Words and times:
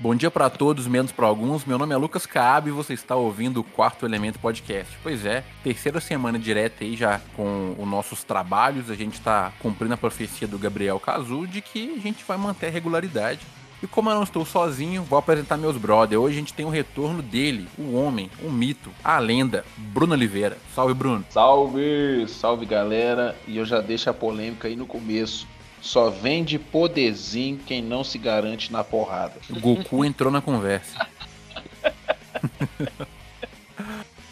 Bom 0.00 0.14
dia 0.14 0.30
para 0.30 0.48
todos, 0.48 0.86
menos 0.86 1.12
para 1.12 1.26
alguns. 1.26 1.66
Meu 1.66 1.76
nome 1.76 1.92
é 1.92 1.96
Lucas 1.98 2.24
Caab 2.24 2.66
e 2.66 2.72
você 2.72 2.94
está 2.94 3.16
ouvindo 3.16 3.60
o 3.60 3.62
Quarto 3.62 4.06
Elemento 4.06 4.38
Podcast. 4.38 4.96
Pois 5.02 5.26
é, 5.26 5.44
terceira 5.62 6.00
semana 6.00 6.38
direta 6.38 6.84
aí 6.84 6.96
já 6.96 7.20
com 7.36 7.76
os 7.78 7.86
nossos 7.86 8.24
trabalhos. 8.24 8.88
A 8.90 8.94
gente 8.94 9.18
está 9.18 9.52
cumprindo 9.60 9.92
a 9.92 9.98
profecia 9.98 10.48
do 10.48 10.58
Gabriel 10.58 10.98
Cazu 10.98 11.46
de 11.46 11.60
que 11.60 11.96
a 11.98 12.00
gente 12.00 12.24
vai 12.24 12.38
manter 12.38 12.68
a 12.68 12.70
regularidade. 12.70 13.40
E 13.82 13.86
como 13.86 14.08
eu 14.08 14.14
não 14.14 14.22
estou 14.22 14.46
sozinho, 14.46 15.02
vou 15.02 15.18
apresentar 15.18 15.58
meus 15.58 15.76
brother. 15.76 16.18
Hoje 16.18 16.36
a 16.36 16.38
gente 16.38 16.54
tem 16.54 16.64
o 16.64 16.70
retorno 16.70 17.20
dele, 17.20 17.68
o 17.78 17.94
homem, 17.94 18.30
o 18.42 18.50
mito, 18.50 18.90
a 19.04 19.18
lenda, 19.18 19.66
Bruno 19.76 20.14
Oliveira. 20.14 20.56
Salve, 20.74 20.94
Bruno. 20.94 21.26
Salve, 21.28 22.26
salve 22.26 22.64
galera. 22.64 23.36
E 23.46 23.58
eu 23.58 23.66
já 23.66 23.82
deixo 23.82 24.08
a 24.08 24.14
polêmica 24.14 24.66
aí 24.66 24.76
no 24.76 24.86
começo. 24.86 25.46
Só 25.80 26.10
vende 26.10 26.58
poderzinho 26.58 27.58
quem 27.58 27.82
não 27.82 28.04
se 28.04 28.18
garante 28.18 28.72
na 28.72 28.84
porrada. 28.84 29.34
O 29.48 29.58
Goku 29.58 30.04
entrou 30.04 30.30
na 30.30 30.40
conversa. 30.40 31.06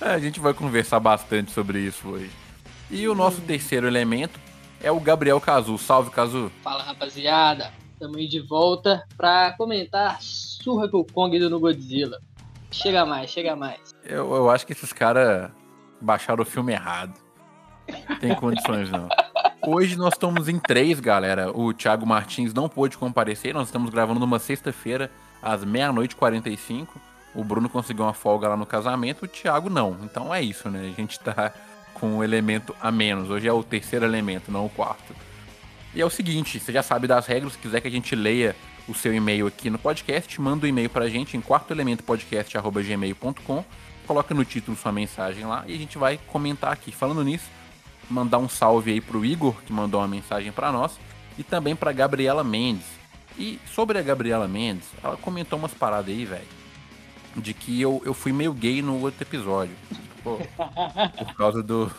É, 0.00 0.10
a 0.12 0.18
gente 0.18 0.40
vai 0.40 0.52
conversar 0.52 1.00
bastante 1.00 1.50
sobre 1.50 1.80
isso 1.80 2.08
hoje. 2.08 2.30
E 2.90 3.08
o 3.08 3.14
nosso 3.14 3.40
terceiro 3.40 3.86
elemento 3.86 4.38
é 4.82 4.90
o 4.90 5.00
Gabriel 5.00 5.40
Cazu. 5.40 5.76
Salve, 5.78 6.10
Cazu. 6.10 6.50
Fala, 6.62 6.82
rapaziada. 6.82 7.72
Estamos 7.92 8.16
aí 8.16 8.28
de 8.28 8.40
volta 8.40 9.04
para 9.16 9.52
comentar 9.56 10.22
surra 10.22 10.88
com 10.88 10.98
o 10.98 11.04
Kong 11.04 11.38
no 11.38 11.58
Godzilla. 11.58 12.20
Chega 12.70 13.04
mais, 13.04 13.30
chega 13.30 13.56
mais. 13.56 13.80
Eu, 14.04 14.34
eu 14.34 14.50
acho 14.50 14.66
que 14.66 14.72
esses 14.72 14.92
caras 14.92 15.50
baixaram 16.00 16.42
o 16.42 16.46
filme 16.46 16.72
errado. 16.72 17.18
Tem 18.20 18.34
condições 18.34 18.90
não. 18.90 19.08
Hoje 19.60 19.96
nós 19.96 20.14
estamos 20.14 20.48
em 20.48 20.56
três, 20.58 21.00
galera. 21.00 21.50
O 21.50 21.74
Thiago 21.74 22.06
Martins 22.06 22.54
não 22.54 22.68
pôde 22.68 22.96
comparecer. 22.96 23.52
Nós 23.52 23.66
estamos 23.68 23.90
gravando 23.90 24.20
numa 24.20 24.38
sexta-feira, 24.38 25.10
às 25.42 25.64
meia-noite 25.64 26.14
e 26.14 26.16
45. 26.16 27.00
O 27.34 27.42
Bruno 27.42 27.68
conseguiu 27.68 28.04
uma 28.04 28.14
folga 28.14 28.46
lá 28.48 28.56
no 28.56 28.64
casamento, 28.64 29.24
o 29.24 29.28
Thiago 29.28 29.68
não. 29.68 29.98
Então 30.04 30.32
é 30.32 30.40
isso, 30.40 30.70
né? 30.70 30.88
A 30.92 31.00
gente 31.00 31.18
tá 31.18 31.52
com 31.92 32.18
um 32.18 32.24
elemento 32.24 32.72
a 32.80 32.92
menos. 32.92 33.30
Hoje 33.30 33.48
é 33.48 33.52
o 33.52 33.64
terceiro 33.64 34.04
elemento, 34.04 34.52
não 34.52 34.64
o 34.64 34.70
quarto. 34.70 35.12
E 35.94 36.00
é 36.00 36.06
o 36.06 36.10
seguinte, 36.10 36.60
você 36.60 36.72
já 36.72 36.82
sabe 36.82 37.08
das 37.08 37.26
regras, 37.26 37.54
se 37.54 37.58
quiser 37.58 37.80
que 37.80 37.88
a 37.88 37.90
gente 37.90 38.14
leia 38.14 38.54
o 38.86 38.94
seu 38.94 39.12
e-mail 39.12 39.48
aqui 39.48 39.70
no 39.70 39.78
podcast, 39.78 40.40
manda 40.40 40.66
um 40.66 40.68
e-mail 40.68 40.88
pra 40.88 41.08
gente 41.08 41.36
em 41.36 41.42
quartoelementopodcast.gmail.com 41.42 43.64
coloca 44.08 44.34
no 44.34 44.42
título 44.42 44.74
sua 44.74 44.90
mensagem 44.90 45.44
lá 45.44 45.64
e 45.66 45.74
a 45.74 45.76
gente 45.76 45.98
vai 45.98 46.18
comentar 46.28 46.72
aqui. 46.72 46.90
Falando 46.90 47.22
nisso, 47.22 47.44
mandar 48.10 48.38
um 48.38 48.48
salve 48.48 48.92
aí 48.92 49.00
pro 49.00 49.24
Igor, 49.24 49.54
que 49.62 49.72
mandou 49.72 50.00
uma 50.00 50.08
mensagem 50.08 50.52
para 50.52 50.72
nós, 50.72 50.98
e 51.36 51.42
também 51.42 51.76
pra 51.76 51.92
Gabriela 51.92 52.42
Mendes. 52.42 52.86
E 53.38 53.60
sobre 53.72 53.98
a 53.98 54.02
Gabriela 54.02 54.48
Mendes, 54.48 54.88
ela 55.02 55.16
comentou 55.16 55.58
umas 55.58 55.72
paradas 55.72 56.08
aí, 56.08 56.24
velho, 56.24 56.48
de 57.36 57.54
que 57.54 57.80
eu, 57.80 58.02
eu 58.04 58.12
fui 58.12 58.32
meio 58.32 58.52
gay 58.52 58.82
no 58.82 59.00
outro 59.00 59.22
episódio. 59.22 59.74
Pô, 60.24 60.38
por 61.16 61.34
causa 61.36 61.62
do, 61.62 61.90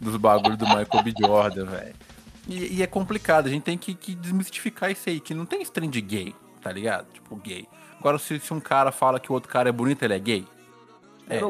dos 0.00 0.16
bagulhos 0.16 0.56
do 0.56 0.66
Michael 0.66 1.02
B. 1.04 1.12
Jordan, 1.18 1.66
velho. 1.66 1.94
E, 2.48 2.76
e, 2.76 2.82
é 2.82 2.86
complicado, 2.86 3.46
a 3.46 3.50
gente 3.50 3.64
tem 3.64 3.76
que, 3.76 3.94
que, 3.94 4.14
desmistificar 4.14 4.90
isso 4.90 5.08
aí, 5.08 5.20
que 5.20 5.34
não 5.34 5.44
tem 5.44 5.60
esse 5.60 5.72
de 5.88 6.00
gay, 6.00 6.34
tá 6.62 6.70
ligado? 6.70 7.06
Tipo, 7.12 7.36
gay. 7.36 7.66
Agora, 7.98 8.18
se, 8.18 8.38
se 8.38 8.54
um 8.54 8.60
cara 8.60 8.92
fala 8.92 9.18
que 9.18 9.30
o 9.30 9.34
outro 9.34 9.50
cara 9.50 9.68
é 9.68 9.72
bonito, 9.72 10.02
ele 10.04 10.14
é 10.14 10.18
gay? 10.18 10.46
É. 11.28 11.40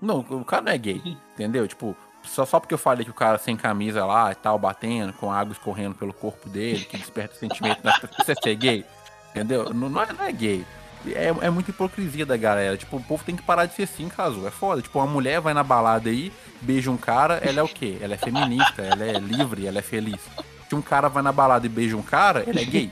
Não, 0.00 0.18
o 0.18 0.44
cara 0.44 0.62
não 0.62 0.72
é 0.72 0.78
gay, 0.78 1.00
entendeu? 1.32 1.66
Tipo, 1.68 1.96
só, 2.24 2.44
só 2.44 2.60
porque 2.60 2.74
eu 2.74 2.78
falei 2.78 3.04
que 3.04 3.10
o 3.10 3.14
cara 3.14 3.38
sem 3.38 3.56
camisa 3.56 4.04
lá 4.04 4.32
e 4.32 4.34
tal, 4.34 4.58
batendo, 4.58 5.12
com 5.12 5.32
água 5.32 5.52
escorrendo 5.52 5.94
pelo 5.94 6.12
corpo 6.12 6.48
dele, 6.48 6.84
que 6.84 6.96
desperta 6.96 7.34
sentimento, 7.34 7.80
você 8.24 8.50
é 8.50 8.54
gay, 8.54 8.84
entendeu? 9.30 9.72
Não, 9.72 9.88
não, 9.88 10.02
é, 10.02 10.12
não 10.12 10.24
é 10.24 10.32
gay. 10.32 10.64
É, 11.06 11.46
é 11.46 11.50
muita 11.50 11.70
hipocrisia 11.70 12.24
da 12.24 12.36
galera. 12.36 12.76
Tipo, 12.76 12.96
o 12.96 13.02
povo 13.02 13.24
tem 13.24 13.34
que 13.34 13.42
parar 13.42 13.66
de 13.66 13.74
ser 13.74 13.84
assim, 13.84 14.08
caso. 14.08 14.46
É 14.46 14.50
foda. 14.52 14.80
Tipo, 14.80 15.00
uma 15.00 15.06
mulher 15.06 15.40
vai 15.40 15.52
na 15.52 15.64
balada 15.64 16.08
aí, 16.08 16.32
beija 16.60 16.90
um 16.90 16.96
cara, 16.96 17.40
ela 17.42 17.58
é 17.58 17.62
o 17.62 17.68
quê? 17.68 17.98
Ela 18.00 18.14
é 18.14 18.16
feminista, 18.16 18.82
ela 18.82 19.04
é 19.04 19.18
livre, 19.18 19.66
ela 19.66 19.78
é 19.78 19.82
feliz. 19.82 20.20
Se 20.68 20.74
um 20.74 20.82
cara 20.82 21.08
vai 21.08 21.22
na 21.22 21.32
balada 21.32 21.66
e 21.66 21.68
beija 21.68 21.96
um 21.96 22.02
cara, 22.02 22.44
ele 22.46 22.60
é 22.60 22.64
gay. 22.64 22.90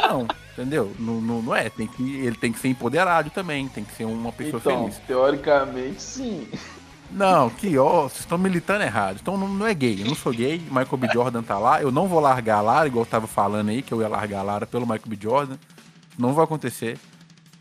Não, 0.00 0.26
entendeu? 0.52 0.92
Não, 0.98 1.20
não, 1.20 1.42
não 1.42 1.54
é. 1.54 1.68
Tem 1.68 1.86
que, 1.86 2.16
ele 2.24 2.36
tem 2.36 2.52
que 2.52 2.58
ser 2.58 2.68
empoderado 2.68 3.28
também, 3.30 3.68
tem 3.68 3.84
que 3.84 3.92
ser 3.92 4.04
uma 4.04 4.32
pessoa 4.32 4.60
então, 4.60 4.84
feliz. 4.84 4.98
Teoricamente, 5.06 6.00
sim. 6.00 6.48
Não, 7.12 7.50
que 7.50 7.76
ó, 7.78 8.02
vocês 8.02 8.20
estão 8.20 8.38
militando 8.38 8.82
errado. 8.82 9.18
Então 9.20 9.36
não, 9.36 9.48
não, 9.48 9.66
é 9.66 9.74
gay, 9.74 10.00
eu 10.00 10.06
não 10.06 10.14
sou 10.14 10.32
gay, 10.32 10.58
Michael 10.58 10.96
B. 10.96 11.08
Jordan 11.12 11.42
tá 11.42 11.58
lá, 11.58 11.82
eu 11.82 11.92
não 11.92 12.08
vou 12.08 12.20
largar 12.20 12.58
a 12.58 12.62
Lara, 12.62 12.86
igual 12.86 13.04
eu 13.04 13.10
tava 13.10 13.26
falando 13.26 13.68
aí, 13.68 13.82
que 13.82 13.92
eu 13.92 14.00
ia 14.00 14.08
largar 14.08 14.40
a 14.40 14.42
Lara 14.42 14.66
pelo 14.66 14.86
Michael 14.86 15.02
B. 15.06 15.18
Jordan. 15.20 15.58
Não 16.18 16.32
vai 16.32 16.44
acontecer. 16.44 16.98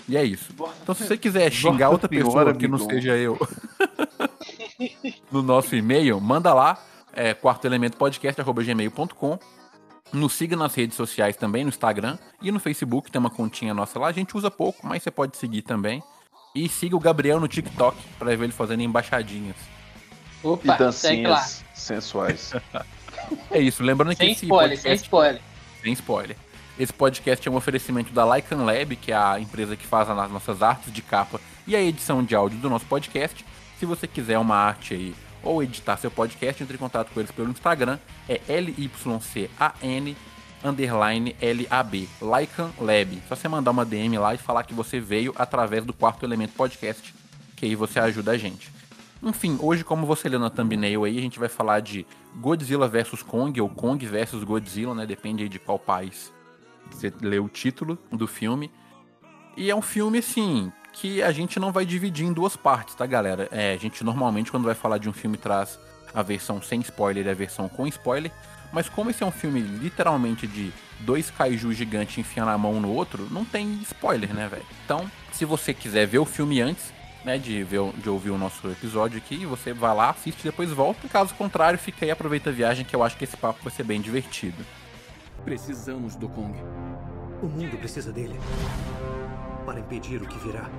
E 0.07 0.17
é 0.17 0.23
isso. 0.23 0.53
Então 0.81 0.95
se 0.95 1.05
você 1.05 1.17
quiser 1.17 1.51
xingar 1.51 1.89
outra 1.89 2.07
pessoa 2.07 2.53
que 2.53 2.67
não 2.67 2.77
seja 2.77 3.17
eu 3.17 3.37
no 5.31 5.41
nosso 5.41 5.75
e-mail, 5.75 6.19
manda 6.19 6.53
lá, 6.53 6.77
é 7.13 7.33
quartoelementopodcast.gmail.com 7.33 9.39
nos 10.13 10.33
siga 10.33 10.55
nas 10.55 10.75
redes 10.75 10.95
sociais 10.95 11.37
também, 11.37 11.63
no 11.63 11.69
Instagram 11.69 12.17
e 12.41 12.51
no 12.51 12.59
Facebook, 12.59 13.11
tem 13.11 13.19
uma 13.19 13.29
continha 13.29 13.73
nossa 13.73 13.97
lá. 13.97 14.07
A 14.07 14.11
gente 14.11 14.35
usa 14.35 14.51
pouco, 14.51 14.85
mas 14.85 15.03
você 15.03 15.11
pode 15.11 15.37
seguir 15.37 15.61
também. 15.61 16.03
E 16.53 16.67
siga 16.67 16.95
o 16.95 16.99
Gabriel 16.99 17.39
no 17.39 17.47
TikTok 17.47 17.97
para 18.19 18.35
ver 18.35 18.45
ele 18.45 18.53
fazendo 18.53 18.81
embaixadinhas. 18.81 19.55
Opa, 20.43 20.75
e 20.75 20.77
dancinhas 20.77 21.63
sensuais. 21.73 22.53
é 23.49 23.59
isso, 23.59 23.83
lembrando 23.83 24.15
sem 24.15 24.27
que 24.27 24.33
esse 24.33 24.45
spoiler, 24.45 24.69
podcast... 24.69 24.99
Sem 24.99 25.05
spoiler, 25.05 25.41
sem 25.81 25.93
spoiler. 25.93 26.37
Esse 26.77 26.93
podcast 26.93 27.47
é 27.47 27.51
um 27.51 27.55
oferecimento 27.55 28.11
da 28.11 28.25
Lycan 28.35 28.63
Lab, 28.63 28.95
que 28.95 29.11
é 29.11 29.15
a 29.15 29.39
empresa 29.39 29.75
que 29.75 29.85
faz 29.85 30.09
as 30.09 30.31
nossas 30.31 30.61
artes 30.61 30.91
de 30.91 31.01
capa 31.01 31.39
e 31.67 31.75
a 31.75 31.81
edição 31.81 32.23
de 32.23 32.35
áudio 32.35 32.57
do 32.57 32.69
nosso 32.69 32.85
podcast. 32.85 33.45
Se 33.79 33.85
você 33.85 34.07
quiser 34.07 34.37
uma 34.37 34.55
arte 34.55 34.93
aí 34.93 35.15
ou 35.43 35.63
editar 35.63 35.97
seu 35.97 36.11
podcast, 36.11 36.61
entre 36.61 36.75
em 36.75 36.79
contato 36.79 37.11
com 37.13 37.19
eles 37.19 37.31
pelo 37.31 37.49
Instagram, 37.49 37.97
é 38.27 38.41
LYCAN 38.47 39.19
underline 40.63 41.35
LAB, 41.41 42.07
Lycan 42.21 42.71
Lab. 42.79 43.21
Só 43.27 43.35
você 43.35 43.47
mandar 43.47 43.71
uma 43.71 43.85
DM 43.85 44.17
lá 44.17 44.33
e 44.33 44.37
falar 44.37 44.63
que 44.63 44.73
você 44.73 44.99
veio 44.99 45.33
através 45.37 45.85
do 45.85 45.93
Quarto 45.93 46.25
Elemento 46.25 46.53
Podcast, 46.53 47.13
que 47.55 47.65
aí 47.65 47.75
você 47.75 47.99
ajuda 47.99 48.31
a 48.31 48.37
gente. 48.37 48.71
Enfim, 49.23 49.57
hoje, 49.61 49.83
como 49.83 50.05
você 50.05 50.27
leu 50.27 50.39
na 50.39 50.49
thumbnail 50.49 51.03
aí, 51.03 51.17
a 51.17 51.21
gente 51.21 51.37
vai 51.37 51.49
falar 51.49 51.79
de 51.79 52.05
Godzilla 52.37 52.87
vs 52.87 53.21
Kong, 53.21 53.61
ou 53.61 53.69
Kong 53.69 54.03
vs 54.03 54.43
Godzilla, 54.43 54.95
né? 54.95 55.05
Depende 55.05 55.43
aí 55.43 55.49
de 55.49 55.59
qual 55.59 55.77
país 55.77 56.33
você 56.89 57.13
lê 57.21 57.39
o 57.39 57.47
título 57.47 57.97
do 58.11 58.27
filme. 58.27 58.71
E 59.55 59.69
é 59.69 59.75
um 59.75 59.81
filme, 59.81 60.19
assim, 60.19 60.71
que 60.93 61.21
a 61.21 61.31
gente 61.31 61.59
não 61.59 61.71
vai 61.71 61.85
dividir 61.85 62.25
em 62.25 62.33
duas 62.33 62.55
partes, 62.55 62.95
tá, 62.95 63.05
galera? 63.05 63.47
É, 63.51 63.73
a 63.73 63.77
gente 63.77 64.03
normalmente, 64.03 64.49
quando 64.49 64.63
vai 64.63 64.75
falar 64.75 64.97
de 64.97 65.07
um 65.07 65.13
filme, 65.13 65.37
traz 65.37 65.79
a 66.13 66.21
versão 66.21 66.61
sem 66.61 66.81
spoiler 66.81 67.25
e 67.25 67.29
a 67.29 67.33
versão 67.33 67.69
com 67.69 67.87
spoiler. 67.87 68.31
Mas 68.71 68.87
como 68.87 69.09
esse 69.09 69.21
é 69.21 69.25
um 69.25 69.31
filme 69.31 69.59
literalmente 69.59 70.47
de 70.47 70.71
dois 70.99 71.29
kaiju 71.29 71.73
gigantes 71.73 72.17
enfiando 72.17 72.51
a 72.51 72.57
mão 72.57 72.79
no 72.79 72.91
outro, 72.91 73.27
não 73.29 73.43
tem 73.43 73.79
spoiler, 73.81 74.33
né, 74.33 74.47
velho? 74.47 74.65
Então, 74.85 75.09
se 75.31 75.43
você 75.45 75.73
quiser 75.73 76.07
ver 76.07 76.19
o 76.19 76.25
filme 76.25 76.61
antes, 76.61 76.93
né, 77.25 77.37
de, 77.37 77.63
ver, 77.63 77.81
de 77.97 78.09
ouvir 78.09 78.31
o 78.31 78.37
nosso 78.37 78.69
episódio 78.69 79.17
aqui, 79.17 79.45
você 79.45 79.73
vai 79.73 79.93
lá, 79.95 80.09
assiste 80.09 80.41
e 80.41 80.43
depois 80.43 80.71
volta. 80.71 81.07
Caso 81.07 81.33
contrário, 81.35 81.77
fica 81.77 82.05
aí 82.05 82.09
e 82.09 82.11
aproveita 82.11 82.49
a 82.49 82.53
viagem, 82.53 82.85
que 82.85 82.95
eu 82.95 83.03
acho 83.03 83.17
que 83.17 83.23
esse 83.23 83.37
papo 83.37 83.59
vai 83.63 83.71
ser 83.71 83.83
bem 83.83 83.99
divertido. 84.01 84.65
Precisamos 85.43 86.15
do 86.15 86.29
Kong. 86.29 86.57
O 87.41 87.47
mundo 87.47 87.77
precisa 87.77 88.11
dele 88.11 88.39
para 89.65 89.79
impedir 89.79 90.21
o 90.21 90.27
que 90.27 90.37
virá. 90.39 90.69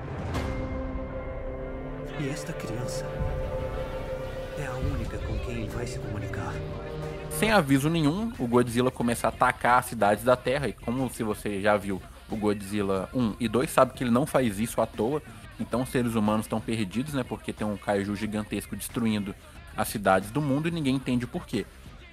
E 2.21 2.29
esta 2.29 2.53
criança 2.53 3.07
é 4.59 4.67
a 4.67 4.73
única 4.75 5.19
com 5.19 5.39
quem 5.41 5.63
ele 5.63 5.71
vai 5.71 5.87
se 5.87 5.99
comunicar. 5.99 6.53
Sem 7.39 7.51
aviso 7.51 7.91
nenhum, 7.91 8.33
o 8.39 8.47
Godzilla 8.47 8.91
começa 8.91 9.27
a 9.27 9.31
atacar 9.31 9.81
as 9.81 9.87
cidades 9.87 10.23
da 10.23 10.37
Terra. 10.37 10.69
E 10.69 10.73
como 10.73 11.11
se 11.11 11.23
você 11.23 11.61
já 11.61 11.77
viu 11.77 12.01
o 12.31 12.37
Godzilla 12.37 13.09
1 13.13 13.35
e 13.41 13.49
2, 13.49 13.69
sabe 13.69 13.93
que 13.93 14.05
ele 14.05 14.11
não 14.11 14.25
faz 14.25 14.59
isso 14.61 14.81
à 14.81 14.87
toa. 14.87 15.23
Então 15.59 15.83
os 15.83 15.89
seres 15.89 16.15
humanos 16.15 16.47
estão 16.47 16.61
perdidos, 16.61 17.15
né? 17.15 17.25
Porque 17.25 17.53
tem 17.53 17.67
um 17.67 17.77
kaiju 17.77 18.15
gigantesco 18.15 18.77
destruindo 18.77 19.35
as 19.77 19.89
cidades 19.89 20.31
do 20.31 20.41
mundo 20.41 20.69
e 20.69 20.71
ninguém 20.71 20.95
entende 20.95 21.25
o 21.25 21.29
porquê. 21.29 21.67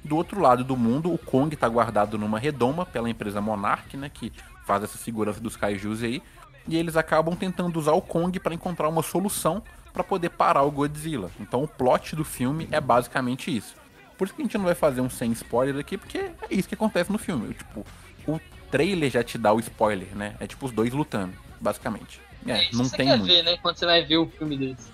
Do 0.04 0.16
outro 0.16 0.40
lado 0.42 0.64
do 0.64 0.76
mundo, 0.78 1.14
o 1.14 1.18
Kong 1.18 1.54
está 1.54 1.68
guardado 1.68 2.18
numa 2.18 2.40
redoma 2.40 2.86
pela 2.86 3.10
empresa 3.10 3.42
Monarch, 3.42 3.96
né? 3.98 4.10
Que 4.10 4.32
faz 4.66 4.84
essa 4.84 4.98
segurança 4.98 5.40
dos 5.40 5.56
kaijus 5.56 6.04
aí. 6.04 6.22
E 6.68 6.76
eles 6.76 6.96
acabam 6.96 7.36
tentando 7.36 7.78
usar 7.78 7.94
o 7.94 8.02
Kong 8.02 8.40
para 8.40 8.54
encontrar 8.54 8.90
uma 8.90 9.04
solução 9.04 9.64
para 9.94 10.04
poder 10.04 10.30
parar 10.30 10.64
o 10.64 10.72
Godzilla. 10.72 11.30
Então 11.40 11.64
o 11.64 11.68
plot 11.68 12.16
do 12.16 12.24
filme 12.24 12.68
é 12.72 12.80
basicamente 12.80 13.56
isso. 13.56 13.76
Por 14.20 14.26
isso 14.26 14.36
que 14.36 14.42
a 14.42 14.46
gente 14.46 14.58
não 14.58 14.66
vai 14.66 14.76
fazer 14.76 15.00
um 15.00 15.10
sem 15.10 15.32
spoiler 15.32 15.80
aqui, 15.80 15.98
porque 15.98 16.18
é 16.18 16.34
isso 16.52 16.68
que 16.68 16.76
acontece 16.76 17.10
no 17.10 17.18
filme. 17.18 17.54
Tipo, 17.54 17.86
o 18.28 18.38
trailer 18.70 19.10
já 19.10 19.24
te 19.24 19.38
dá 19.38 19.54
o 19.54 19.60
spoiler, 19.62 20.14
né? 20.14 20.36
É 20.42 20.46
tipo 20.46 20.66
os 20.66 20.74
dois 20.74 20.92
lutando, 20.92 21.34
basicamente. 21.58 22.20
É, 22.46 22.66
é 22.66 22.70
não 22.74 22.84
você 22.84 22.98
tem 22.98 23.08
quer 23.08 23.18
muito. 23.18 23.32
ver, 23.32 23.44
né? 23.44 23.58
Quando 23.62 23.78
você 23.78 23.86
vai 23.86 24.04
ver 24.04 24.18
o 24.18 24.28
filme 24.28 24.58
desse. 24.58 24.92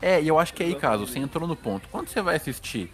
É, 0.00 0.20
e 0.20 0.26
eu 0.26 0.40
acho 0.40 0.52
que 0.54 0.64
aí, 0.64 0.74
caso, 0.74 1.06
você 1.06 1.20
entrou 1.20 1.46
no 1.46 1.54
ponto. 1.54 1.88
Quando 1.88 2.08
você 2.08 2.20
vai 2.20 2.34
assistir 2.34 2.92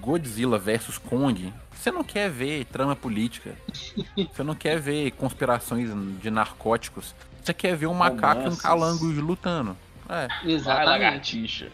Godzilla 0.00 0.56
vs 0.56 0.98
Kong, 0.98 1.52
você 1.72 1.90
não 1.90 2.04
quer 2.04 2.30
ver 2.30 2.64
trama 2.66 2.94
política. 2.94 3.56
Você 4.32 4.42
não 4.42 4.54
quer 4.54 4.78
ver 4.80 5.10
conspirações 5.12 5.90
de 6.20 6.30
narcóticos. 6.30 7.14
Você 7.42 7.52
quer 7.52 7.76
ver 7.76 7.86
um 7.86 7.94
macaco 7.94 8.42
e 8.42 8.48
um 8.48 8.56
calango 8.56 9.06
lutando. 9.06 9.76
É. 10.08 10.28
Exatamente. 10.48 11.70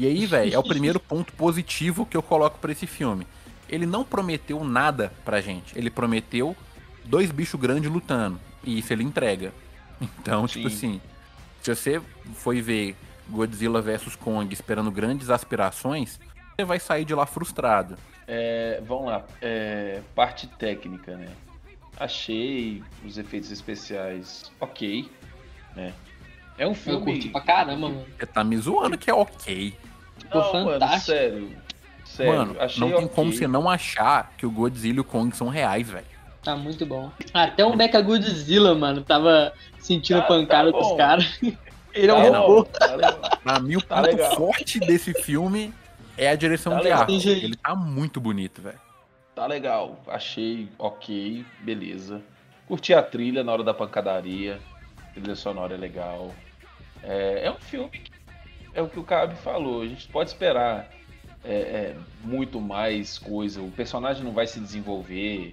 E 0.00 0.06
aí, 0.06 0.24
velho, 0.24 0.54
é 0.54 0.58
o 0.58 0.62
primeiro 0.62 0.98
ponto 0.98 1.30
positivo 1.34 2.06
que 2.06 2.16
eu 2.16 2.22
coloco 2.22 2.58
para 2.58 2.72
esse 2.72 2.86
filme. 2.86 3.26
Ele 3.68 3.84
não 3.84 4.02
prometeu 4.02 4.64
nada 4.64 5.12
pra 5.26 5.42
gente. 5.42 5.78
Ele 5.78 5.90
prometeu 5.90 6.56
dois 7.04 7.30
bichos 7.30 7.60
grandes 7.60 7.90
lutando. 7.90 8.40
E 8.64 8.78
isso 8.78 8.92
ele 8.94 9.04
entrega. 9.04 9.52
Então, 10.18 10.46
tipo 10.46 10.70
Sim. 10.70 10.70
tipo 10.70 10.96
assim, 10.96 11.00
se 11.60 11.74
você 11.74 12.02
foi 12.32 12.62
ver 12.62 12.96
Godzilla 13.28 13.82
vs 13.82 14.16
Kong 14.16 14.50
esperando 14.50 14.90
grandes 14.90 15.28
aspirações, 15.28 16.18
você 16.56 16.64
vai 16.64 16.80
sair 16.80 17.04
de 17.04 17.14
lá 17.14 17.26
frustrado. 17.26 17.98
É, 18.26 18.82
vamos 18.86 19.08
lá, 19.08 19.26
é, 19.42 20.00
parte 20.14 20.46
técnica, 20.46 21.18
né? 21.18 21.28
Achei 21.98 22.82
os 23.04 23.18
efeitos 23.18 23.50
especiais 23.50 24.50
ok, 24.58 25.06
né? 25.76 25.92
É 26.56 26.66
um 26.66 26.74
filme. 26.74 26.98
Eu 26.98 27.04
curti 27.04 27.28
pra 27.28 27.42
caramba, 27.42 27.90
mano. 27.90 28.06
Você 28.18 28.24
tá 28.24 28.42
me 28.42 28.56
zoando 28.56 28.96
que 28.96 29.10
é 29.10 29.14
ok. 29.14 29.76
Ficou 30.30 30.42
não, 30.42 30.50
fantástico. 30.52 30.90
Mano, 30.90 31.00
sério. 31.00 31.56
Sério, 32.04 32.32
mano, 32.32 32.56
não 32.78 32.88
tem 32.88 32.96
okay. 32.96 33.08
como 33.08 33.32
você 33.32 33.46
não 33.48 33.68
achar 33.68 34.32
que 34.36 34.46
o 34.46 34.50
Godzilla 34.50 34.98
e 34.98 35.00
o 35.00 35.04
Kong 35.04 35.34
são 35.36 35.48
reais, 35.48 35.88
velho. 35.88 36.06
Tá 36.42 36.56
muito 36.56 36.86
bom. 36.86 37.10
Até 37.34 37.64
o 37.64 37.76
Mecha 37.76 38.00
Godzilla, 38.00 38.74
mano, 38.74 39.02
tava 39.02 39.52
sentindo 39.78 40.20
ah, 40.20 40.22
pancada 40.22 40.72
tá 40.72 40.78
dos 40.78 40.96
caras. 40.96 41.40
Ele 41.92 42.10
é 42.10 42.14
um 42.14 42.32
tá 42.32 42.38
robô. 42.38 42.64
Tá 42.64 43.38
pra 43.42 43.60
mim, 43.60 43.76
o 43.76 43.82
tá 43.82 43.96
ponto 43.96 44.06
legal. 44.06 44.36
forte 44.36 44.78
desse 44.78 45.12
filme 45.22 45.74
é 46.16 46.28
a 46.28 46.36
direção 46.36 46.74
tá 46.74 46.82
de 46.82 46.90
arte. 46.90 47.28
Ele 47.28 47.56
tá 47.56 47.74
muito 47.74 48.20
bonito, 48.20 48.62
velho. 48.62 48.78
Tá 49.34 49.46
legal. 49.46 50.00
Achei 50.06 50.68
ok, 50.78 51.44
beleza. 51.60 52.22
Curti 52.66 52.94
a 52.94 53.02
trilha 53.02 53.42
na 53.42 53.52
hora 53.52 53.64
da 53.64 53.74
pancadaria. 53.74 54.60
A 54.98 55.14
trilha 55.14 55.34
sonora 55.34 55.74
é 55.74 55.78
legal. 55.78 56.32
É, 57.02 57.46
é 57.46 57.50
um 57.50 57.58
filme 57.58 57.90
que 57.90 58.19
é 58.74 58.82
o 58.82 58.88
que 58.88 58.98
o 58.98 59.04
Cabe 59.04 59.34
falou. 59.36 59.82
A 59.82 59.86
gente 59.86 60.08
pode 60.08 60.30
esperar 60.30 60.90
é, 61.44 61.54
é, 61.54 61.96
muito 62.24 62.60
mais 62.60 63.18
coisa. 63.18 63.60
O 63.60 63.70
personagem 63.70 64.22
não 64.22 64.32
vai 64.32 64.46
se 64.46 64.60
desenvolver. 64.60 65.52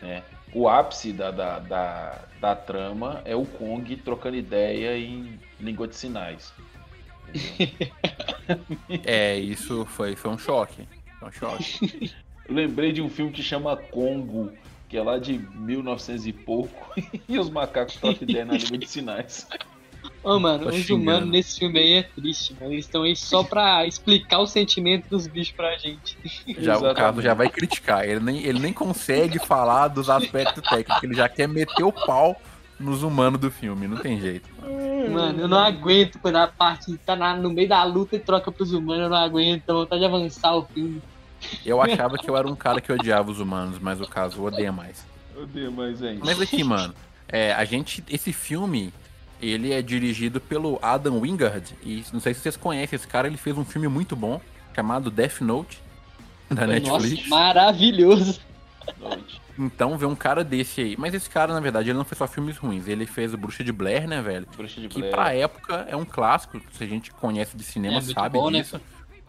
Né? 0.00 0.22
O 0.52 0.68
ápice 0.68 1.12
da, 1.12 1.30
da, 1.30 1.58
da, 1.58 2.24
da 2.40 2.56
trama 2.56 3.22
é 3.24 3.34
o 3.34 3.44
Kong 3.44 3.96
trocando 3.96 4.36
ideia 4.36 4.96
em 4.96 5.38
língua 5.60 5.86
de 5.86 5.96
sinais. 5.96 6.52
é, 9.04 9.36
isso 9.38 9.84
foi, 9.86 10.16
foi 10.16 10.30
um 10.30 10.38
choque. 10.38 10.88
Foi 11.18 11.28
um 11.28 11.32
choque. 11.32 12.12
Lembrei 12.48 12.92
de 12.92 13.02
um 13.02 13.10
filme 13.10 13.32
que 13.32 13.42
chama 13.42 13.76
Congo, 13.76 14.52
que 14.88 14.96
é 14.96 15.02
lá 15.02 15.18
de 15.18 15.38
1900 15.38 16.26
e 16.26 16.32
pouco, 16.32 16.94
e 17.28 17.38
os 17.38 17.50
macacos 17.50 17.96
trocam 17.96 18.28
ideia 18.28 18.44
na 18.44 18.54
língua 18.54 18.78
de 18.78 18.86
sinais. 18.86 19.48
Ô, 20.26 20.34
oh, 20.34 20.40
mano, 20.40 20.66
os 20.66 20.90
humanos 20.90 21.30
nesse 21.30 21.56
filme 21.56 21.78
aí 21.78 21.92
é 21.92 22.02
triste, 22.02 22.52
mano. 22.58 22.72
Eles 22.72 22.84
estão 22.84 23.04
aí 23.04 23.14
só 23.14 23.44
pra 23.44 23.86
explicar 23.86 24.40
o 24.40 24.46
sentimento 24.48 25.08
dos 25.08 25.28
bichos 25.28 25.54
pra 25.54 25.78
gente. 25.78 26.18
Já, 26.58 26.76
o 26.78 26.94
Carlos 26.96 27.22
já 27.22 27.32
vai 27.32 27.48
criticar. 27.48 28.04
Ele 28.04 28.18
nem, 28.18 28.42
ele 28.42 28.58
nem 28.58 28.72
consegue 28.72 29.38
falar 29.38 29.86
dos 29.86 30.10
aspectos 30.10 30.64
técnicos. 30.68 31.00
Ele 31.04 31.14
já 31.14 31.28
quer 31.28 31.46
meter 31.46 31.84
o 31.84 31.92
pau 31.92 32.42
nos 32.76 33.04
humanos 33.04 33.40
do 33.40 33.52
filme. 33.52 33.86
Não 33.86 33.98
tem 33.98 34.20
jeito. 34.20 34.48
Mano, 35.12 35.42
eu 35.42 35.46
não 35.46 35.60
aguento 35.60 36.18
quando 36.18 36.34
a 36.34 36.48
parte 36.48 36.98
tá 37.06 37.14
na, 37.14 37.36
no 37.36 37.48
meio 37.48 37.68
da 37.68 37.84
luta 37.84 38.16
e 38.16 38.18
troca 38.18 38.50
pros 38.50 38.72
humanos. 38.72 39.04
Eu 39.04 39.10
não 39.10 39.18
aguento. 39.18 39.62
Dá 39.64 39.74
vontade 39.74 40.00
de 40.00 40.06
avançar 40.06 40.56
o 40.56 40.64
filme. 40.64 41.00
Eu 41.64 41.80
achava 41.80 42.18
que 42.18 42.28
eu 42.28 42.36
era 42.36 42.48
um 42.48 42.56
cara 42.56 42.80
que 42.80 42.92
odiava 42.92 43.30
os 43.30 43.38
humanos, 43.38 43.78
mas 43.78 44.00
o 44.00 44.08
caso 44.08 44.42
odeia 44.42 44.72
mais. 44.72 45.06
Odeia 45.40 45.70
mais, 45.70 46.02
hein? 46.02 46.18
Mas 46.24 46.40
aqui, 46.40 46.64
mano, 46.64 46.92
é, 47.28 47.52
a 47.52 47.64
gente. 47.64 48.02
Esse 48.08 48.32
filme 48.32 48.92
ele 49.40 49.72
é 49.72 49.82
dirigido 49.82 50.40
pelo 50.40 50.78
Adam 50.82 51.20
Wingard. 51.20 51.74
E 51.82 52.04
não 52.12 52.20
sei 52.20 52.34
se 52.34 52.40
vocês 52.40 52.56
conhecem 52.56 52.96
esse 52.96 53.06
cara, 53.06 53.26
ele 53.26 53.36
fez 53.36 53.56
um 53.56 53.64
filme 53.64 53.88
muito 53.88 54.16
bom 54.16 54.40
chamado 54.74 55.10
Death 55.10 55.40
Note 55.40 55.80
da 56.50 56.66
Netflix. 56.66 57.28
Nossa, 57.28 57.28
maravilhoso. 57.28 58.40
Então, 59.58 59.96
ver 59.96 60.06
um 60.06 60.14
cara 60.14 60.44
desse 60.44 60.80
aí. 60.80 60.96
Mas 60.98 61.14
esse 61.14 61.28
cara, 61.28 61.52
na 61.52 61.60
verdade, 61.60 61.90
ele 61.90 61.98
não 61.98 62.04
fez 62.04 62.18
só 62.18 62.26
filmes 62.26 62.56
ruins. 62.56 62.86
Ele 62.86 63.06
fez 63.06 63.32
o 63.32 63.38
Bruxa 63.38 63.64
de 63.64 63.72
Blair, 63.72 64.06
né, 64.06 64.20
velho? 64.20 64.46
Bruxa 64.54 64.80
de 64.80 64.88
que 64.88 64.98
Blair. 64.98 65.14
pra 65.14 65.34
época 65.34 65.86
é 65.88 65.96
um 65.96 66.04
clássico. 66.04 66.60
Se 66.72 66.84
a 66.84 66.86
gente 66.86 67.10
conhece 67.10 67.56
de 67.56 67.64
cinema, 67.64 67.98
é, 67.98 68.00
sabe 68.02 68.38
bom, 68.38 68.50
né? 68.50 68.60
disso. 68.60 68.76
Né? 68.76 68.82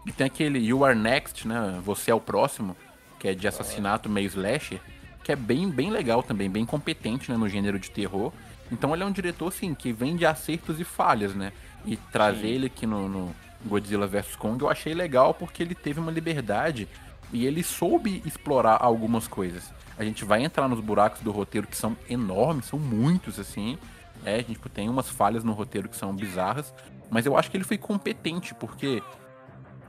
E 0.06 0.12
tem 0.12 0.28
aquele 0.28 0.60
You 0.60 0.86
Are 0.86 0.98
Next, 0.98 1.48
né? 1.48 1.80
Você 1.84 2.12
é 2.12 2.16
o 2.16 2.20
próximo, 2.20 2.76
que 3.20 3.28
é 3.28 3.34
de 3.34 3.48
assassinato 3.48 4.10
meio 4.10 4.28
slasher, 4.28 4.80
que 5.24 5.32
é 5.32 5.36
bem, 5.36 5.70
bem 5.70 5.90
legal 5.90 6.22
também, 6.22 6.50
bem 6.50 6.66
competente 6.66 7.32
né, 7.32 7.38
no 7.38 7.50
gênero 7.50 7.80
de 7.80 7.90
terror. 7.90 8.32
Então 8.72 8.94
ele 8.94 9.04
é 9.04 9.06
um 9.06 9.12
diretor, 9.12 9.48
assim, 9.48 9.74
que 9.74 9.92
vem 9.92 10.16
de 10.16 10.26
acertos 10.26 10.80
e 10.80 10.84
falhas, 10.84 11.34
né? 11.34 11.52
E 11.86 11.96
trazer 11.96 12.42
Sim. 12.42 12.48
ele 12.48 12.66
aqui 12.68 12.86
no, 12.86 13.08
no, 13.08 13.36
Godzilla 13.66 14.08
vs 14.08 14.36
Kong 14.36 14.62
eu 14.62 14.70
achei 14.70 14.94
legal 14.94 15.34
porque 15.34 15.64
ele 15.64 15.74
teve 15.74 16.00
uma 16.00 16.12
liberdade 16.12 16.88
e 17.32 17.46
ele 17.46 17.64
soube 17.64 18.22
explorar 18.26 18.78
algumas 18.82 19.28
coisas. 19.28 19.74
A 19.98 20.04
gente 20.04 20.24
vai 20.24 20.44
entrar 20.44 20.68
nos 20.68 20.80
buracos 20.80 21.22
do 21.22 21.32
roteiro 21.32 21.68
que 21.68 21.76
são 21.76 21.98
enormes, 22.10 22.66
são 22.66 22.80
muitos, 22.80 23.40
assim. 23.40 23.78
É, 24.24 24.36
a 24.36 24.42
gente 24.42 24.60
tem 24.74 24.90
umas 24.90 25.10
falhas 25.10 25.44
no 25.44 25.54
roteiro 25.54 25.90
que 25.90 25.96
são 25.96 26.16
bizarras, 26.16 26.74
mas 27.10 27.26
eu 27.26 27.38
acho 27.38 27.50
que 27.50 27.58
ele 27.58 27.64
foi 27.64 27.78
competente, 27.78 28.54
porque 28.54 29.02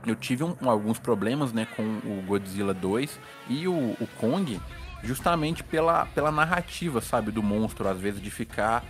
eu 0.05 0.15
tive 0.15 0.43
um, 0.43 0.55
alguns 0.65 0.99
problemas 0.99 1.53
né, 1.53 1.67
com 1.75 1.83
o 1.83 2.23
Godzilla 2.25 2.73
2 2.73 3.19
e 3.49 3.67
o, 3.67 3.73
o 3.73 4.07
Kong 4.19 4.59
justamente 5.03 5.63
pela, 5.63 6.05
pela 6.07 6.31
narrativa, 6.31 7.01
sabe, 7.01 7.31
do 7.31 7.41
monstro, 7.41 7.87
às 7.87 7.99
vezes 7.99 8.21
de 8.21 8.29
ficar 8.29 8.83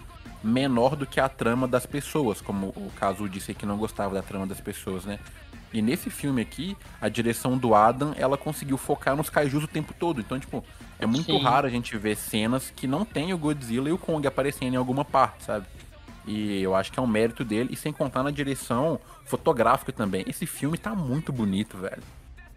menor 0.44 0.96
do 0.96 1.06
que 1.06 1.20
a 1.20 1.28
trama 1.28 1.68
das 1.68 1.86
pessoas, 1.86 2.42
como 2.42 2.68
o 2.68 2.92
caso 2.96 3.28
disse 3.28 3.54
que 3.54 3.66
não 3.66 3.78
gostava 3.78 4.14
da 4.14 4.22
trama 4.22 4.48
das 4.48 4.62
pessoas, 4.62 5.06
né? 5.06 5.20
E 5.72 5.82
nesse 5.82 6.10
filme 6.10 6.42
aqui, 6.42 6.76
a 7.00 7.08
direção 7.10 7.58
do 7.58 7.76
Adam, 7.76 8.14
ela 8.18 8.38
conseguiu 8.38 8.78
focar 8.78 9.16
nos 9.16 9.30
kaijus 9.30 9.66
o 9.66 9.68
tempo 9.68 9.94
todo. 9.94 10.20
Então, 10.20 10.40
tipo, 10.40 10.64
é 10.98 11.06
muito 11.06 11.32
Sim. 11.32 11.44
raro 11.44 11.68
a 11.68 11.70
gente 11.70 11.96
ver 11.96 12.16
cenas 12.16 12.72
que 12.76 12.88
não 12.88 13.06
tem 13.06 13.34
o 13.34 13.38
Godzilla 13.38 13.88
e 13.90 13.92
o 13.92 13.98
Kong 13.98 14.26
aparecendo 14.26 14.74
em 14.74 14.78
alguma 14.78 15.06
parte, 15.06 15.44
sabe? 15.44 15.68
E 16.26 16.62
eu 16.62 16.76
acho 16.76 16.92
que 16.92 17.00
é 17.00 17.04
um 17.04 17.08
mérito 17.08 17.44
dele, 17.44 17.70
e 17.72 17.76
sem 17.76 17.94
contar 17.94 18.24
na 18.24 18.32
direção 18.32 19.00
fotográfica 19.26 19.92
também. 19.92 20.24
Esse 20.28 20.48
filme 20.48 20.78
tá 20.78 20.96
muito 20.96 21.32
bonito, 21.32 21.78
velho. 21.78 22.02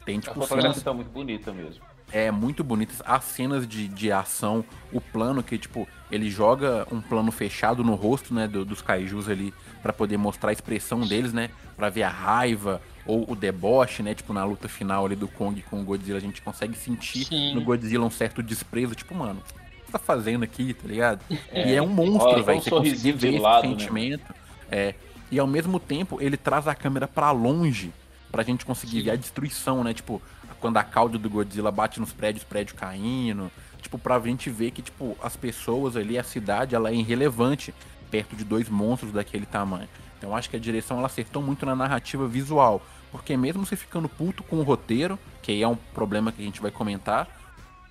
Tem, 0.06 0.19
tipo, 0.19 0.31
a 0.31 0.34
fotografia 0.34 0.70
cenas... 0.70 0.82
tá 0.82 0.94
muito 0.94 1.10
bonita 1.10 1.52
mesmo 1.52 1.91
é 2.12 2.30
muito 2.30 2.62
bonitas. 2.62 3.02
As 3.04 3.24
cenas 3.24 3.66
de, 3.66 3.88
de 3.88 4.12
ação, 4.12 4.64
o 4.92 5.00
plano 5.00 5.42
que, 5.42 5.56
tipo, 5.56 5.88
ele 6.10 6.31
joga 6.31 6.86
um 6.92 7.00
plano 7.00 7.32
fechado 7.32 7.82
no 7.82 7.94
rosto, 7.94 8.34
né, 8.34 8.46
do, 8.46 8.64
dos 8.64 8.82
kaijus 8.82 9.28
ali, 9.28 9.52
para 9.82 9.92
poder 9.92 10.19
mostrar 10.19 10.50
a 10.50 10.52
expressão 10.52 11.00
deles, 11.00 11.32
né, 11.32 11.50
para 11.76 11.88
ver 11.88 12.02
a 12.02 12.10
raiva 12.10 12.82
ou 13.06 13.28
o 13.31 13.34
deboche, 13.34 14.02
né, 14.02 14.14
tipo, 14.14 14.32
na 14.32 14.44
luta 14.44 14.69
final 14.69 15.06
ali 15.06 15.16
do 15.16 15.26
Kong 15.26 15.60
com 15.62 15.81
o 15.81 15.84
Godzilla, 15.84 16.19
a 16.19 16.20
gente 16.20 16.42
consegue 16.42 16.76
sentir 16.76 17.24
Sim. 17.24 17.54
no 17.54 17.62
Godzilla 17.62 18.04
um 18.04 18.10
certo 18.10 18.42
desprezo, 18.42 18.94
tipo, 18.94 19.14
mano, 19.14 19.40
o 19.40 19.54
que 19.54 19.86
você 19.86 19.92
tá 19.92 19.98
fazendo 19.98 20.44
aqui, 20.44 20.74
tá 20.74 20.86
ligado? 20.86 21.20
É, 21.50 21.70
e 21.70 21.74
é 21.74 21.82
um 21.82 21.88
monstro, 21.88 22.44
velho, 22.44 22.58
um 22.58 22.62
você 22.62 22.70
conseguir 22.70 23.12
ver 23.12 23.40
lado, 23.40 23.64
esse 23.64 23.74
né? 23.74 23.81
sentimento. 23.81 24.28
Né? 24.28 24.34
É, 24.70 24.94
e 25.31 25.38
ao 25.38 25.46
mesmo 25.46 25.81
tempo, 25.81 26.19
ele 26.20 26.36
traz 26.36 26.69
a 26.69 26.74
câmera 26.74 27.08
para 27.08 27.31
longe 27.31 27.90
pra 28.31 28.42
gente 28.42 28.64
conseguir 28.64 28.98
Sim. 28.98 29.02
ver 29.04 29.10
a 29.10 29.16
destruição, 29.16 29.82
né, 29.82 29.94
tipo, 29.94 30.20
quando 30.62 30.76
a 30.76 30.84
cauda 30.84 31.19
do 31.19 31.28
Godzilla 31.28 31.72
bate 31.72 31.98
nos 31.98 32.12
prédios, 32.12 32.44
prédio 32.44 32.76
caindo. 32.76 33.50
Tipo, 33.82 33.98
pra 33.98 34.19
gente 34.20 34.48
ver 34.48 34.70
que, 34.70 34.81
tipo, 34.81 35.19
as 35.20 35.36
pessoas 35.36 35.96
ali, 35.96 36.16
a 36.16 36.22
cidade, 36.22 36.76
ela 36.76 36.88
é 36.88 36.94
irrelevante 36.94 37.74
perto 38.10 38.36
de 38.36 38.44
dois 38.44 38.69
monstros 38.69 39.12
daquele 39.12 39.44
tamanho. 39.44 39.88
Então 40.16 40.36
acho 40.36 40.48
que 40.48 40.54
a 40.56 40.60
direção 40.60 40.98
ela 40.98 41.06
acertou 41.06 41.42
muito 41.42 41.66
na 41.66 41.74
narrativa 41.74 42.28
visual. 42.28 42.81
Porque 43.10 43.36
mesmo 43.36 43.66
você 43.66 43.74
ficando 43.74 44.08
puto 44.08 44.44
com 44.44 44.56
o 44.56 44.62
roteiro, 44.62 45.19
que 45.42 45.50
aí 45.50 45.62
é 45.62 45.69
um 45.69 45.74
problema 45.74 46.31
que 46.31 46.40
a 46.40 46.44
gente 46.44 46.62
vai 46.62 46.70
comentar, 46.70 47.28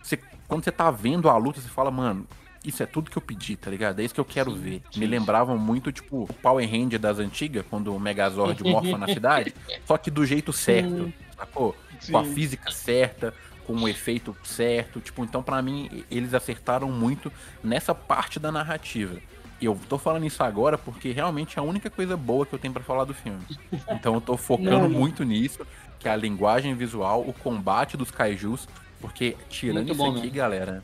você, 0.01 0.17
quando 0.47 0.63
você 0.63 0.71
tá 0.71 0.89
vendo 0.89 1.29
a 1.29 1.35
luta, 1.35 1.59
você 1.59 1.67
fala, 1.67 1.91
mano, 1.91 2.25
isso 2.63 2.81
é 2.81 2.85
tudo 2.85 3.11
que 3.11 3.17
eu 3.17 3.21
pedi, 3.21 3.57
tá 3.57 3.69
ligado? 3.69 3.99
É 3.99 4.03
isso 4.03 4.13
que 4.13 4.19
eu 4.19 4.25
quero 4.25 4.55
ver. 4.55 4.81
Me 4.95 5.05
lembravam 5.05 5.57
muito, 5.57 5.91
tipo, 5.91 6.23
o 6.23 6.33
Power 6.35 6.67
Ranger 6.67 6.99
das 6.99 7.19
antigas, 7.19 7.65
quando 7.69 7.93
o 7.93 7.99
Megazord 7.99 8.63
morfa 8.63 8.97
na 8.97 9.07
cidade, 9.07 9.53
só 9.85 9.97
que 9.97 10.09
do 10.09 10.25
jeito 10.25 10.53
certo, 10.53 11.11
sacou? 11.35 11.75
Sim. 12.01 12.11
com 12.11 12.17
a 12.17 12.25
física 12.25 12.71
certa, 12.71 13.33
com 13.65 13.73
o 13.73 13.87
efeito 13.87 14.35
certo. 14.43 14.99
Tipo, 14.99 15.23
então 15.23 15.41
para 15.41 15.61
mim 15.61 16.03
eles 16.09 16.33
acertaram 16.33 16.91
muito 16.91 17.31
nessa 17.63 17.95
parte 17.95 18.39
da 18.39 18.51
narrativa. 18.51 19.17
E 19.61 19.65
eu 19.65 19.79
tô 19.87 19.99
falando 19.99 20.25
isso 20.25 20.43
agora 20.43 20.77
porque 20.77 21.11
realmente 21.11 21.57
é 21.57 21.61
a 21.61 21.63
única 21.63 21.89
coisa 21.89 22.17
boa 22.17 22.45
que 22.45 22.53
eu 22.53 22.59
tenho 22.59 22.73
para 22.73 22.83
falar 22.83 23.05
do 23.05 23.13
filme. 23.13 23.41
Então 23.91 24.15
eu 24.15 24.21
tô 24.21 24.35
focando 24.35 24.89
muito 24.89 25.23
nisso, 25.23 25.65
que 25.99 26.07
é 26.07 26.11
a 26.11 26.15
linguagem 26.15 26.73
visual, 26.73 27.21
o 27.21 27.31
combate 27.31 27.95
dos 27.95 28.09
kaijus, 28.09 28.67
porque 28.99 29.37
tirando 29.49 29.87
muito 29.87 29.91
isso 29.91 30.03
bom, 30.03 30.17
aqui, 30.17 30.27
né? 30.27 30.33
galera, 30.33 30.83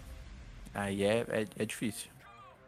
aí 0.73 1.03
é, 1.03 1.25
é, 1.29 1.47
é 1.57 1.65
difícil. 1.65 2.09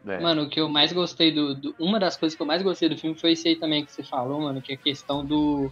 É. 0.08 0.20
Mano, 0.20 0.44
o 0.44 0.50
que 0.50 0.60
eu 0.60 0.70
mais 0.70 0.94
gostei 0.94 1.32
do, 1.32 1.54
do, 1.54 1.76
Uma 1.78 2.00
das 2.00 2.16
coisas 2.16 2.36
que 2.36 2.42
eu 2.42 2.48
mais 2.48 2.64
gostei 2.64 2.88
do 2.88 2.98
filme 2.98 3.20
foi 3.20 3.34
isso 3.34 3.48
aí 3.48 3.58
também 3.58 3.86
que 3.86 3.92
você 3.92 4.02
falou, 4.02 4.42
mano, 4.42 4.62
que 4.62 4.72
é 4.72 4.76
a 4.76 4.78
questão 4.78 5.26
do, 5.26 5.72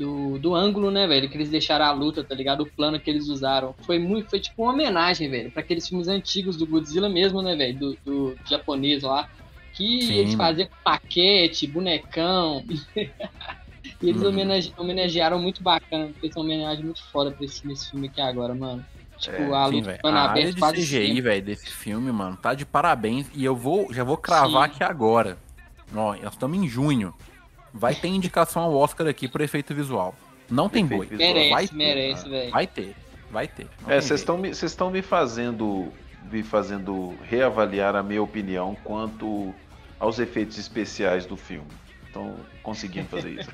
do, 0.00 0.38
do 0.38 0.54
ângulo, 0.54 0.90
né, 0.90 1.06
velho? 1.06 1.28
Que 1.28 1.36
eles 1.36 1.50
deixaram 1.50 1.84
a 1.84 1.92
luta, 1.92 2.24
tá 2.24 2.34
ligado? 2.34 2.62
O 2.62 2.66
plano 2.66 2.98
que 2.98 3.10
eles 3.10 3.28
usaram. 3.28 3.74
Foi 3.82 3.98
muito, 3.98 4.30
foi 4.30 4.40
tipo 4.40 4.62
uma 4.62 4.72
homenagem, 4.72 5.28
velho, 5.28 5.50
para 5.50 5.60
aqueles 5.60 5.86
filmes 5.86 6.08
antigos 6.08 6.56
do 6.56 6.66
Godzilla 6.66 7.08
mesmo, 7.08 7.42
né, 7.42 7.54
velho? 7.54 7.78
Do, 7.78 7.98
do 8.02 8.36
japonês 8.48 9.02
lá. 9.02 9.28
Que 9.74 10.02
Sim, 10.02 10.14
eles 10.14 10.34
faziam 10.34 10.68
paquete, 10.82 11.66
bonecão. 11.66 12.64
e 12.96 14.08
eles 14.08 14.22
uhum. 14.22 14.28
homenage, 14.28 14.72
homenagearam 14.78 15.38
muito 15.38 15.62
bacana. 15.62 16.10
Fez 16.18 16.34
uma 16.34 16.46
homenagem 16.46 16.82
muito 16.82 17.04
foda 17.12 17.30
pra 17.30 17.44
esse, 17.44 17.70
esse 17.70 17.90
filme 17.90 18.08
aqui 18.08 18.22
agora, 18.22 18.54
mano. 18.54 18.82
Tipo, 19.18 19.36
é, 19.36 19.52
a 19.52 19.66
luta 19.66 19.92
sim, 19.92 19.98
a 20.02 20.30
área 20.30 20.50
de 20.50 20.60
CGI, 20.72 21.20
velho, 21.20 21.44
desse 21.44 21.70
filme, 21.70 22.10
mano, 22.10 22.38
tá 22.38 22.54
de 22.54 22.64
parabéns. 22.64 23.26
E 23.34 23.44
eu 23.44 23.54
vou, 23.54 23.92
já 23.92 24.02
vou 24.02 24.16
cravar 24.16 24.66
sim. 24.66 24.76
aqui 24.76 24.82
agora. 24.82 25.36
Ó, 25.94 26.14
nós 26.16 26.32
estamos 26.32 26.56
em 26.56 26.66
junho. 26.66 27.14
Vai 27.72 27.94
ter 27.94 28.08
indicação 28.08 28.62
ao 28.62 28.74
Oscar 28.76 29.06
aqui 29.06 29.28
por 29.28 29.40
efeito 29.40 29.74
visual. 29.74 30.14
Não 30.50 30.68
tem 30.68 30.84
boi. 30.84 31.08
Merece, 31.10 31.50
vai 31.50 31.68
ter, 31.68 31.74
merece, 31.74 32.28
velho. 32.28 32.50
Vai 32.50 32.66
ter, 32.66 32.96
vai 33.30 33.48
ter. 33.48 33.68
É, 33.86 34.00
vocês 34.00 34.20
estão 34.20 34.36
me, 34.36 34.98
me 34.98 35.02
fazendo 35.02 35.92
me 36.30 36.42
fazendo 36.42 37.14
reavaliar 37.28 37.96
a 37.96 38.02
minha 38.02 38.22
opinião 38.22 38.76
quanto 38.84 39.54
aos 39.98 40.18
efeitos 40.18 40.58
especiais 40.58 41.26
do 41.26 41.36
filme. 41.36 41.68
Estão 42.06 42.36
conseguindo 42.62 43.08
fazer 43.08 43.40
isso. 43.40 43.50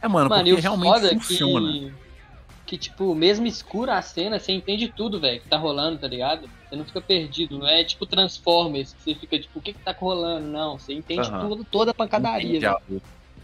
É, 0.00 0.08
mano, 0.08 0.28
mano 0.28 0.44
porque 0.44 0.60
realmente 0.60 1.06
é 1.06 1.14
funciona. 1.14 1.72
Que 1.72 1.92
que, 2.72 2.78
tipo, 2.78 3.14
mesmo 3.14 3.46
escura 3.46 3.98
a 3.98 4.00
cena, 4.00 4.38
você 4.38 4.50
entende 4.50 4.88
tudo, 4.88 5.20
velho, 5.20 5.38
que 5.38 5.46
tá 5.46 5.58
rolando, 5.58 5.98
tá 5.98 6.08
ligado? 6.08 6.48
Você 6.66 6.74
não 6.74 6.86
fica 6.86 7.02
perdido, 7.02 7.58
não 7.58 7.68
é 7.68 7.84
tipo 7.84 8.06
Transformers, 8.06 8.94
que 8.94 9.02
você 9.02 9.14
fica 9.14 9.38
tipo, 9.38 9.58
o 9.58 9.60
que 9.60 9.74
que 9.74 9.78
tá 9.80 9.92
rolando? 9.92 10.46
Não, 10.46 10.78
você 10.78 10.94
entende 10.94 11.30
uhum. 11.30 11.48
tudo, 11.50 11.64
toda 11.64 11.90
a 11.90 11.94
pancadaria. 11.94 12.74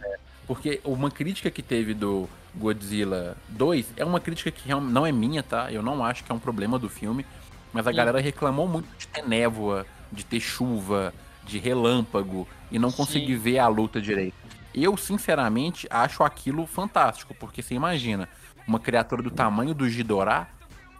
É, 0.02 0.16
porque 0.46 0.80
uma 0.82 1.10
crítica 1.10 1.50
que 1.50 1.60
teve 1.60 1.92
do 1.92 2.26
Godzilla 2.54 3.36
2 3.50 3.92
é 3.98 4.04
uma 4.04 4.18
crítica 4.18 4.50
que 4.50 4.66
não 4.70 5.06
é 5.06 5.12
minha, 5.12 5.42
tá? 5.42 5.70
Eu 5.70 5.82
não 5.82 6.02
acho 6.02 6.24
que 6.24 6.32
é 6.32 6.34
um 6.34 6.38
problema 6.38 6.78
do 6.78 6.88
filme, 6.88 7.26
mas 7.70 7.86
a 7.86 7.90
Sim. 7.90 7.96
galera 7.98 8.22
reclamou 8.22 8.66
muito 8.66 8.88
de 8.96 9.06
ter 9.08 9.28
névoa, 9.28 9.84
de 10.10 10.24
ter 10.24 10.40
chuva, 10.40 11.12
de 11.44 11.58
relâmpago 11.58 12.48
e 12.70 12.78
não 12.78 12.90
conseguir 12.90 13.36
ver 13.36 13.58
a 13.58 13.68
luta 13.68 14.00
direito. 14.00 14.48
Eu, 14.74 14.96
sinceramente, 14.96 15.86
acho 15.90 16.22
aquilo 16.22 16.66
fantástico, 16.66 17.34
porque 17.34 17.60
você 17.60 17.74
imagina, 17.74 18.26
uma 18.68 18.78
criatura 18.78 19.22
do 19.22 19.30
tamanho 19.30 19.74
do 19.74 19.86
Ghidorah, 19.86 20.46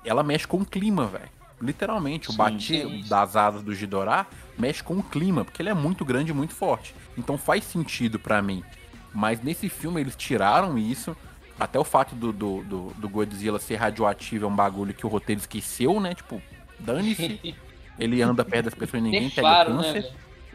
ela 0.04 0.22
mexe 0.22 0.46
com 0.46 0.56
o 0.56 0.64
clima, 0.64 1.06
velho. 1.06 1.28
Literalmente, 1.60 2.30
o 2.30 2.32
bater 2.32 2.86
das 3.04 3.36
asas 3.36 3.62
do 3.62 3.72
Ghidorah 3.72 4.26
mexe 4.56 4.82
com 4.82 4.94
o 4.94 5.02
clima, 5.02 5.44
porque 5.44 5.60
ele 5.60 5.68
é 5.68 5.74
muito 5.74 6.04
grande 6.04 6.30
e 6.30 6.34
muito 6.34 6.54
forte. 6.54 6.94
Então 7.16 7.36
faz 7.36 7.64
sentido 7.64 8.18
para 8.18 8.40
mim. 8.40 8.64
Mas 9.12 9.42
nesse 9.42 9.68
filme 9.68 10.00
eles 10.00 10.16
tiraram 10.16 10.78
isso. 10.78 11.16
Até 11.58 11.78
o 11.78 11.84
fato 11.84 12.14
do, 12.14 12.32
do, 12.32 12.62
do, 12.62 12.92
do 12.96 13.08
Godzilla 13.08 13.58
ser 13.58 13.74
radioativo 13.74 14.44
é 14.44 14.48
um 14.48 14.54
bagulho 14.54 14.94
que 14.94 15.04
o 15.04 15.08
roteiro 15.08 15.40
esqueceu, 15.40 15.98
né? 16.00 16.14
Tipo, 16.14 16.40
dane-se. 16.78 17.54
ele 17.98 18.22
anda 18.22 18.44
perto 18.44 18.66
das 18.66 18.74
pessoas 18.74 19.02
e 19.02 19.04
ninguém 19.04 19.28
pega 19.28 19.64
câncer. 19.66 20.02
Né, 20.02 20.10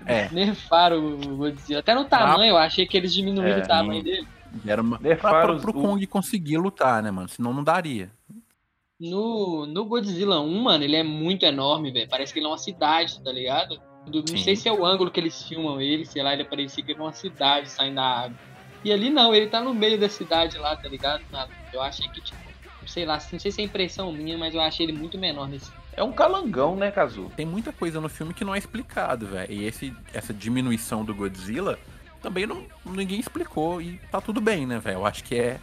é. 0.06 0.30
Nerfaram 0.32 0.98
o 0.98 1.38
Godzilla. 1.38 1.82
Até 1.82 1.94
no 1.94 2.06
tamanho, 2.06 2.52
eu 2.52 2.58
achei 2.58 2.86
que 2.86 2.96
eles 2.96 3.14
diminuíram 3.14 3.60
é, 3.60 3.64
o 3.64 3.68
tamanho 3.68 4.02
dele. 4.02 4.28
Era 4.66 4.82
uma... 4.82 5.00
pra, 5.00 5.16
pra, 5.16 5.56
pro 5.56 5.74
Kong 5.74 6.06
conseguir 6.08 6.58
lutar, 6.58 7.02
né, 7.02 7.12
mano? 7.12 7.30
Senão 7.30 7.54
não 7.54 7.64
daria. 7.64 8.12
No, 9.00 9.66
no 9.66 9.86
Godzilla 9.86 10.40
1, 10.40 10.62
mano, 10.62 10.84
ele 10.84 10.96
é 10.96 11.04
muito 11.04 11.46
enorme, 11.46 11.92
velho. 11.92 12.08
Parece 12.10 12.32
que 12.32 12.40
ele 12.40 12.46
é 12.46 12.50
uma 12.50 12.58
cidade, 12.58 13.22
tá 13.22 13.32
ligado? 13.32 13.82
Não 14.06 14.26
Sim. 14.26 14.38
sei 14.38 14.56
se 14.56 14.68
é 14.68 14.72
o 14.72 14.86
ângulo 14.86 15.12
que 15.12 15.20
eles 15.20 15.44
filmam 15.44 15.82
ele, 15.82 16.06
sei 16.06 16.22
lá, 16.24 16.34
ele 16.34 16.44
parecia 16.44 16.84
que 16.84 16.92
era 16.92 17.02
uma 17.02 17.14
cidade 17.14 17.70
saindo 17.70 17.96
da 17.96 18.04
água. 18.04 18.38
E 18.84 18.92
ali 18.92 19.10
não, 19.10 19.34
ele 19.34 19.48
tá 19.48 19.62
no 19.62 19.74
meio 19.74 20.00
da 20.00 20.10
cidade 20.10 20.58
lá, 20.58 20.76
tá 20.76 20.90
ligado? 20.90 21.24
Eu 21.72 21.82
achei 21.82 22.08
que, 22.10 22.22
tipo, 22.22 22.38
sei 22.86 23.06
lá, 23.06 23.18
não 23.32 23.40
sei 23.40 23.52
se 23.52 23.62
é 23.62 23.66
impressão 23.66 24.12
minha, 24.12 24.38
mas 24.38 24.54
eu 24.54 24.62
achei 24.62 24.86
ele 24.86 24.98
muito 24.98 25.18
menor 25.18 25.48
nesse. 25.48 25.72
É 25.96 26.04
um 26.04 26.12
calangão, 26.12 26.76
né, 26.76 26.92
Kazu? 26.92 27.32
Tem 27.36 27.46
muita 27.46 27.72
coisa 27.72 28.02
no 28.02 28.10
filme 28.10 28.34
que 28.34 28.44
não 28.44 28.54
é 28.54 28.58
explicado, 28.58 29.28
velho. 29.28 29.52
E 29.52 29.64
esse, 29.64 29.96
essa 30.14 30.34
diminuição 30.34 31.06
do 31.06 31.14
Godzilla 31.14 31.80
também 32.24 32.48
não, 32.48 32.64
ninguém 32.86 33.20
explicou 33.20 33.82
e 33.82 34.00
tá 34.10 34.22
tudo 34.22 34.40
bem, 34.40 34.66
né, 34.66 34.80
velho? 34.80 35.00
Eu 35.00 35.06
acho 35.06 35.24
que 35.26 35.36
é, 35.36 35.60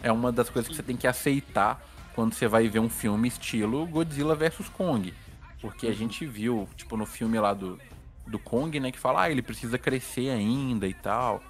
é 0.00 0.12
uma 0.12 0.30
das 0.30 0.48
coisas 0.48 0.68
que 0.68 0.76
você 0.76 0.82
tem 0.82 0.96
que 0.96 1.06
aceitar 1.06 1.84
quando 2.14 2.32
você 2.32 2.46
vai 2.46 2.68
ver 2.68 2.78
um 2.78 2.88
filme 2.88 3.26
estilo 3.26 3.84
Godzilla 3.86 4.34
vs 4.36 4.68
Kong. 4.68 5.12
Porque 5.60 5.88
a 5.88 5.92
gente 5.92 6.24
viu, 6.24 6.68
tipo, 6.76 6.96
no 6.96 7.04
filme 7.04 7.38
lá 7.40 7.52
do, 7.52 7.78
do 8.24 8.38
Kong, 8.38 8.78
né, 8.78 8.92
que 8.92 8.98
fala, 8.98 9.22
ah, 9.22 9.30
ele 9.30 9.42
precisa 9.42 9.76
crescer 9.76 10.30
ainda 10.30 10.86
e 10.86 10.94
tal, 10.94 11.42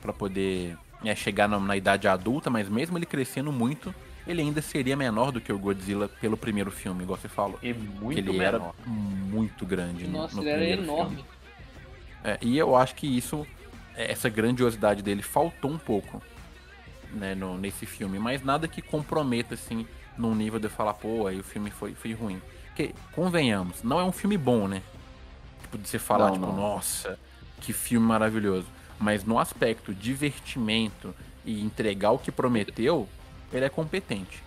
para 0.00 0.12
poder 0.12 0.76
é, 1.04 1.14
chegar 1.14 1.46
na, 1.46 1.60
na, 1.60 1.76
idade 1.76 2.08
adulta, 2.08 2.48
mas 2.48 2.66
mesmo 2.66 2.96
ele 2.96 3.04
crescendo 3.04 3.52
muito, 3.52 3.94
ele 4.26 4.40
ainda 4.40 4.62
seria 4.62 4.96
menor 4.96 5.30
do 5.30 5.40
que 5.40 5.52
o 5.52 5.58
Godzilla 5.58 6.08
pelo 6.08 6.36
primeiro 6.36 6.70
filme, 6.70 7.02
igual 7.02 7.18
você 7.18 7.28
falou. 7.28 7.58
E 7.62 7.74
muito 7.74 8.18
ele 8.18 8.32
menor. 8.32 8.42
era 8.42 8.62
muito 8.86 9.66
grande. 9.66 10.06
Nossa, 10.06 10.36
no, 10.36 10.42
no 10.42 10.48
ele 10.48 10.70
era 10.72 10.82
enorme. 10.82 11.24
É, 12.24 12.38
e 12.40 12.56
eu 12.56 12.74
acho 12.74 12.94
que 12.94 13.06
isso 13.06 13.46
essa 13.98 14.28
grandiosidade 14.28 15.02
dele 15.02 15.22
faltou 15.22 15.70
um 15.70 15.78
pouco 15.78 16.22
né, 17.12 17.34
no, 17.34 17.58
nesse 17.58 17.86
filme, 17.86 18.18
mas 18.18 18.42
nada 18.42 18.68
que 18.68 18.80
comprometa 18.80 19.54
assim 19.54 19.86
num 20.16 20.34
nível 20.34 20.58
de 20.58 20.66
eu 20.66 20.70
falar, 20.70 20.94
pô, 20.94 21.26
aí 21.26 21.38
o 21.38 21.44
filme 21.44 21.70
foi, 21.70 21.94
foi 21.94 22.12
ruim. 22.12 22.40
Porque, 22.66 22.94
convenhamos, 23.12 23.82
não 23.82 24.00
é 24.00 24.04
um 24.04 24.12
filme 24.12 24.36
bom, 24.36 24.68
né? 24.68 24.82
Tipo, 25.62 25.78
de 25.78 25.88
você 25.88 25.98
falar, 25.98 26.26
não, 26.26 26.34
tipo, 26.34 26.46
não. 26.46 26.56
nossa, 26.56 27.18
que 27.60 27.72
filme 27.72 28.06
maravilhoso. 28.06 28.66
Mas 28.98 29.24
no 29.24 29.38
aspecto 29.38 29.94
divertimento 29.94 31.14
e 31.44 31.60
entregar 31.62 32.10
o 32.10 32.18
que 32.18 32.32
prometeu, 32.32 33.08
ele 33.52 33.64
é 33.64 33.68
competente. 33.68 34.42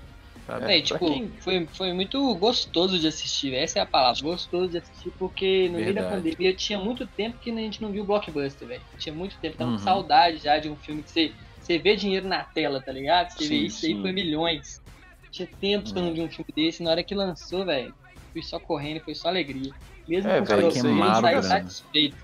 Sabe? 0.52 0.78
É, 0.78 0.82
tipo, 0.82 1.00
quem... 1.00 1.32
foi, 1.40 1.66
foi 1.68 1.94
muito 1.94 2.36
gostoso 2.36 3.00
de 3.00 3.08
assistir, 3.08 3.54
essa 3.54 3.80
é 3.80 3.82
a 3.82 3.86
palavra. 3.86 4.22
Gostoso 4.22 4.70
de 4.70 4.80
assistir, 4.80 5.10
porque 5.18 5.70
no 5.70 5.78
Verdade. 5.78 5.94
meio 5.94 5.96
da 5.96 6.16
pandemia 6.16 6.54
tinha 6.54 6.78
muito 6.78 7.08
tempo 7.08 7.38
que 7.40 7.50
a 7.50 7.56
gente 7.56 7.82
não 7.82 7.90
viu 7.90 8.04
blockbuster, 8.04 8.68
velho. 8.68 8.82
Tinha 8.98 9.16
muito 9.16 9.38
tempo, 9.38 9.56
tava 9.56 9.72
uhum. 9.72 9.78
com 9.78 9.84
saudade 9.84 10.40
já 10.40 10.58
de 10.58 10.70
um 10.70 10.76
filme 10.76 11.04
que 11.04 11.10
você, 11.10 11.32
você 11.58 11.78
vê 11.78 11.96
dinheiro 11.96 12.28
na 12.28 12.44
tela, 12.44 12.82
tá 12.82 12.92
ligado? 12.92 13.32
Você 13.32 13.46
sim, 13.46 13.50
vê 13.50 13.56
isso 13.56 13.80
sim. 13.80 13.96
aí 13.96 14.02
foi 14.02 14.12
milhões. 14.12 14.82
Tinha 15.32 15.48
tempos 15.48 15.94
que 15.94 15.98
eu 15.98 16.04
não 16.04 16.14
vi 16.14 16.22
um 16.22 16.30
filme 16.30 16.52
desse, 16.54 16.84
na 16.84 16.92
hora 16.92 17.04
que 17.04 17.16
lançou, 17.16 17.66
velho, 17.66 17.94
fui 18.34 18.44
só 18.44 18.60
correndo, 18.60 19.00
foi 19.00 19.16
só 19.16 19.30
alegria. 19.30 19.72
Mesmo 20.06 20.30
é, 20.30 20.40
com 20.40 20.46
véio, 20.46 20.68
o 20.68 20.72
saiu 21.22 21.44
satisfeito. 21.44 22.18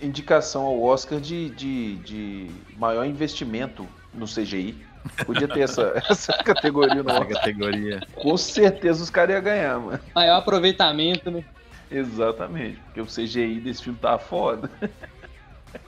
Indicação 0.00 0.62
ao 0.62 0.80
Oscar 0.80 1.18
de, 1.18 1.50
de, 1.50 1.96
de 1.96 2.46
maior 2.76 3.04
investimento 3.04 3.84
no 4.14 4.26
CGI. 4.26 4.76
Podia 5.24 5.48
ter 5.48 5.60
essa, 5.60 5.92
essa 6.08 6.32
categoria 6.44 7.02
no 7.02 7.26
categoria. 7.26 8.00
Com 8.14 8.36
certeza 8.36 9.02
os 9.02 9.10
caras 9.10 9.34
iam 9.34 9.42
ganhar, 9.42 9.78
mano. 9.78 10.00
Maior 10.14 10.38
aproveitamento, 10.38 11.30
né? 11.30 11.44
Exatamente, 11.90 12.78
porque 12.80 13.00
o 13.00 13.06
CGI 13.06 13.60
desse 13.60 13.84
filme 13.84 13.98
tá 13.98 14.18
foda. 14.18 14.70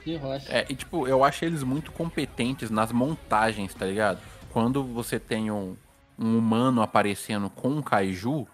Que 0.03 0.15
rocha. 0.15 0.51
É, 0.51 0.65
e 0.69 0.75
tipo, 0.75 1.07
eu 1.07 1.23
acho 1.23 1.45
eles 1.45 1.63
muito 1.63 1.91
competentes 1.91 2.69
nas 2.69 2.91
montagens, 2.91 3.73
tá 3.73 3.85
ligado? 3.85 4.19
Quando 4.51 4.83
você 4.83 5.19
tem 5.19 5.51
um, 5.51 5.75
um 6.17 6.37
humano 6.37 6.81
aparecendo 6.81 7.49
com 7.49 7.69
um 7.69 7.81
kaiju, 7.81 8.47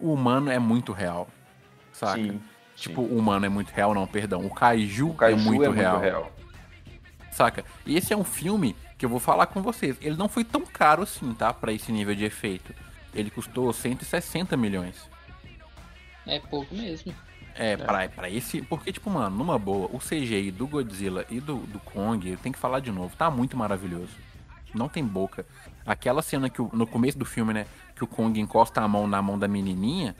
o 0.00 0.12
humano 0.12 0.50
é 0.50 0.58
muito 0.58 0.92
real. 0.92 1.28
Saca? 1.92 2.20
Sim, 2.20 2.40
tipo, 2.76 3.02
sim. 3.02 3.14
o 3.14 3.18
humano 3.18 3.46
é 3.46 3.48
muito 3.48 3.70
real, 3.70 3.94
não, 3.94 4.06
perdão. 4.06 4.44
O 4.44 4.50
kaiju, 4.50 5.10
o 5.10 5.14
kaiju 5.14 5.40
é, 5.40 5.42
muito, 5.42 5.64
é 5.64 5.70
real. 5.70 5.92
muito 5.92 6.04
real. 6.04 6.32
Saca? 7.30 7.64
E 7.86 7.96
esse 7.96 8.12
é 8.12 8.16
um 8.16 8.24
filme 8.24 8.76
que 8.96 9.04
eu 9.04 9.08
vou 9.08 9.20
falar 9.20 9.46
com 9.46 9.62
vocês. 9.62 9.96
Ele 10.00 10.16
não 10.16 10.28
foi 10.28 10.44
tão 10.44 10.62
caro 10.62 11.02
assim, 11.02 11.32
tá? 11.34 11.52
Para 11.52 11.72
esse 11.72 11.90
nível 11.90 12.14
de 12.14 12.24
efeito. 12.24 12.74
Ele 13.14 13.30
custou 13.30 13.72
160 13.72 14.56
milhões. 14.56 15.08
É 16.26 16.38
pouco 16.40 16.74
mesmo. 16.74 17.14
É, 17.54 17.72
é. 17.72 17.76
Pra, 17.76 18.08
pra 18.08 18.30
esse. 18.30 18.62
Porque, 18.62 18.92
tipo, 18.92 19.10
mano, 19.10 19.36
numa 19.36 19.58
boa, 19.58 19.88
o 19.92 19.98
CGI 19.98 20.50
do 20.50 20.66
Godzilla 20.66 21.24
e 21.30 21.40
do, 21.40 21.58
do 21.58 21.78
Kong, 21.80 22.28
eu 22.28 22.36
tenho 22.38 22.52
que 22.52 22.58
falar 22.58 22.80
de 22.80 22.90
novo, 22.90 23.14
tá 23.16 23.30
muito 23.30 23.56
maravilhoso. 23.56 24.12
Não 24.74 24.88
tem 24.88 25.04
boca. 25.04 25.46
Aquela 25.86 26.22
cena 26.22 26.50
que 26.50 26.60
no 26.72 26.86
começo 26.86 27.16
do 27.18 27.24
filme, 27.24 27.52
né? 27.52 27.66
Que 27.94 28.02
o 28.02 28.06
Kong 28.06 28.40
encosta 28.40 28.80
a 28.80 28.88
mão 28.88 29.06
na 29.06 29.22
mão 29.22 29.38
da 29.38 29.46
menininha. 29.46 30.16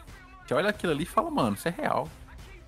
Você 0.47 0.55
olha 0.55 0.69
aquilo 0.69 0.93
ali 0.93 1.03
e 1.03 1.07
fala, 1.07 1.31
mano, 1.31 1.57
isso 1.57 1.67
é 1.67 1.75
real. 1.77 2.09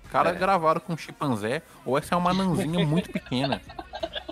Os 0.03 0.11
caras 0.11 0.35
é. 0.35 0.39
gravaram 0.39 0.81
com 0.81 0.93
um 0.93 0.97
chimpanzé, 0.97 1.61
ou 1.85 1.97
essa 1.97 2.15
é 2.15 2.17
uma 2.17 2.33
nanzinha 2.33 2.85
muito 2.85 3.11
pequena. 3.11 3.61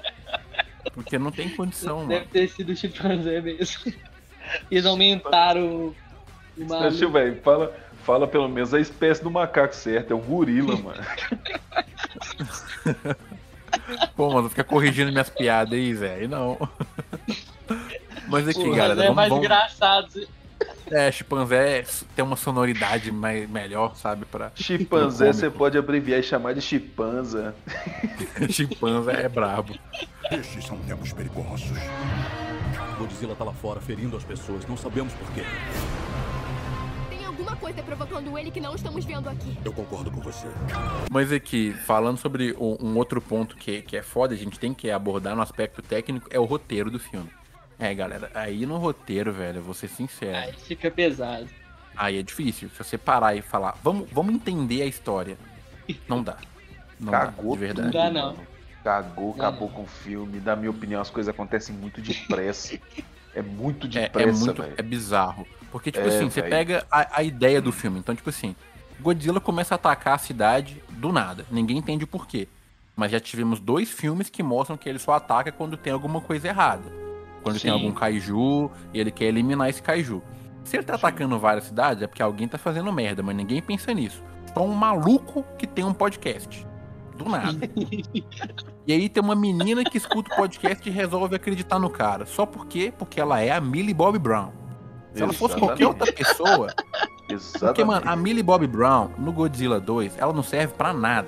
Porque 0.95 1.19
não 1.19 1.29
tem 1.29 1.49
condição, 1.49 2.07
Deve 2.07 2.21
mano. 2.21 2.31
ter 2.31 2.47
sido 2.47 2.71
o 2.71 2.75
chimpanzé 2.75 3.41
mesmo. 3.41 3.93
Eles 4.71 4.85
aumentaram 4.85 5.93
o 6.57 6.65
maluco. 6.65 7.09
velho, 7.09 7.41
fala, 7.41 7.75
fala 8.03 8.27
pelo 8.27 8.47
menos 8.47 8.73
a 8.73 8.79
espécie 8.79 9.21
do 9.21 9.29
macaco 9.29 9.75
certo, 9.75 10.11
é 10.11 10.15
o 10.15 10.19
gorila, 10.19 10.77
mano. 10.79 11.03
Pô, 14.15 14.31
mano, 14.31 14.49
fica 14.49 14.63
corrigindo 14.63 15.11
minhas 15.11 15.29
piadas 15.29 15.73
aí, 15.73 15.93
velho. 15.93 16.29
Não. 16.29 16.57
Mas 18.29 18.47
aqui, 18.47 18.63
Pô, 18.63 18.71
galera. 18.71 18.93
É 19.01 19.03
vamos, 19.03 19.15
mais 19.15 19.29
vamos... 19.29 19.43
engraçado. 19.43 20.27
É, 20.91 21.11
chimpanzé 21.11 21.83
tem 22.15 22.23
uma 22.23 22.35
sonoridade 22.35 23.11
mais, 23.11 23.49
melhor, 23.49 23.95
sabe? 23.95 24.25
Pra, 24.25 24.51
chimpanzé 24.55 25.33
você 25.33 25.49
pode 25.49 25.77
abreviar 25.77 26.19
e 26.19 26.23
chamar 26.23 26.53
de 26.53 26.61
chimpanza. 26.61 27.55
chimpanza 28.49 29.11
é 29.11 29.27
brabo. 29.27 29.77
Estes 30.31 30.65
são 30.65 30.77
tempos 30.79 31.11
perigosos. 31.13 31.77
Godzilla 32.97 33.35
tá 33.35 33.43
lá 33.43 33.53
fora 33.53 33.79
ferindo 33.79 34.15
as 34.15 34.23
pessoas. 34.23 34.65
Não 34.67 34.77
sabemos 34.77 35.13
por 35.13 35.31
quê. 35.33 35.43
Tem 37.09 37.25
alguma 37.25 37.55
coisa 37.55 37.81
provocando 37.83 38.37
ele 38.37 38.51
que 38.51 38.59
não 38.59 38.75
estamos 38.75 39.03
vendo 39.03 39.27
aqui. 39.29 39.57
Eu 39.63 39.73
concordo 39.73 40.11
com 40.11 40.21
você. 40.21 40.47
Mas 41.11 41.31
aqui, 41.31 41.73
falando 41.85 42.17
sobre 42.17 42.53
um, 42.53 42.77
um 42.79 42.97
outro 42.97 43.21
ponto 43.21 43.55
que, 43.55 43.81
que 43.81 43.97
é 43.97 44.01
foda, 44.01 44.33
a 44.33 44.37
gente 44.37 44.59
tem 44.59 44.73
que 44.73 44.89
abordar 44.89 45.35
no 45.35 45.41
aspecto 45.41 45.81
técnico, 45.81 46.27
é 46.31 46.39
o 46.39 46.45
roteiro 46.45 46.89
do 46.89 46.99
filme. 46.99 47.29
É, 47.77 47.93
galera, 47.93 48.31
aí 48.33 48.65
no 48.65 48.77
roteiro, 48.77 49.33
velho, 49.33 49.61
vou 49.61 49.73
ser 49.73 49.89
sincero. 49.89 50.37
Aí 50.37 50.53
fica 50.53 50.89
pesado. 50.89 51.47
Aí 51.95 52.17
é 52.17 52.23
difícil. 52.23 52.69
Se 52.69 52.83
você 52.83 52.97
parar 52.97 53.35
e 53.35 53.41
falar, 53.41 53.77
vamos, 53.83 54.09
vamos 54.11 54.33
entender 54.35 54.81
a 54.81 54.85
história. 54.85 55.37
Não 56.07 56.23
dá. 56.23 56.37
Não 56.99 57.11
Cagou 57.11 57.51
dá, 57.51 57.51
de 57.53 57.57
verdade. 57.59 57.87
Não 57.87 57.91
dá, 57.91 58.09
não. 58.11 58.37
Cagou, 58.83 59.35
Não, 59.35 59.45
acabou 59.45 59.69
com 59.69 59.83
o 59.83 59.87
filme. 59.87 60.39
Na 60.39 60.55
minha 60.55 60.69
opinião, 60.71 61.01
as 61.01 61.09
coisas 61.09 61.33
acontecem 61.33 61.75
muito 61.75 62.01
depressa. 62.01 62.79
é 63.33 63.41
muito 63.41 63.87
É, 63.87 63.89
é 63.89 64.01
depressa, 64.03 64.45
muito. 64.45 64.63
É 64.77 64.81
bizarro. 64.81 65.45
Porque, 65.71 65.91
tipo 65.91 66.05
É, 66.05 66.09
assim, 66.15 66.29
você 66.29 66.41
velho. 66.41 66.51
pega 66.51 66.85
a, 66.89 67.19
a 67.19 67.23
ideia 67.23 67.61
do 67.61 67.71
filme. 67.71 67.99
Então, 67.99 68.15
tipo 68.15 68.29
assim, 68.29 68.55
Godzilla 68.99 69.41
começa 69.41 69.73
a 69.73 69.77
atacar 69.77 70.15
a 70.15 70.19
cidade 70.19 70.81
do 70.89 71.11
nada. 71.11 71.45
Ninguém 71.51 71.77
entende 71.77 72.03
o 72.03 72.07
porquê. 72.07 72.47
Mas 72.95 73.11
já 73.11 73.19
tivemos 73.19 73.59
dois 73.59 73.91
filmes 73.91 74.29
que 74.29 74.41
mostram 74.41 74.77
que 74.77 74.87
ele 74.87 74.99
só 74.99 75.13
ataca 75.13 75.51
quando 75.51 75.75
tem 75.75 75.91
alguma 75.91 76.21
coisa 76.21 76.47
errada. 76.47 76.89
Quando 77.45 77.59
tem 77.59 77.69
Sim. 77.69 77.77
algum 77.77 77.91
kaiju 77.91 78.71
e 78.91 78.99
ele 78.99 79.11
quer 79.11 79.25
eliminar 79.25 79.69
esse 79.69 79.79
kaiju. 79.79 80.19
Se 80.63 80.77
ele 80.77 80.83
tá 80.83 80.95
atacando 80.95 81.37
várias 81.37 81.65
cidades, 81.65 82.01
é 82.01 82.07
porque 82.07 82.23
alguém 82.23 82.47
tá 82.47 82.57
fazendo 82.57 82.91
merda, 82.91 83.21
mas 83.21 83.35
ninguém 83.35 83.61
pensa 83.61 83.93
nisso. 83.93 84.23
Só 84.51 84.65
um 84.65 84.73
maluco 84.73 85.45
que 85.55 85.67
tem 85.67 85.85
um 85.85 85.93
podcast. 85.93 86.65
Do 87.15 87.29
nada. 87.29 87.69
e 88.87 88.91
aí 88.91 89.07
tem 89.07 89.21
uma 89.21 89.35
menina 89.35 89.83
que 89.83 89.95
escuta 89.95 90.33
o 90.33 90.35
podcast 90.35 90.89
e 90.89 90.91
resolve 90.91 91.35
acreditar 91.35 91.77
no 91.77 91.87
cara. 91.87 92.25
Só 92.25 92.47
por 92.47 92.65
quê? 92.65 92.91
Porque 92.97 93.21
ela 93.21 93.39
é 93.39 93.51
a 93.51 93.61
Millie 93.61 93.93
Bobby 93.93 94.17
Brown. 94.17 94.49
Se 95.13 95.21
ela 95.21 95.31
fosse 95.31 95.55
qualquer 95.55 95.85
outra 95.85 96.11
pessoa. 96.11 96.73
Exatamente. 97.29 97.59
Porque, 97.59 97.83
mano, 97.83 98.09
a 98.09 98.15
Millie 98.15 98.41
Bobby 98.41 98.65
Brown 98.65 99.11
no 99.19 99.31
Godzilla 99.31 99.79
2, 99.79 100.17
ela 100.17 100.33
não 100.33 100.41
serve 100.41 100.73
pra 100.73 100.91
nada. 100.91 101.27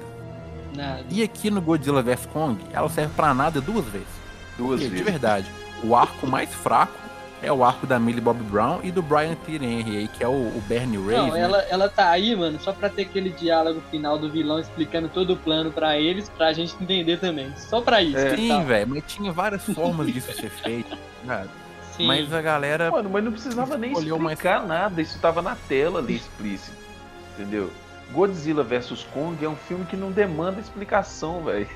Nada. 0.76 1.06
E 1.12 1.22
aqui 1.22 1.52
no 1.52 1.62
Godzilla 1.62 2.02
vs 2.02 2.26
Kong, 2.26 2.60
ela 2.74 2.90
serve 2.90 3.14
pra 3.14 3.36
nada 3.36 3.62
duas 3.62 3.86
vezes. 3.86 4.08
Duas 4.58 4.82
Porque, 4.82 4.86
de 4.86 4.90
vezes. 4.90 5.06
verdade, 5.06 5.52
o 5.84 5.96
arco 5.96 6.26
mais 6.28 6.54
fraco 6.54 6.94
é 7.42 7.52
o 7.52 7.64
arco 7.64 7.86
da 7.86 8.00
Millie 8.00 8.20
Bobby 8.20 8.44
Brown 8.44 8.80
e 8.84 8.92
do 8.92 9.02
Brian 9.04 9.36
Tyree 9.46 9.98
aí, 9.98 10.08
que 10.08 10.24
é 10.24 10.28
o, 10.28 10.32
o 10.32 10.64
Bernie 10.68 10.98
Ray. 10.98 11.18
Não, 11.18 11.36
ela, 11.36 11.60
ela 11.70 11.88
tá 11.88 12.10
aí, 12.10 12.36
mano, 12.36 12.60
só 12.60 12.74
pra 12.74 12.90
ter 12.90 13.04
aquele 13.04 13.30
diálogo 13.30 13.80
final 13.92 14.18
do 14.18 14.30
vilão 14.32 14.60
explicando 14.60 15.08
todo 15.08 15.34
o 15.34 15.38
plano 15.38 15.72
pra 15.72 16.00
eles, 16.00 16.30
pra 16.30 16.52
gente 16.52 16.76
entender 16.82 17.20
também. 17.20 17.54
Só 17.56 17.80
pra 17.80 18.02
isso. 18.02 18.18
É. 18.18 18.36
Sim, 18.36 18.48
Tá. 18.50 18.60
velho, 18.64 18.88
mas 18.90 19.04
tinha 19.08 19.32
várias 19.32 19.64
formas 19.66 20.08
disso 20.12 20.34
ser 20.34 20.50
feito. 20.50 20.98
cara. 21.28 21.48
Sim. 21.96 22.08
Mas 22.08 22.32
a 22.34 22.42
galera. 22.42 22.90
Mano, 22.92 23.10
mas 23.10 23.24
não 23.24 23.32
precisava 23.32 23.78
nem 23.78 23.92
Escolheu 23.92 24.18
mais- 24.20 24.38
explicar 24.38 24.66
nada. 24.68 25.02
Isso 25.02 25.18
tava 25.20 25.42
na 25.42 25.56
tela 25.56 26.00
ali 26.00 26.16
explícito. 26.16 26.76
Entendeu? 27.36 27.72
Godzilla 28.12 28.64
vs 28.64 29.04
Kong 29.14 29.44
é 29.44 29.50
um 29.50 29.56
filme 29.56 29.86
que 29.86 29.96
não 29.98 30.12
demanda 30.12 30.60
explicação, 30.60 31.44
velho. 31.44 31.68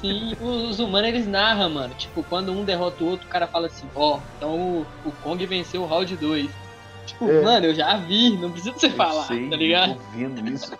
Sim, 0.00 0.34
os, 0.40 0.70
os 0.70 0.78
humanos 0.80 1.08
eles 1.08 1.26
narram, 1.26 1.70
mano. 1.70 1.94
Tipo, 1.94 2.22
quando 2.24 2.52
um 2.52 2.64
derrota 2.64 3.02
o 3.04 3.08
outro, 3.08 3.26
o 3.26 3.30
cara 3.30 3.46
fala 3.46 3.68
assim, 3.68 3.86
ó, 3.94 4.18
então 4.36 4.54
o, 4.54 4.86
o 5.04 5.12
Kong 5.22 5.44
venceu 5.46 5.82
o 5.82 5.86
round 5.86 6.16
2. 6.16 6.50
Tipo, 7.06 7.28
É. 7.30 7.42
mano, 7.42 7.66
eu 7.66 7.74
já 7.74 7.96
vi, 7.96 8.36
não 8.36 8.50
precisa 8.50 8.72
você 8.72 8.86
Eu 8.86 8.90
falar, 8.90 9.24
sei, 9.24 9.48
tá 9.48 9.54
eu 9.54 9.58
ligado? 9.58 9.94
tô 9.94 10.00
vendo 10.16 10.48
isso. 10.48 10.76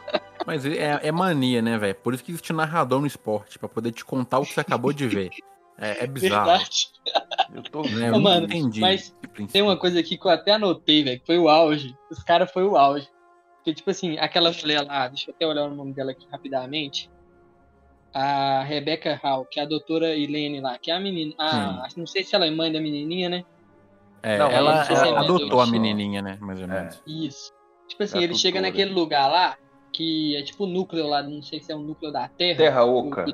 Mas 0.47 0.65
é, 0.67 1.01
é 1.03 1.13
mania, 1.13 1.63
né, 1.63 1.79
velho? 1.79 1.95
Por 1.95 2.13
isso 2.15 2.25
que 2.25 2.31
existe 2.33 2.53
narrador 2.53 3.01
no 3.01 3.07
esporte, 3.07 3.59
pra 3.59 3.69
poder 3.69 3.93
te 3.93 4.05
contar 4.05 4.39
o 4.39 4.45
que 4.45 4.53
você 4.53 4.61
acabou 4.61 4.93
de 4.93 5.07
ver. 5.07 5.31
É, 5.81 6.05
é 6.05 6.07
bizarro. 6.09 6.47
Verdade. 6.47 6.89
Eu 7.55 7.63
tô 7.63 7.83
Né? 7.83 7.89
vendo. 7.89 8.03
Eu 8.07 8.13
não 8.13 8.21
mano, 8.21 8.47
entendi. 8.47 8.81
mas. 8.81 9.15
Tem 9.53 9.63
uma 9.63 9.77
coisa 9.77 10.01
aqui 10.01 10.19
que 10.19 10.27
eu 10.27 10.31
até 10.31 10.53
anotei, 10.55 11.05
velho, 11.05 11.21
que 11.21 11.27
foi 11.27 11.39
o 11.39 11.49
auge. 11.49 11.95
Os 12.11 12.23
caras 12.23 12.51
foi 12.51 12.65
o 12.65 12.77
auge. 12.77 13.09
Porque, 13.59 13.75
tipo 13.75 13.91
assim, 13.91 14.19
aquela 14.19 14.51
mulher 14.53 14.83
lá, 14.83 15.09
deixa 15.09 15.31
eu 15.31 15.35
até 15.35 15.47
olhar 15.47 15.65
o 15.65 15.75
nome 15.75 15.93
dela 15.93 16.13
aqui 16.13 16.27
rapidamente. 16.31 17.11
A 18.15 18.63
Rebecca 18.63 19.21
Hall, 19.23 19.45
que 19.45 19.61
é 19.61 19.63
a 19.63 19.67
doutora 19.67 20.17
Helene 20.17 20.61
lá, 20.61 20.79
que 20.79 20.91
é 20.91 20.95
a 20.95 21.01
menina. 21.01 21.35
A, 21.39 21.89
não 21.97 22.07
sei 22.07 22.25
se 22.25 22.35
ela 22.35 22.47
é 22.47 22.51
mãe 22.51 22.73
da 22.73 22.81
menininha, 22.81 23.29
né? 23.29 23.45
É, 24.23 24.39
Não, 24.39 24.51
ela, 24.51 24.77
não 24.77 24.85
sei 24.85 24.97
se 24.97 25.07
ela 25.07 25.21
é 25.21 25.25
adotou 25.25 25.61
a 25.61 25.67
menininha, 25.67 26.23
né? 26.23 26.39
Mais 26.41 26.61
ou 26.61 26.67
menos. 26.67 27.03
Isso. 27.07 27.53
Tipo 27.87 28.03
assim, 28.03 28.19
Da 28.19 28.25
ele 28.25 28.35
chega 28.35 28.61
naquele 28.61 28.93
lugar 28.93 29.29
lá, 29.29 29.57
que 29.93 30.37
é 30.37 30.43
tipo 30.43 30.65
o 30.65 30.67
núcleo 30.67 31.07
lá, 31.07 31.23
não 31.23 31.43
sei 31.43 31.61
se 31.61 31.73
é 31.73 31.77
o 31.77 31.81
núcleo 31.81 32.13
da 32.13 32.29
Terra. 32.29 32.59
Terra 32.59 32.85
Oca. 32.85 33.27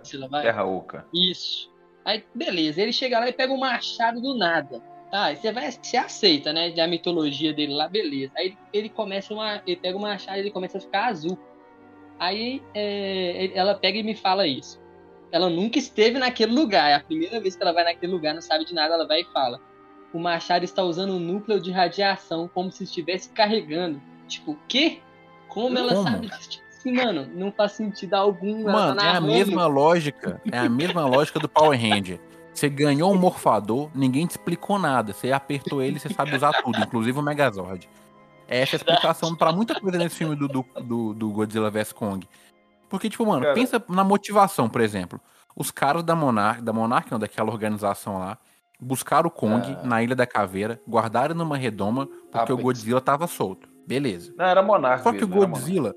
Terra 0.43 0.65
Oca. 0.65 1.07
Isso. 1.13 1.73
Aí, 2.05 2.25
beleza, 2.35 2.83
ele 2.83 2.93
chega 2.93 3.19
lá 3.19 3.29
e 3.29 3.33
pega 3.33 3.53
o 3.53 3.59
machado 3.59 4.21
do 4.21 4.37
nada. 4.37 4.83
Tá, 5.11 5.27
aí 5.27 5.37
você 5.37 5.53
vai, 5.53 5.71
você 5.71 5.97
aceita, 5.97 6.53
né? 6.53 6.71
Da 6.71 6.87
mitologia 6.87 7.53
dele 7.53 7.73
lá, 7.73 7.89
beleza. 7.89 8.33
Aí 8.37 8.57
ele, 8.73 8.89
começa 8.89 9.33
uma. 9.33 9.63
Ele 9.67 9.77
pega 9.77 9.97
o 9.97 10.01
machado 10.01 10.39
e 10.39 10.41
ele 10.41 10.51
começa 10.51 10.79
a 10.79 10.81
ficar 10.81 11.07
azul. 11.07 11.39
Aí 12.19 12.63
é, 12.75 13.51
ela 13.55 13.75
pega 13.75 13.99
e 13.99 14.03
me 14.03 14.15
fala 14.15 14.47
isso. 14.47 14.81
Ela 15.31 15.51
nunca 15.51 15.79
esteve 15.79 16.19
naquele 16.19 16.53
lugar. 16.53 16.91
É 16.91 16.95
a 16.95 17.01
primeira 17.01 17.41
vez 17.41 17.57
que 17.57 17.63
ela 17.63 17.73
vai 17.73 17.85
naquele 17.85 18.13
lugar, 18.13 18.35
não 18.35 18.43
sabe 18.43 18.65
de 18.65 18.75
nada, 18.75 18.95
ela 18.95 19.07
vai 19.07 19.21
e 19.21 19.25
fala. 19.33 19.61
O 20.13 20.19
machado 20.19 20.65
está 20.65 20.83
usando 20.83 21.13
um 21.13 21.19
núcleo 21.19 21.61
de 21.61 21.73
radiação 21.73 22.49
como 22.49 22.71
se 22.71 22.85
estivesse 22.85 23.31
carregando. 23.31 24.01
Tipo, 24.29 24.53
o 24.53 24.59
quê? 24.69 25.01
Como 25.49 25.77
ela 25.77 25.95
Como? 25.95 26.09
sabe 26.09 26.29
disso? 26.29 26.51
Tipo 26.51 26.65
assim, 26.69 26.93
mano, 26.93 27.29
não 27.35 27.53
faz 27.53 27.73
sentido 27.73 28.15
algum. 28.15 28.65
tá 28.65 28.73
Mano, 28.73 29.01
é 29.01 29.09
a 29.09 29.21
mesma 29.21 29.67
lógica. 29.67 30.41
É 30.51 30.59
a 30.59 30.69
mesma 30.69 31.07
lógica 31.07 31.39
do 31.39 31.49
Power 31.49 31.81
Ranger. 31.81 32.21
Você 32.55 32.69
ganhou 32.69 33.13
um 33.13 33.19
morfador, 33.19 33.91
ninguém 33.95 34.27
te 34.27 34.31
explicou 34.33 34.79
nada. 34.79 35.13
Você 35.13 35.33
apertou 35.33 35.83
ele, 35.83 35.99
você 35.99 36.09
sabe 36.09 36.35
usar 36.37 36.53
tudo, 36.63 36.79
inclusive 36.79 37.19
o 37.19 37.23
Megazord. 37.23 37.89
Essa 38.47 38.73
é 38.73 38.77
a 38.77 38.79
explicação 38.79 39.35
pra 39.35 39.51
muita 39.53 39.81
coisa 39.81 39.99
nesse 39.99 40.17
filme 40.17 40.37
do, 40.37 40.47
do, 40.47 40.65
do- 40.83 41.15
do 41.15 41.31
Godzilla 41.31 41.71
vs 41.71 41.93
Kong. 41.93 42.29
Porque, 42.89 43.11
tipo, 43.11 43.27
mano, 43.27 43.43
Cara. 43.43 43.55
pensa 43.55 43.83
na 43.89 44.05
motivação, 44.05 44.69
por 44.69 44.81
exemplo. 44.81 45.21
Os 45.57 45.71
caras 45.71 46.05
da 46.05 46.15
Monarch, 46.15 46.63
da 46.63 46.73
Monarch, 46.73 47.11
não, 47.11 47.19
daquela 47.19 47.51
organização 47.51 48.19
lá, 48.19 48.39
buscaram 48.79 49.27
o 49.29 49.31
Kong 49.31 49.77
Ah. 49.81 49.83
na 49.87 50.03
Ilha 50.03 50.15
da 50.15 50.27
Caveira, 50.27 50.81
guardaram 50.87 51.35
numa 51.35 51.57
redoma, 51.57 52.07
porque 52.31 52.53
o 52.53 52.55
Apex. 52.55 52.63
Godzilla 52.63 53.01
tava 53.01 53.27
solto. 53.27 53.69
Beleza. 53.87 54.33
Não, 54.37 54.45
era 54.45 54.63
Monarca. 54.63 55.03
Só 55.03 55.11
que 55.13 55.25
o 55.25 55.29
mesmo, 55.29 55.35
Monarca. 55.43 55.59
Godzilla 55.59 55.95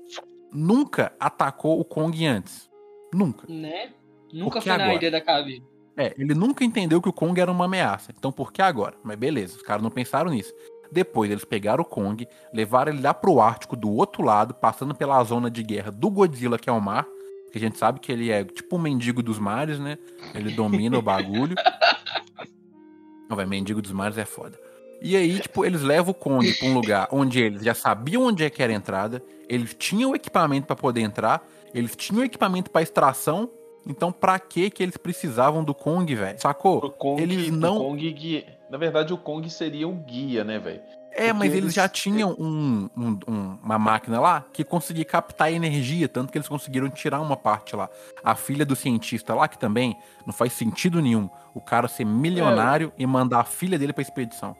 nunca 0.52 1.12
atacou 1.20 1.78
o 1.78 1.84
Kong 1.84 2.26
antes. 2.26 2.68
Nunca. 3.12 3.46
Né? 3.48 3.90
Nunca 4.32 4.58
que 4.60 4.68
foi 4.68 4.76
na 4.76 4.84
agora? 4.84 4.98
Ilha 4.98 5.10
da 5.10 5.20
Caveira. 5.20 5.64
É, 5.98 6.14
ele 6.16 6.32
nunca 6.32 6.64
entendeu 6.64 7.02
que 7.02 7.08
o 7.08 7.12
Kong 7.12 7.40
era 7.40 7.50
uma 7.50 7.64
ameaça. 7.64 8.14
Então 8.16 8.30
por 8.30 8.52
que 8.52 8.62
agora? 8.62 8.94
Mas 9.02 9.18
beleza, 9.18 9.56
os 9.56 9.62
caras 9.62 9.82
não 9.82 9.90
pensaram 9.90 10.30
nisso. 10.30 10.54
Depois 10.92 11.28
eles 11.28 11.44
pegaram 11.44 11.82
o 11.82 11.84
Kong, 11.84 12.26
levaram 12.54 12.92
ele 12.92 13.02
lá 13.02 13.12
pro 13.12 13.40
Ártico 13.40 13.74
do 13.74 13.90
outro 13.90 14.22
lado, 14.22 14.54
passando 14.54 14.94
pela 14.94 15.22
zona 15.24 15.50
de 15.50 15.62
guerra 15.62 15.90
do 15.90 16.08
Godzilla, 16.08 16.56
que 16.56 16.70
é 16.70 16.72
o 16.72 16.80
mar. 16.80 17.04
Que 17.50 17.58
a 17.58 17.60
gente 17.60 17.76
sabe 17.76 17.98
que 17.98 18.12
ele 18.12 18.30
é 18.30 18.44
tipo 18.44 18.76
um 18.76 18.78
mendigo 18.78 19.22
dos 19.22 19.40
mares, 19.40 19.80
né? 19.80 19.98
Ele 20.34 20.52
domina 20.52 20.96
o 20.96 21.02
bagulho. 21.02 21.56
Não, 23.28 23.36
vai, 23.36 23.44
mendigo 23.44 23.82
dos 23.82 23.92
mares 23.92 24.16
é 24.16 24.24
foda. 24.24 24.58
E 25.02 25.16
aí, 25.16 25.40
tipo, 25.40 25.64
eles 25.64 25.82
levam 25.82 26.12
o 26.12 26.14
Kong 26.14 26.50
pra 26.54 26.68
um 26.68 26.74
lugar 26.74 27.08
onde 27.10 27.40
eles 27.40 27.62
já 27.62 27.74
sabiam 27.74 28.24
onde 28.24 28.44
é 28.44 28.50
que 28.50 28.62
era 28.62 28.72
a 28.72 28.76
entrada, 28.76 29.22
eles 29.48 29.74
tinham 29.74 30.12
o 30.12 30.16
equipamento 30.16 30.66
pra 30.66 30.76
poder 30.76 31.00
entrar, 31.00 31.46
eles 31.74 31.94
tinham 31.94 32.22
o 32.22 32.24
equipamento 32.24 32.70
pra 32.70 32.82
extração, 32.82 33.50
então 33.88 34.12
pra 34.12 34.38
que 34.38 34.70
que 34.70 34.82
eles 34.82 34.96
precisavam 34.96 35.64
do 35.64 35.74
Kong, 35.74 36.14
velho? 36.14 36.40
Sacou? 36.40 36.78
O 36.78 36.90
Kong, 36.90 37.20
Eles 37.22 37.48
o 37.48 37.52
não- 37.56 37.78
Kong 37.78 38.12
guia- 38.12 38.56
Na 38.70 38.76
verdade, 38.76 39.14
o 39.14 39.18
Kong 39.18 39.48
seria 39.48 39.88
um 39.88 39.96
guia, 39.96 40.44
né, 40.44 40.58
velho? 40.58 40.82
É, 41.10 41.28
Porque 41.28 41.32
mas 41.32 41.48
eles 41.52 41.62
eles- 41.64 41.74
já 41.74 41.88
tinham 41.88 42.36
um- 42.38 42.88
um- 42.94 43.18
um- 43.26 43.58
uma 43.62 43.78
máquina 43.78 44.20
lá 44.20 44.44
que 44.52 44.62
conseguia 44.62 45.06
captar 45.06 45.50
energia, 45.50 46.06
tanto 46.06 46.30
que 46.30 46.36
eles 46.36 46.46
conseguiram 46.46 46.88
tirar 46.90 47.18
uma 47.22 47.34
parte 47.34 47.74
lá. 47.74 47.88
A 48.22 48.34
filha 48.34 48.66
do 48.66 48.76
cientista 48.76 49.34
lá, 49.34 49.48
que 49.48 49.58
também 49.58 49.96
não 50.26 50.34
faz 50.34 50.52
sentido 50.52 51.00
nenhum 51.00 51.30
o 51.54 51.62
cara 51.62 51.88
ser 51.88 52.04
milionário 52.04 52.92
e 52.98 53.06
mandar 53.06 53.40
a 53.40 53.44
filha 53.44 53.78
dele 53.78 53.94
pra 53.94 54.02
expedição. 54.02 54.54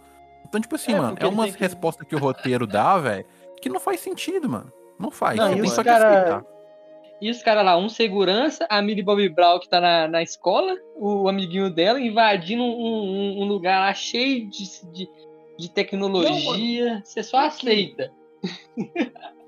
Então, 0.48 0.58
tipo 0.58 0.74
assim, 0.74 0.94
É, 0.94 0.98
mano, 0.98 1.16
é 1.20 1.26
umas 1.26 1.54
tem 1.54 1.68
que- 1.68 2.06
que 2.06 2.16
o 2.16 2.18
roteiro 2.18 2.66
dá, 2.66 2.96
velho, 2.96 3.26
que 3.60 3.68
não 3.68 3.78
faz 3.78 4.00
sentido, 4.00 4.48
mano. 4.48 4.72
Não 4.98 5.10
faz. 5.10 5.36
Não, 5.36 5.50
Você 5.50 5.60
tem 5.60 5.70
só 5.70 5.82
que 5.82 5.88
cara- 5.90 6.08
aceitar. 6.18 6.44
E 7.20 7.30
os 7.30 7.42
caras 7.42 7.64
lá, 7.64 7.76
um 7.76 7.88
segurança, 7.88 8.66
a 8.70 8.80
Millie 8.80 9.02
Bobby 9.02 9.28
Brown 9.28 9.58
que 9.58 9.68
tá 9.68 9.80
na, 9.80 10.06
na 10.06 10.22
escola, 10.22 10.76
o 10.96 11.28
amiguinho 11.28 11.68
dela 11.68 12.00
invadindo 12.00 12.62
um, 12.62 12.68
um- 12.68 13.42
um 13.42 13.44
lugar 13.46 13.80
lá 13.80 13.92
cheio 13.92 14.48
de, 14.48 14.64
de, 14.92 15.08
de 15.58 15.70
tecnologia. 15.70 17.02
Você 17.04 17.22
só 17.22 17.38
aceita. 17.38 18.12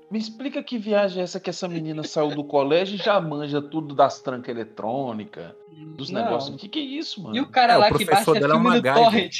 Me 0.09 0.19
explica 0.19 0.61
que 0.61 0.77
viagem 0.77 1.21
é 1.21 1.23
essa 1.23 1.39
que 1.39 1.49
essa 1.49 1.67
menina 1.69 2.03
saiu 2.03 2.35
do 2.35 2.43
colégio 2.43 2.95
e 2.95 2.97
já 2.97 3.19
manja 3.21 3.61
tudo 3.61 3.95
das 3.95 4.19
trancas 4.21 4.53
eletrônicas, 4.53 5.53
dos 5.95 6.09
Não. 6.09 6.21
negócios. 6.25 6.53
O 6.55 6.57
que, 6.57 6.67
que 6.67 6.79
é 6.79 6.81
isso, 6.83 7.23
mano? 7.23 7.37
E 7.37 7.39
o 7.39 7.47
cara 7.47 7.73
É, 7.73 7.77
o 7.77 7.79
lá 7.79 7.85
que 7.85 8.03
professor 8.05 8.33
baixa 8.33 8.39
dela 8.41 8.53
é 8.53 8.57
filme 8.57 8.67
uma 8.67 8.75
no 8.75 8.83
torrent. 9.05 9.35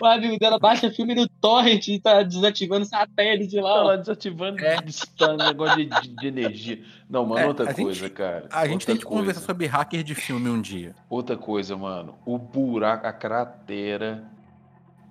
O 0.00 0.06
amigo 0.06 0.38
dela 0.38 0.58
baixa 0.58 0.90
filme 0.90 1.14
no 1.14 1.28
torrent 1.28 1.86
e 1.88 2.00
tá 2.00 2.22
desativando 2.22 2.84
satélite 2.84 3.56
lá. 3.60 3.74
Tá 3.74 3.80
ó. 3.80 3.82
lá 3.84 3.96
desativando 3.96 4.64
É. 4.64 4.80
distância, 4.82 5.46
negócio 5.46 5.76
de, 5.76 5.86
de- 5.86 6.08
de 6.16 6.26
energia. 6.26 6.82
Não, 7.08 7.24
mano, 7.26 7.40
É, 7.40 7.46
outra 7.46 7.66
a 7.66 7.72
gente- 7.72 7.82
coisa, 7.84 8.10
cara. 8.10 8.48
A 8.52 8.66
gente 8.66 8.84
tem 8.86 8.96
que 8.96 9.04
coisa. 9.04 9.20
conversar 9.20 9.40
sobre 9.42 9.66
hacker 9.66 10.02
de 10.02 10.14
filme 10.14 10.48
um 10.48 10.60
dia. 10.60 10.94
Outra 11.08 11.36
coisa, 11.36 11.76
mano. 11.76 12.14
O 12.26 12.38
buraco, 12.38 13.06
a 13.06 13.12
cratera 13.12 14.24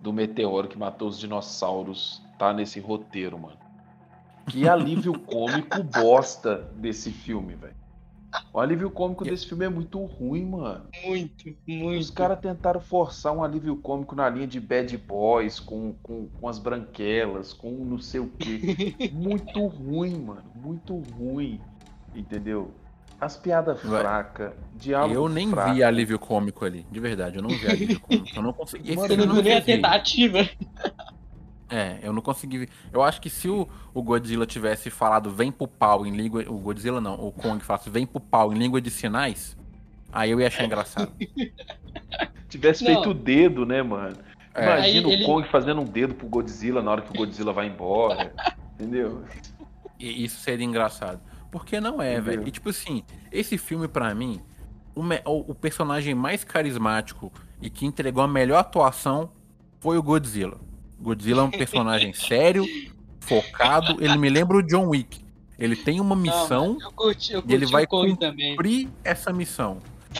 do 0.02 0.12
meteoro 0.14 0.68
que 0.68 0.78
matou 0.78 1.08
os 1.08 1.18
dinossauros 1.20 2.22
tá 2.38 2.54
nesse 2.54 2.80
roteiro, 2.80 3.38
mano. 3.40 3.58
Que 4.50 4.68
alívio 4.68 5.14
cômico 5.20 5.82
bosta 5.84 6.70
desse 6.76 7.12
filme, 7.12 7.56
velho. 7.56 7.76
O 8.54 8.60
alívio 8.60 8.90
cômico 8.90 9.24
desse 9.24 9.48
filme 9.48 9.66
é 9.66 9.70
muito 9.70 10.04
ruim, 10.04 10.46
mano. 10.46 10.86
Muito, 11.06 11.56
muito. 11.68 12.00
Os 12.00 12.10
caras 12.10 12.40
tentaram 12.40 12.80
forçar 12.82 13.34
um 13.34 13.44
alívio 13.44 13.76
cômico 13.78 14.16
na 14.16 14.30
linha 14.30 14.48
de 14.48 14.60
Bad 14.60 14.98
Boys, 14.98 15.60
com, 15.60 15.94
com, 16.04 16.28
com 16.28 16.48
as 16.48 16.60
branquelas, 16.60 17.54
com 17.54 17.72
não 17.72 18.00
sei 18.00 18.20
o 18.20 18.28
quê. 18.28 18.96
muito 19.14 19.66
ruim, 19.68 20.20
mano. 20.20 20.44
Muito 20.56 20.96
ruim. 21.18 21.62
Entendeu? 22.16 22.72
As 23.20 23.36
piadas 23.36 23.80
fracas, 23.82 24.54
diálogo 24.76 25.14
Eu 25.14 25.28
nem 25.28 25.50
fraco. 25.50 25.74
vi 25.74 25.84
alívio 25.84 26.20
cômico 26.20 26.64
ali, 26.64 26.86
de 26.92 27.00
verdade. 27.00 27.38
Eu 27.38 27.42
não 27.42 27.50
vi 27.50 27.68
alívio 27.68 28.00
cômico. 28.02 28.28
Eu 28.36 28.44
não 28.44 28.54
consegui. 28.54 28.94
Filme 28.94 29.14
eu 29.16 29.26
não 29.26 29.42
nem 29.42 29.54
a 29.56 29.62
tentativa. 29.62 30.48
É, 31.70 32.00
eu 32.02 32.14
não 32.14 32.22
consegui. 32.22 32.60
ver. 32.60 32.70
Eu 32.94 33.04
acho 33.04 33.20
que 33.20 33.30
se 33.30 33.50
o, 33.50 33.68
o 33.94 34.02
Godzilla 34.02 34.46
tivesse 34.46 34.90
falado 34.90 35.30
vem 35.32 35.52
pro 35.52 35.68
pau 35.68 36.06
em 36.06 36.16
língua. 36.16 36.44
O 36.48 36.58
Godzilla 36.58 37.02
não, 37.02 37.16
o 37.16 37.32
Kong 37.32 37.64
falasse 37.64 37.90
vem 37.90 38.06
pro 38.06 38.22
pau 38.22 38.54
em 38.54 38.58
língua 38.58 38.80
de 38.80 38.90
sinais, 38.90 39.58
aí 40.12 40.32
eu 40.32 40.40
ia 40.40 40.48
achar 40.48 40.64
engraçado. 40.66 41.12
Tivesse 42.50 42.84
Não. 42.86 42.94
feito 42.94 43.10
o 43.10 43.14
dedo, 43.14 43.66
né, 43.66 43.82
mano? 43.84 44.16
É. 44.56 44.64
Imagina 44.64 44.86
Aí 44.86 45.06
o 45.06 45.12
ele- 45.12 45.26
Kong 45.26 45.48
fazendo 45.50 45.82
um 45.82 45.86
dedo 45.86 46.16
pro 46.16 46.28
Godzilla 46.28 46.82
na 46.82 46.92
hora 46.92 47.02
que 47.02 47.12
o 47.12 47.16
Godzilla 47.16 47.52
vai 47.52 47.68
embora. 47.68 48.34
entendeu? 48.80 49.24
E 50.00 50.24
isso 50.24 50.40
seria 50.40 50.66
engraçado. 50.66 51.20
Porque 51.52 51.80
não 51.80 52.02
é, 52.02 52.20
velho. 52.22 52.48
E 52.48 52.52
tipo 52.52 52.70
assim, 52.70 53.04
esse 53.32 53.58
filme 53.58 53.88
pra 53.88 54.14
mim, 54.16 54.40
o, 54.96 55.04
me- 55.04 55.22
o- 55.26 55.52
o 55.52 55.56
personagem 55.56 56.16
mais 56.16 56.44
carismático 56.44 57.32
e 57.62 57.70
que 57.70 57.86
entregou 57.86 58.24
a 58.24 58.28
melhor 58.28 58.60
atuação 58.60 59.30
foi 59.80 59.98
o 59.98 60.04
Godzilla. 60.04 60.58
Godzilla 61.00 61.42
é 61.42 61.46
um 61.46 61.52
personagem 61.52 62.14
sério, 62.14 62.66
focado. 63.20 64.04
Ele 64.04 64.18
me 64.18 64.30
lembra 64.30 64.58
o 64.58 64.64
John 64.64 64.88
Wick. 64.90 65.26
Ele 65.60 65.76
tem 65.76 66.00
uma 66.00 66.16
missão 66.16 66.78
Eu 66.80 66.92
curti, 66.92 67.34
eu 67.34 67.40
e 67.48 67.54
ele 67.54 67.62
curti 67.66 67.72
vai 67.72 67.88
Kong 67.88 68.16
também. 68.18 68.52
cumprir 68.52 68.90
essa 69.04 69.34
missão. 69.34 69.78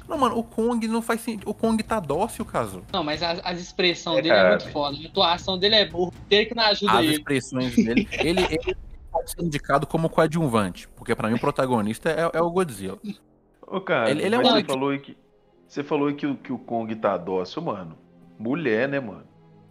Não, 0.08 0.18
mano, 0.18 0.38
o 0.38 0.44
Kong 0.44 0.88
não 0.88 1.02
faz 1.02 1.22
sentido. 1.22 1.50
O 1.50 1.54
Kong 1.54 1.82
tá 1.84 2.00
dócil, 2.00 2.44
caso. 2.44 2.84
Não, 2.92 3.04
mas 3.04 3.22
as, 3.24 3.40
as 3.44 3.60
expressões 3.60 4.20
É, 4.20 4.22
dele 4.24 4.36
é 4.36 4.50
muito 4.50 4.70
foda. 4.72 4.98
A 4.98 5.08
atuação 5.08 5.58
dele 5.58 5.76
é 5.76 5.86
burro. 5.86 6.14
Ele 6.30 6.46
que 6.46 6.56
não 6.56 6.64
ajuda 6.64 6.92
As 6.94 7.00
ele. 7.06 7.14
expressões 7.14 7.76
dele. 7.76 8.08
Ele, 8.12 8.42
ele 8.44 8.76
pode 9.12 9.32
ser 9.32 9.42
indicado 9.44 9.88
como 9.88 10.10
coadjuvante. 10.10 10.88
Porque 10.96 11.16
pra 11.16 11.30
mim 11.30 11.36
o 11.36 11.40
protagonista 11.40 12.10
é, 12.10 12.38
é 12.38 12.42
o 12.42 12.50
Godzilla. 12.50 12.98
Ô, 13.66 13.80
cara, 13.80 14.10
Ele- 14.10 14.24
ele 14.24 14.36
é 14.36 14.40
um- 14.40 14.44
você 14.44 14.64
falou 14.64 15.00
que. 15.00 15.18
Você 15.68 15.84
falou 15.84 16.14
que, 16.14 16.26
o- 16.28 16.36
que 16.36 16.52
o 16.54 16.58
Kong 16.58 16.96
tá 16.96 17.16
dócil, 17.18 17.62
mano. 17.62 17.98
Mulher, 18.40 18.88
né, 18.90 19.00
mano? 19.00 19.24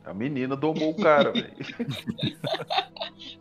A 0.06 0.14
menina 0.14 0.54
domou 0.54 0.90
o 0.90 0.94
cara, 0.94 1.32
velho. 1.32 1.56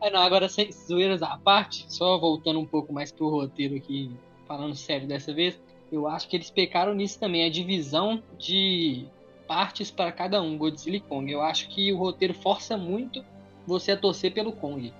Ah, 0.01 0.09
não, 0.11 0.19
agora 0.21 0.49
sem 0.49 0.71
zoeiras 0.71 1.21
à 1.21 1.37
parte, 1.37 1.85
só 1.87 2.17
voltando 2.17 2.59
um 2.59 2.65
pouco 2.65 2.91
mais 2.91 3.11
pro 3.11 3.29
roteiro 3.29 3.75
aqui, 3.75 4.11
falando 4.47 4.75
sério 4.75 5.07
dessa 5.07 5.31
vez, 5.33 5.59
eu 5.91 6.07
acho 6.07 6.27
que 6.27 6.35
eles 6.35 6.49
pecaram 6.49 6.93
nisso 6.95 7.19
também, 7.19 7.45
a 7.45 7.49
divisão 7.49 8.21
de 8.39 9.05
partes 9.47 9.91
para 9.91 10.11
cada 10.11 10.41
um, 10.41 10.57
Godzilla 10.57 10.97
e 10.97 10.99
Kong. 11.01 11.31
Eu 11.31 11.41
acho 11.43 11.69
que 11.69 11.93
o 11.93 11.97
roteiro 11.97 12.33
força 12.33 12.75
muito 12.75 13.23
você 13.67 13.91
a 13.91 13.97
torcer 13.97 14.33
pelo 14.33 14.51
Kong. 14.51 14.91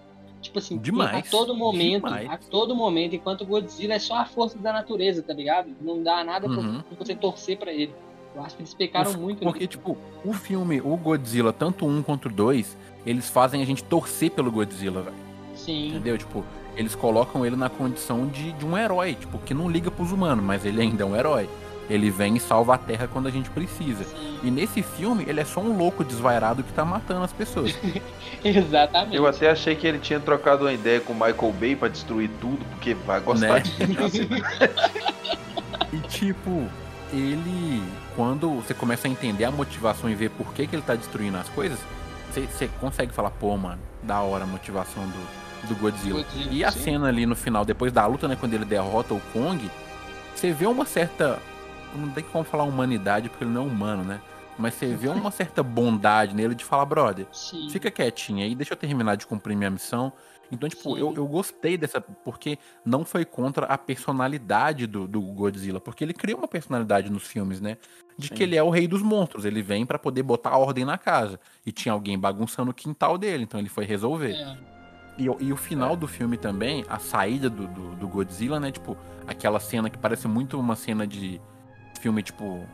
Tipo 0.41 0.59
assim, 0.59 0.77
Demais, 0.77 1.27
a 1.27 1.31
todo 1.31 1.55
momento, 1.55 2.03
demais. 2.05 2.29
a 2.29 2.37
todo 2.37 2.75
momento, 2.75 3.15
enquanto 3.15 3.41
o 3.41 3.45
Godzilla 3.47 3.95
é 3.95 3.99
só 3.99 4.17
a 4.17 4.25
força 4.25 4.59
da 4.59 4.71
natureza, 4.71 5.23
tá 5.23 5.33
ligado? 5.33 5.75
Não 5.81 6.03
dá 6.03 6.23
nada 6.23 6.47
pra 6.47 6.59
Uhum. 6.59 6.83
você 6.99 7.15
torcer 7.15 7.57
pra 7.57 7.73
ele. 7.73 7.91
Eu 8.35 8.43
acho 8.43 8.55
que 8.55 8.61
eles 8.63 8.73
pecaram 8.73 9.11
O- 9.11 9.17
muito 9.17 9.39
Porque, 9.41 9.65
tipo, 9.65 9.97
o 10.23 10.33
filme, 10.33 10.81
o 10.81 10.95
Godzilla, 10.97 11.53
tanto 11.53 11.85
um 11.87 12.01
quanto 12.03 12.27
dois, 12.29 12.75
eles 13.05 13.29
fazem 13.29 13.61
a 13.61 13.65
gente 13.65 13.83
torcer 13.83 14.31
pelo 14.31 14.51
Godzilla, 14.51 15.01
velho. 15.01 15.15
Sim. 15.55 15.89
Entendeu? 15.89 16.17
Tipo, 16.17 16.43
eles 16.75 16.93
colocam 16.95 17.45
ele 17.45 17.55
na 17.55 17.69
condição 17.69 18.27
de, 18.27 18.51
de 18.51 18.65
um 18.65 18.77
herói, 18.77 19.13
tipo, 19.15 19.37
que 19.39 19.53
não 19.53 19.69
liga 19.69 19.89
pros 19.89 20.11
humanos, 20.11 20.43
mas 20.43 20.65
ele 20.65 20.81
ainda 20.81 21.03
é 21.03 21.05
um 21.05 21.15
herói. 21.15 21.49
Ele 21.89 22.09
vem 22.09 22.35
e 22.35 22.39
salva 22.39 22.73
a 22.73 22.77
Terra 22.79 23.07
quando 23.07 23.27
a 23.27 23.31
gente 23.31 23.47
precisa. 23.51 24.03
sim. 24.03 24.39
E 24.43 24.49
nesse 24.51 24.81
filme, 24.81 25.23
ele 25.27 25.39
é 25.39 25.45
só 25.45 25.61
um 25.61 25.77
louco 25.77 26.03
desvairado 26.03 26.63
que 26.63 26.73
tá 26.73 26.83
matando 26.83 27.23
as 27.23 27.31
pessoas. 27.31 27.77
Exatamente. 28.43 29.15
Eu 29.15 29.25
até 29.27 29.49
achei 29.51 29.75
que 29.75 29.85
ele 29.87 29.99
tinha 29.99 30.19
trocado 30.19 30.65
uma 30.65 30.73
ideia 30.73 30.99
com 30.99 31.13
o 31.13 31.15
Michael 31.15 31.53
Bay 31.59 31.75
pra 31.75 31.87
destruir 31.87 32.29
tudo, 32.41 32.57
porque 32.71 32.95
vai 32.95 33.19
gostar 33.21 33.47
Né? 33.47 33.59
de 33.61 34.27
E 35.95 35.99
tipo, 36.07 36.67
ele. 37.13 37.81
Quando 38.15 38.49
você 38.61 38.73
começa 38.73 39.07
a 39.07 39.11
entender 39.11 39.43
a 39.43 39.51
motivação 39.51 40.09
e 40.09 40.15
ver 40.15 40.29
por 40.29 40.53
que, 40.53 40.65
que 40.67 40.75
ele 40.75 40.83
tá 40.83 40.95
destruindo 40.95 41.37
as 41.37 41.49
coisas, 41.49 41.77
você, 42.31 42.67
consegue 42.79 43.13
falar, 43.13 43.31
pô, 43.31 43.55
mano, 43.57 43.81
da 44.03 44.21
hora 44.21 44.43
a 44.43 44.47
motivação 44.47 45.03
do, 45.07 45.67
do 45.67 45.75
Godzilla. 45.75 46.23
Godzilla, 46.23 46.51
E 46.51 46.63
a 46.63 46.71
sim. 46.71 46.79
cena 46.81 47.07
ali 47.07 47.25
no 47.25 47.35
final, 47.35 47.65
depois 47.65 47.91
da 47.91 48.05
luta, 48.05 48.27
né, 48.27 48.35
quando 48.39 48.53
ele 48.53 48.65
derrota 48.65 49.13
o 49.13 49.21
Kong, 49.33 49.69
você 50.33 50.51
vê 50.51 50.65
uma 50.65 50.85
certa. 50.85 51.39
Não 51.95 52.09
tem 52.09 52.23
como 52.23 52.43
falar 52.43 52.63
humanidade, 52.63 53.29
porque 53.29 53.43
ele 53.43 53.51
não 53.51 53.63
é 53.63 53.65
humano, 53.65 54.03
né? 54.03 54.19
Mas 54.57 54.73
você 54.73 54.87
vê 54.87 55.07
uma 55.07 55.31
certa 55.31 55.63
bondade 55.63 56.33
nele 56.35 56.55
de 56.55 56.63
falar, 56.63 56.85
brother, 56.85 57.25
Sim. 57.31 57.69
fica 57.69 57.89
quietinho 57.91 58.43
aí, 58.43 58.53
deixa 58.55 58.73
eu 58.73 58.77
terminar 58.77 59.15
de 59.15 59.25
cumprir 59.25 59.55
minha 59.55 59.69
missão. 59.69 60.11
Então, 60.51 60.69
tipo, 60.69 60.93
Sim. 60.95 60.99
eu, 60.99 61.13
eu 61.15 61.27
gostei 61.27 61.77
dessa, 61.77 61.99
porque 61.99 62.57
não 62.85 63.03
foi 63.03 63.25
contra 63.25 63.65
a 63.65 63.77
personalidade 63.77 64.85
do, 64.87 65.07
do 65.07 65.21
Godzilla, 65.21 65.79
porque 65.81 66.03
ele 66.03 66.13
cria 66.13 66.35
uma 66.35 66.47
personalidade 66.47 67.09
nos 67.11 67.23
filmes, 67.23 67.59
né? 67.59 67.77
De 68.17 68.29
que 68.29 68.37
Sim. 68.37 68.43
ele 68.43 68.55
é 68.55 68.63
o 68.63 68.69
rei 68.69 68.87
dos 68.87 69.01
monstros, 69.01 69.43
ele 69.45 69.61
vem 69.61 69.85
pra 69.85 69.99
poder 69.99 70.23
botar 70.23 70.57
ordem 70.57 70.85
na 70.85 70.97
casa. 70.97 71.39
E 71.65 71.71
tinha 71.71 71.91
alguém 71.93 72.17
bagunçando 72.17 72.71
o 72.71 72.73
quintal 72.73 73.17
dele, 73.17 73.43
então 73.43 73.59
ele 73.59 73.69
foi 73.69 73.85
resolver. 73.85 74.31
É. 74.33 74.57
E, 75.17 75.29
o- 75.29 75.37
e 75.39 75.51
o 75.53 75.57
final 75.57 75.95
do 75.95 76.07
filme 76.07 76.37
também, 76.37 76.83
a 76.89 76.99
saída 76.99 77.49
do, 77.49 77.67
do, 77.67 77.95
do 77.95 78.07
Godzilla, 78.07 78.59
né? 78.59 78.71
Tipo, 78.71 78.97
aquela 79.27 79.59
cena 79.59 79.89
que 79.89 79.97
parece 79.97 80.27
muito 80.27 80.59
uma 80.59 80.75
cena 80.75 81.05
de 81.07 81.39
filme, 82.01 82.21
tipo. 82.21 82.65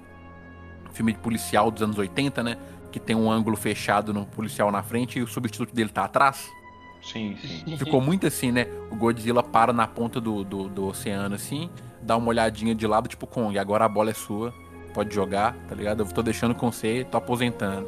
Filme 0.93 1.13
de 1.13 1.19
policial 1.19 1.71
dos 1.71 1.81
anos 1.81 1.97
80, 1.97 2.43
né? 2.43 2.57
Que 2.91 2.99
tem 2.99 3.15
um 3.15 3.31
ângulo 3.31 3.55
fechado 3.55 4.13
no 4.13 4.25
policial 4.25 4.71
na 4.71 4.83
frente 4.83 5.19
e 5.19 5.21
o 5.21 5.27
substituto 5.27 5.73
dele 5.73 5.89
tá 5.89 6.03
atrás. 6.03 6.49
Sim, 7.01 7.35
sim. 7.41 7.77
Ficou 7.77 7.99
muito 7.99 8.27
assim, 8.27 8.51
né? 8.51 8.67
O 8.91 8.95
Godzilla 8.95 9.41
para 9.41 9.73
na 9.73 9.87
ponta 9.87 10.21
do, 10.21 10.43
do, 10.43 10.69
do 10.69 10.85
oceano, 10.87 11.35
assim, 11.35 11.69
dá 12.01 12.15
uma 12.15 12.27
olhadinha 12.27 12.75
de 12.75 12.85
lado, 12.85 13.07
tipo, 13.07 13.25
Kong, 13.25 13.57
agora 13.57 13.85
a 13.85 13.89
bola 13.89 14.11
é 14.11 14.13
sua, 14.13 14.53
pode 14.93 15.13
jogar, 15.13 15.55
tá 15.67 15.75
ligado? 15.75 16.03
Eu 16.03 16.07
tô 16.07 16.21
deixando 16.21 16.53
com 16.53 16.71
você, 16.71 17.05
tô 17.09 17.17
aposentando. 17.17 17.87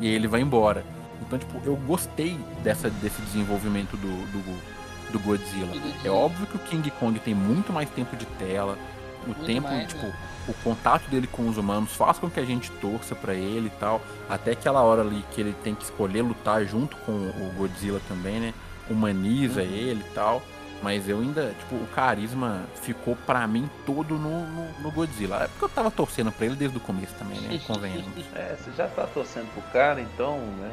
E 0.00 0.08
aí 0.08 0.14
ele 0.14 0.26
vai 0.26 0.40
embora. 0.40 0.84
Então, 1.20 1.38
tipo, 1.38 1.60
eu 1.64 1.76
gostei 1.86 2.38
dessa, 2.62 2.90
desse 2.90 3.20
desenvolvimento 3.22 3.96
do, 3.96 4.08
do, 4.32 5.12
do 5.12 5.18
Godzilla. 5.20 5.66
Do 5.66 5.80
Godzilla. 5.80 5.94
É 6.04 6.10
óbvio 6.10 6.46
que 6.46 6.56
o 6.56 6.60
King 6.60 6.90
Kong 6.92 7.18
tem 7.20 7.34
muito 7.34 7.72
mais 7.72 7.88
tempo 7.90 8.16
de 8.16 8.26
tela. 8.26 8.76
O 9.24 9.28
Muito 9.28 9.44
tempo, 9.44 9.68
mais, 9.68 9.88
tipo, 9.88 10.06
né? 10.06 10.14
o 10.48 10.54
contato 10.54 11.08
dele 11.08 11.26
com 11.26 11.48
os 11.48 11.56
humanos 11.56 11.92
faz 11.96 12.18
com 12.18 12.28
que 12.30 12.38
a 12.40 12.44
gente 12.44 12.70
torça 12.72 13.14
pra 13.14 13.34
ele 13.34 13.66
e 13.68 13.78
tal. 13.80 14.00
Até 14.28 14.52
aquela 14.52 14.82
hora 14.82 15.00
ali 15.02 15.24
que 15.32 15.40
ele 15.40 15.54
tem 15.64 15.74
que 15.74 15.84
escolher 15.84 16.22
lutar 16.22 16.64
junto 16.64 16.96
com 16.98 17.12
o 17.12 17.52
Godzilla 17.56 18.00
também, 18.08 18.38
né? 18.40 18.54
Humaniza 18.88 19.62
Uhum. 19.62 19.66
ele 19.66 20.00
e 20.00 20.14
tal. 20.14 20.42
Mas 20.82 21.08
eu 21.08 21.20
ainda, 21.20 21.54
tipo, 21.58 21.76
o 21.76 21.86
carisma 21.94 22.64
ficou 22.82 23.16
pra 23.16 23.46
mim 23.46 23.70
todo 23.86 24.16
no, 24.18 24.46
no, 24.46 24.80
no 24.82 24.90
Godzilla. 24.90 25.44
É 25.44 25.48
porque 25.48 25.64
eu 25.64 25.68
tava 25.70 25.90
torcendo 25.90 26.30
pra 26.30 26.44
ele 26.44 26.56
desde 26.56 26.76
o 26.76 26.80
começo 26.80 27.14
também, 27.14 27.40
né? 27.40 27.58
Convenhamos. 27.66 28.04
É, 28.34 28.54
você 28.58 28.70
já 28.76 28.86
tá 28.88 29.06
torcendo 29.06 29.48
pro 29.54 29.62
cara, 29.72 30.00
então, 30.02 30.36
né? 30.60 30.72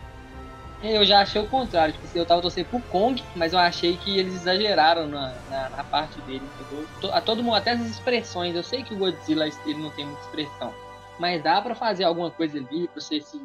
Eu 0.84 1.06
já 1.06 1.22
achei 1.22 1.40
o 1.40 1.48
contrário, 1.48 1.94
tipo, 1.94 2.06
assim, 2.06 2.18
eu 2.18 2.26
tava 2.26 2.42
torcendo 2.42 2.66
pro 2.66 2.80
Kong, 2.82 3.22
mas 3.36 3.54
eu 3.54 3.60
achei 3.60 3.96
que 3.98 4.18
eles 4.18 4.34
exageraram 4.34 5.08
na, 5.08 5.36
na, 5.48 5.70
na 5.70 5.84
parte 5.84 6.20
dele, 6.22 6.44
entendeu? 6.60 6.88
A 7.14 7.22
todo 7.22 7.44
mundo, 7.44 7.56
até 7.56 7.72
as 7.72 7.82
expressões, 7.82 8.56
eu 8.56 8.64
sei 8.64 8.84
que 8.84 8.94
o 8.94 8.98
Godzilla 8.98 9.46
ele 9.66 9.80
não 9.80 9.92
tem 9.92 10.06
muita 10.06 10.22
expressão, 10.22 10.74
mas 11.20 11.44
dá 11.44 11.62
pra 11.62 11.76
fazer 11.76 12.04
alguma 12.04 12.32
coisa 12.32 12.58
ali, 12.58 12.88
pra 12.88 13.00
você 13.00 13.22
se 13.22 13.40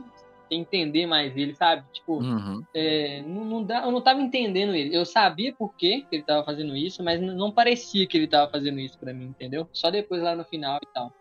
entender 0.50 1.06
mais 1.06 1.36
ele, 1.36 1.54
sabe? 1.54 1.84
Tipo, 1.92 2.22
Uhum. 2.22 2.62
é, 2.74 3.22
não, 3.26 3.44
não 3.44 3.64
dá, 3.64 3.82
eu 3.84 3.90
não 3.90 4.00
tava 4.00 4.20
entendendo 4.22 4.74
ele. 4.74 4.94
Eu 4.96 5.04
sabia 5.04 5.52
por 5.52 5.74
que 5.76 6.06
ele 6.10 6.22
tava 6.22 6.44
fazendo 6.44 6.74
isso, 6.76 7.02
mas 7.02 7.20
não 7.20 7.50
parecia 7.52 8.06
que 8.06 8.16
ele 8.16 8.28
tava 8.28 8.50
fazendo 8.50 8.78
isso 8.78 8.98
pra 8.98 9.12
mim, 9.12 9.26
entendeu? 9.26 9.68
Só 9.72 9.90
depois 9.90 10.22
lá 10.22 10.34
no 10.34 10.44
final 10.44 10.78
e 10.82 10.86
tal. 10.94 11.12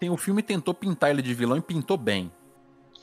Tem, 0.00 0.10
o 0.10 0.16
filme 0.16 0.42
tentou 0.42 0.74
pintar 0.74 1.10
ele 1.10 1.22
de 1.22 1.34
vilão 1.34 1.56
e 1.56 1.62
pintou 1.62 1.96
bem. 1.96 2.32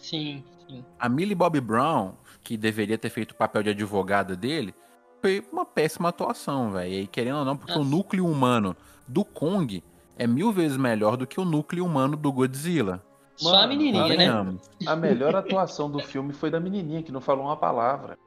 Sim, 0.02 0.44
sim. 0.68 0.84
A 0.98 1.08
Millie 1.08 1.36
Bobby 1.36 1.62
Brown, 1.62 2.14
que 2.44 2.58
deveria 2.58 2.98
ter 2.98 3.10
feito 3.10 3.32
o 3.32 3.36
papel 3.36 3.64
de 3.64 3.70
advogada 3.70 4.36
dele, 4.36 4.74
foi 5.22 5.44
uma 5.52 5.66
péssima 5.66 6.10
atuação, 6.10 6.72
velho. 6.72 6.94
E 6.94 7.08
querendo 7.08 7.40
ou 7.40 7.46
não, 7.46 7.58
porque 7.58 7.74
o 7.74 7.80
Nossa. 7.80 7.90
núcleo 7.90 8.26
humano 8.26 8.76
do 9.08 9.26
Kong 9.26 9.84
é 10.18 10.28
mil 10.28 10.52
vezes 10.52 10.78
melhor 10.78 11.18
do 11.18 11.28
que 11.28 11.40
o 11.40 11.46
núcleo 11.46 11.86
humano 11.86 12.16
do 12.16 12.32
Godzilla. 12.32 13.04
Só 13.36 13.50
a 13.50 13.60
Mano, 13.60 13.70
menininha, 13.70 14.04
né? 14.04 14.10
Convenhamos. 14.10 14.70
A 14.86 14.96
melhor 14.96 15.36
atuação 15.36 15.90
do 15.90 16.00
filme 16.00 16.34
foi 16.34 16.52
da 16.52 16.60
menininha, 16.60 17.02
que 17.02 17.12
não 17.12 17.22
falou 17.22 17.46
uma 17.46 17.56
palavra. 17.56 18.18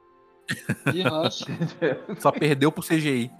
Só 2.19 2.31
perdeu 2.31 2.71
pro 2.71 2.83
CGI. 2.83 3.31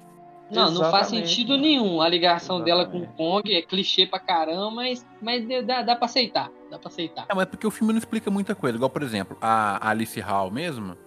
Não, 0.51 0.67
Exatamente. 0.67 0.81
não 0.81 0.91
faz 0.91 1.07
sentido 1.07 1.57
nenhum 1.57 1.99
a 1.99 2.07
ligação 2.07 2.57
Exatamente. 2.57 2.91
dela 2.91 3.07
com 3.07 3.11
o 3.11 3.15
Kong, 3.15 3.55
é 3.55 3.61
clichê 3.61 4.05
pra 4.05 4.19
caramba, 4.19 4.69
mas, 4.69 5.05
mas 5.19 5.47
dá, 5.65 5.81
dá 5.81 5.95
pra 5.95 6.05
aceitar. 6.05 6.51
Dá 6.73 6.79
pra 6.79 6.87
aceitar. 6.87 7.27
É, 7.29 7.35
mas 7.35 7.45
porque 7.45 7.67
o 7.67 7.71
filme 7.71 7.93
não 7.93 7.99
explica 7.99 8.31
muita 8.31 8.55
coisa. 8.55 8.75
Igual, 8.75 8.89
por 8.89 9.03
exemplo, 9.03 9.37
a 9.39 9.89
Alice 9.89 10.19
Hall 10.19 10.49
mesmo, 10.49 10.97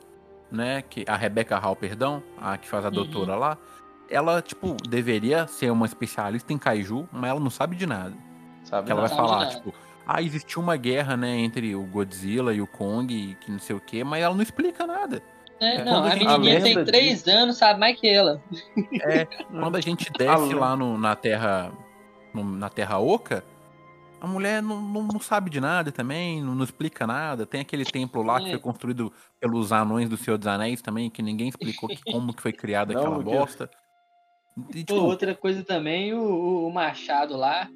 né? 0.48 0.80
Que, 0.82 1.04
a 1.08 1.16
Rebecca 1.16 1.58
Hall, 1.58 1.74
perdão, 1.74 2.22
a 2.40 2.56
que 2.56 2.68
faz 2.68 2.84
a 2.84 2.88
uhum. 2.88 2.94
doutora 2.94 3.32
uhum. 3.32 3.38
lá. 3.40 3.58
Ela, 4.08 4.40
tipo, 4.40 4.76
deveria 4.88 5.48
ser 5.48 5.72
uma 5.72 5.84
especialista 5.84 6.52
em 6.52 6.58
kaiju, 6.58 7.08
mas 7.10 7.30
ela 7.30 7.40
não 7.40 7.50
sabe 7.50 7.74
de 7.74 7.84
nada. 7.84 8.14
Sabe 8.62 8.88
ela 8.88 9.00
vai 9.00 9.10
falar, 9.10 9.48
tipo, 9.48 9.74
ah, 10.06 10.22
existiu 10.22 10.62
uma 10.62 10.76
guerra, 10.76 11.16
né, 11.16 11.36
entre 11.36 11.74
o 11.74 11.82
Godzilla 11.82 12.54
e 12.54 12.60
o 12.60 12.66
Kong, 12.68 13.36
que 13.40 13.50
não 13.50 13.58
sei 13.58 13.74
o 13.74 13.80
quê, 13.80 14.04
mas 14.04 14.22
ela 14.22 14.36
não 14.36 14.42
explica 14.42 14.86
nada. 14.86 15.20
É, 15.60 15.82
não, 15.84 16.04
a, 16.04 16.12
a 16.12 16.14
menininha 16.14 16.60
tem 16.60 16.84
três 16.84 17.24
disso, 17.24 17.30
anos, 17.30 17.56
sabe 17.56 17.80
mais 17.80 17.98
que 17.98 18.08
ela. 18.08 18.40
É, 19.02 19.24
quando 19.50 19.74
a 19.74 19.80
gente 19.80 20.12
desce 20.16 20.54
lá 20.54 20.76
no, 20.76 20.96
na 20.96 21.16
Terra 21.16 21.72
no, 22.32 22.44
na 22.44 22.68
Terra 22.68 22.98
Oca, 22.98 23.42
a 24.26 24.28
mulher 24.28 24.62
não, 24.62 24.80
não, 24.80 25.02
não, 25.04 25.20
sabe 25.20 25.48
de 25.48 25.60
nada 25.60 25.90
também, 25.92 26.42
não, 26.42 26.54
não, 26.54 26.64
explica 26.64 27.06
nada. 27.06 27.46
Tem 27.46 27.60
aquele 27.60 27.84
templo 27.84 28.22
lá 28.22 28.38
é. 28.38 28.44
que 28.44 28.50
foi 28.50 28.58
construído 28.58 29.12
pelos 29.40 29.72
anões 29.72 30.08
do 30.08 30.16
Senhor 30.16 30.36
dos 30.36 30.46
Anéis 30.46 30.82
também, 30.82 31.08
que 31.08 31.22
ninguém 31.22 31.48
explicou 31.48 31.88
que, 31.88 32.02
como 32.12 32.34
que 32.34 32.42
foi 32.42 32.52
criada 32.52 32.92
aquela 32.92 33.18
bosta. 33.18 33.70
E, 34.70 34.84
tipo... 34.84 34.94
Pô, 34.94 35.02
outra 35.02 35.34
coisa 35.34 35.62
também, 35.62 36.12
o, 36.12 36.66
o 36.66 36.72
Machado 36.72 37.36
lá, 37.36 37.68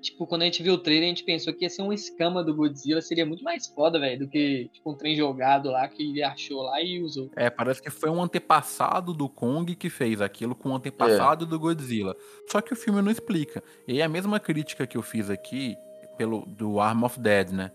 tipo, 0.00 0.26
quando 0.26 0.42
a 0.42 0.44
gente 0.44 0.62
viu 0.62 0.74
o 0.74 0.78
trailer, 0.78 1.04
a 1.04 1.08
gente 1.08 1.24
pensou 1.24 1.52
que 1.52 1.64
ia 1.64 1.70
ser 1.70 1.82
uma 1.82 1.94
escama 1.94 2.42
do 2.42 2.54
Godzilla, 2.54 3.00
seria 3.00 3.26
muito 3.26 3.44
mais 3.44 3.66
foda, 3.66 3.98
velho, 3.98 4.20
do 4.20 4.28
que 4.28 4.68
tipo, 4.72 4.90
um 4.90 4.96
trem 4.96 5.14
jogado 5.14 5.70
lá 5.70 5.86
que 5.88 6.02
ele 6.02 6.22
achou 6.22 6.62
lá 6.62 6.82
e 6.82 7.02
usou. 7.02 7.30
É, 7.36 7.50
parece 7.50 7.82
que 7.82 7.90
foi 7.90 8.10
um 8.10 8.22
antepassado 8.22 9.12
do 9.12 9.28
Kong 9.28 9.74
que 9.76 9.90
fez 9.90 10.20
aquilo 10.20 10.54
com 10.54 10.70
o 10.70 10.74
antepassado 10.74 11.44
é. 11.44 11.48
do 11.48 11.58
Godzilla. 11.58 12.16
Só 12.48 12.60
que 12.60 12.72
o 12.72 12.76
filme 12.76 13.02
não 13.02 13.10
explica. 13.10 13.62
E 13.86 14.00
é 14.00 14.04
a 14.04 14.08
mesma 14.08 14.40
crítica 14.40 14.86
que 14.86 14.96
eu 14.96 15.02
fiz 15.02 15.30
aqui 15.30 15.76
pelo 16.16 16.44
do 16.46 16.80
Arm 16.80 17.04
of 17.04 17.18
Dead, 17.20 17.50
né? 17.50 17.70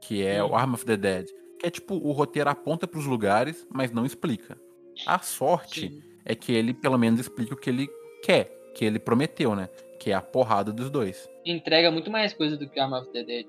Que 0.00 0.24
é 0.24 0.42
hum. 0.42 0.50
o 0.50 0.54
Arm 0.54 0.74
of 0.74 0.84
the 0.84 0.96
Dead. 0.96 1.26
Que 1.58 1.66
é 1.66 1.70
tipo, 1.70 1.94
o 1.94 2.12
roteiro 2.12 2.50
aponta 2.50 2.86
para 2.86 2.98
os 2.98 3.06
lugares, 3.06 3.66
mas 3.70 3.90
não 3.90 4.04
explica. 4.04 4.58
A 5.06 5.18
sorte 5.18 5.88
Sim. 5.88 6.02
é 6.24 6.34
que 6.34 6.52
ele 6.52 6.74
pelo 6.74 6.98
menos 6.98 7.20
explica 7.20 7.54
o 7.54 7.56
que 7.56 7.70
ele 7.70 7.88
quer, 8.22 8.61
que 8.74 8.84
ele 8.84 8.98
prometeu, 8.98 9.54
né? 9.54 9.68
que 10.02 10.10
é 10.10 10.14
a 10.14 10.20
porrada 10.20 10.72
dos 10.72 10.90
dois. 10.90 11.30
Entrega 11.46 11.88
muito 11.88 12.10
mais 12.10 12.32
coisa 12.32 12.56
do 12.56 12.68
que 12.68 12.80
Arm 12.80 12.92
of 12.92 13.08
the 13.12 13.22
Dead. 13.22 13.46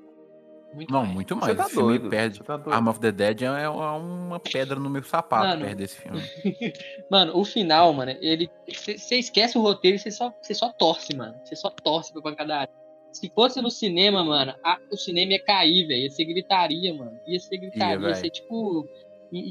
Muito 0.71 0.93
não, 0.93 1.01
mais. 1.01 1.13
muito 1.13 1.35
mais. 1.35 1.57
Tá 1.57 1.65
Esse 1.65 1.75
doido. 1.75 2.09
perde. 2.09 2.43
Tá 2.43 2.61
Arm 2.67 2.87
of 2.89 2.99
the 2.99 3.11
Dead 3.11 3.41
é 3.41 3.67
uma 3.67 4.39
pedra 4.39 4.79
no 4.79 4.87
meu 4.87 5.03
sapato 5.03 5.47
mano, 5.47 5.65
perto 5.65 5.77
desse 5.77 5.99
filme. 5.99 6.21
mano, 7.09 7.35
o 7.35 7.43
final, 7.43 7.91
mano, 7.93 8.15
ele. 8.21 8.51
Você 8.67 9.15
esquece 9.15 9.57
o 9.57 9.61
roteiro 9.61 9.97
e 9.97 9.99
você 9.99 10.11
só, 10.11 10.31
só 10.43 10.71
torce, 10.73 11.15
mano. 11.15 11.35
Você 11.43 11.55
só 11.55 11.71
torce 11.71 12.13
pra 12.13 12.21
pancadaria. 12.21 12.69
Se 13.11 13.31
fosse 13.33 13.59
no 13.59 13.71
cinema, 13.71 14.23
mano, 14.23 14.53
a, 14.63 14.77
o 14.91 14.97
cinema 14.97 15.31
ia 15.31 15.43
cair, 15.43 15.87
velho. 15.87 16.03
Ia 16.03 16.11
ser 16.11 16.25
gritaria, 16.25 16.93
mano. 16.93 17.19
Ia 17.25 17.39
ser 17.39 17.57
gritaria. 17.57 17.99
Ia, 17.99 18.09
ia 18.09 18.15
ser 18.15 18.29
tipo. 18.29 18.87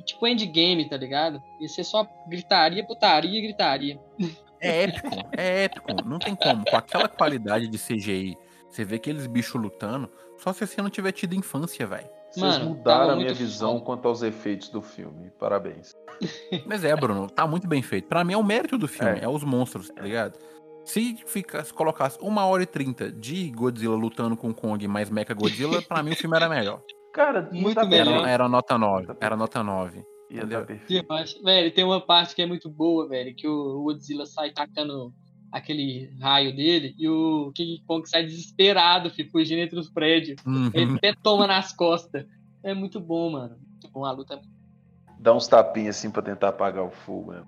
Tipo 0.05 0.29
endgame, 0.29 0.89
tá 0.89 0.97
ligado? 0.97 1.43
Ia 1.61 1.69
ser 1.69 1.83
só 1.83 2.07
gritaria, 2.29 2.87
putaria 2.87 3.37
e 3.37 3.43
gritaria. 3.43 3.99
É 4.63 4.85
épico, 4.85 5.09
é 5.37 5.65
épico. 5.65 5.89
Não 6.05 6.19
tem 6.19 6.37
como. 6.37 6.65
Com 6.65 6.77
aquela 6.77 7.09
qualidade 7.09 7.69
de 7.69 7.79
CGI, 7.79 8.37
você 8.69 8.85
vê 8.85 8.97
aqueles 8.97 9.27
bichos 9.27 9.61
lutando, 9.61 10.09
só 10.39 10.53
se 10.53 10.67
você 10.67 10.81
não 10.81 10.89
tiver 10.89 11.13
tido 11.13 11.35
infância, 11.35 11.87
velho. 11.87 12.09
Vocês 12.31 12.59
mudaram 12.61 13.11
a 13.11 13.17
minha 13.17 13.35
visão 13.35 13.73
foda. 13.73 13.85
quanto 13.85 14.09
aos 14.09 14.23
efeitos 14.23 14.71
do 14.71 14.81
filme. 14.81 15.31
Parabéns. 15.39 15.93
Mas 16.65 16.83
é, 16.83 16.97
Bruno, 16.97 17.29
tá 17.29 17.47
muito 17.47 17.69
bem 17.69 17.83
feito. 17.83 18.09
Para 18.09 18.25
mim 18.25 18.33
é 18.33 18.37
o 18.37 18.43
mérito 18.43 18.79
do 18.79 18.89
filme, 18.89 19.19
é, 19.19 19.25
é 19.25 19.29
os 19.29 19.45
monstros, 19.45 19.91
tá 19.91 20.03
ligado? 20.03 20.39
Se, 20.85 21.17
fica, 21.27 21.63
se 21.63 21.73
colocasse 21.73 22.19
uma 22.21 22.47
hora 22.47 22.63
e 22.63 22.67
trinta 22.67 23.13
de 23.13 23.51
Godzilla 23.51 23.95
lutando 23.95 24.37
com 24.37 24.53
Kong 24.53 24.89
mais 24.89 25.11
Mecha 25.11 25.35
Godzilla, 25.35 25.83
pra 25.83 26.03
mim 26.03 26.13
o 26.13 26.17
filme 26.17 26.37
era 26.37 26.49
melhor. 26.49 26.83
Cara, 27.13 27.49
muito 27.53 27.75
tá 27.75 27.85
melhor. 27.85 28.21
Era, 28.21 28.31
era 28.31 28.49
nota 28.49 28.79
9. 28.79 29.15
Era 29.21 29.37
nota 29.37 29.63
9. 29.63 30.03
Ia 30.33 30.47
dar 30.47 30.65
Velho, 31.45 31.75
tem 31.75 31.85
uma 31.85 32.01
parte 32.01 32.35
que 32.35 32.41
é 32.41 32.47
muito 32.47 32.71
boa, 32.71 33.07
velho, 33.07 33.35
que 33.35 33.47
o 33.47 33.83
Godzilla 33.83 34.25
sai 34.25 34.51
tacando 34.51 35.13
aquele 35.53 36.11
raio 36.19 36.57
dele 36.57 36.95
e 36.99 37.07
o 37.07 37.53
King 37.55 37.83
Kong 37.87 38.09
sai 38.09 38.25
desesperado, 38.25 39.11
filho, 39.11 39.31
fugindo 39.31 39.61
entre 39.61 39.79
os 39.79 39.91
prédios. 39.91 40.41
Uhum. 40.47 40.71
Ele 40.73 40.97
até 40.97 41.15
toma 41.23 41.47
nas 41.47 41.73
costas. 41.73 42.25
É 42.63 42.73
muito 42.73 42.99
bom, 42.99 43.31
mano. 43.31 43.59
Muito 43.71 43.91
bom, 43.93 44.05
a 44.07 44.13
luta 44.13 44.35
é 44.35 44.41
Dá 45.19 45.35
uns 45.35 45.47
tapinhos 45.47 45.97
assim 45.97 46.11
pra 46.11 46.23
tentar 46.23 46.49
apagar 46.49 46.83
o 46.83 46.91
fogo, 46.91 47.33
né? 47.33 47.43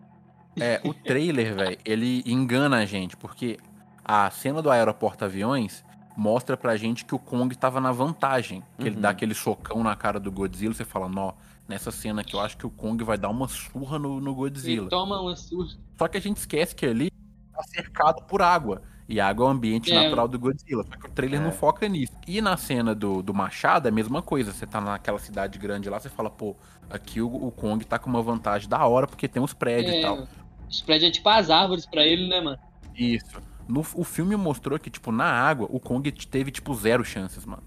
É, 0.61 0.81
o 0.85 0.95
trailer, 0.95 1.55
velho, 1.55 1.79
ele 1.85 2.23
engana 2.25 2.77
a 2.77 2.87
gente, 2.87 3.17
porque 3.17 3.59
a 4.05 4.31
cena 4.31 4.63
do 4.63 4.71
aeroporto 4.71 5.25
aviões 5.25 5.85
mostra 6.17 6.57
pra 6.57 6.77
gente 6.77 7.05
que 7.05 7.15
o 7.15 7.19
Kong 7.19 7.57
tava 7.57 7.81
na 7.81 7.91
vantagem. 7.91 8.63
Que 8.77 8.83
uhum. 8.83 8.87
ele 8.89 8.97
dá 8.97 9.11
aquele 9.11 9.35
socão 9.35 9.83
na 9.83 9.97
cara 9.97 10.21
do 10.21 10.31
Godzilla, 10.31 10.75
você 10.75 10.85
fala, 10.85 11.09
nó, 11.09 11.33
nessa 11.69 11.91
cena 11.91 12.23
que 12.23 12.35
eu 12.35 12.41
acho 12.41 12.57
que 12.57 12.67
o 12.67 12.71
Kong 12.71 13.03
vai 13.05 13.17
dar 13.17 13.29
uma 13.31 13.49
surra 13.49 13.99
no, 13.99 14.21
no 14.21 14.35
Godzilla. 14.35 14.83
Ele 14.83 14.91
toma 14.91 15.21
uma 15.21 15.37
surra. 15.37 15.77
Só 15.99 16.09
que 16.09 16.17
a 16.17 16.21
gente 16.21 16.37
esquece 16.39 16.75
que 16.75 16.87
ali 16.87 17.11
tá 17.53 17.63
cercado 17.65 18.23
por 18.25 18.43
água. 18.43 18.83
E 19.07 19.21
água 19.21 19.45
é 19.45 19.49
o 19.49 19.51
ambiente 19.51 19.93
é. 19.93 20.03
natural 20.03 20.27
do 20.27 20.39
Godzilla. 20.39 20.83
Só 20.85 20.97
que 20.97 21.07
o 21.07 21.11
trailer 21.11 21.41
é. 21.41 21.45
não 21.45 21.53
foca 21.53 21.87
nisso. 21.89 22.13
E 22.27 22.41
na 22.41 22.57
cena 22.57 22.95
do, 22.95 23.23
do 23.23 23.35
Machado 23.35 23.87
é 23.87 23.91
a 23.91 23.95
mesma 23.95 24.23
coisa. 24.23 24.53
Você 24.53 24.67
tá 24.67 24.81
naquela 24.81 25.19
cidade 25.19 25.59
grande 25.59 25.91
lá, 25.91 26.01
você 26.01 26.09
fala, 26.09 26.31
pô, 26.31 26.57
aqui 26.89 27.21
o, 27.21 27.27
o 27.29 27.51
Kong 27.51 27.85
tá 27.85 27.99
com 27.99 28.09
uma 28.09 28.23
vantagem 28.23 28.69
da 28.69 28.85
hora 28.87 29.07
porque 29.07 29.29
tem 29.29 29.43
os 29.43 29.53
prédios 29.53 29.95
é. 29.95 29.99
e 29.99 30.03
tal. 30.03 30.27
Os 30.69 30.81
prédios 30.81 31.11
é 31.11 31.13
tipo 31.13 31.29
as 31.29 31.51
árvores 31.51 31.85
pra 31.85 32.05
ele, 32.07 32.29
né, 32.29 32.41
mano? 32.41 32.59
Isso. 32.97 33.43
No, 33.69 33.81
o 33.81 34.05
filme 34.05 34.37
mostrou 34.37 34.79
que, 34.79 34.91
tipo, 34.91 35.11
na 35.11 35.25
água, 35.25 35.67
o 35.71 35.81
Kong 35.81 36.11
teve, 36.13 36.51
tipo, 36.51 36.75
zero 36.75 37.05
chances, 37.05 37.45
mano. 37.45 37.63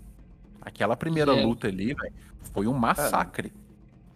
Aquela 0.61 0.95
primeira 0.95 1.33
zero. 1.33 1.47
luta 1.47 1.67
ali, 1.67 1.93
velho, 1.93 2.13
foi 2.53 2.67
um 2.67 2.73
massacre. 2.73 3.53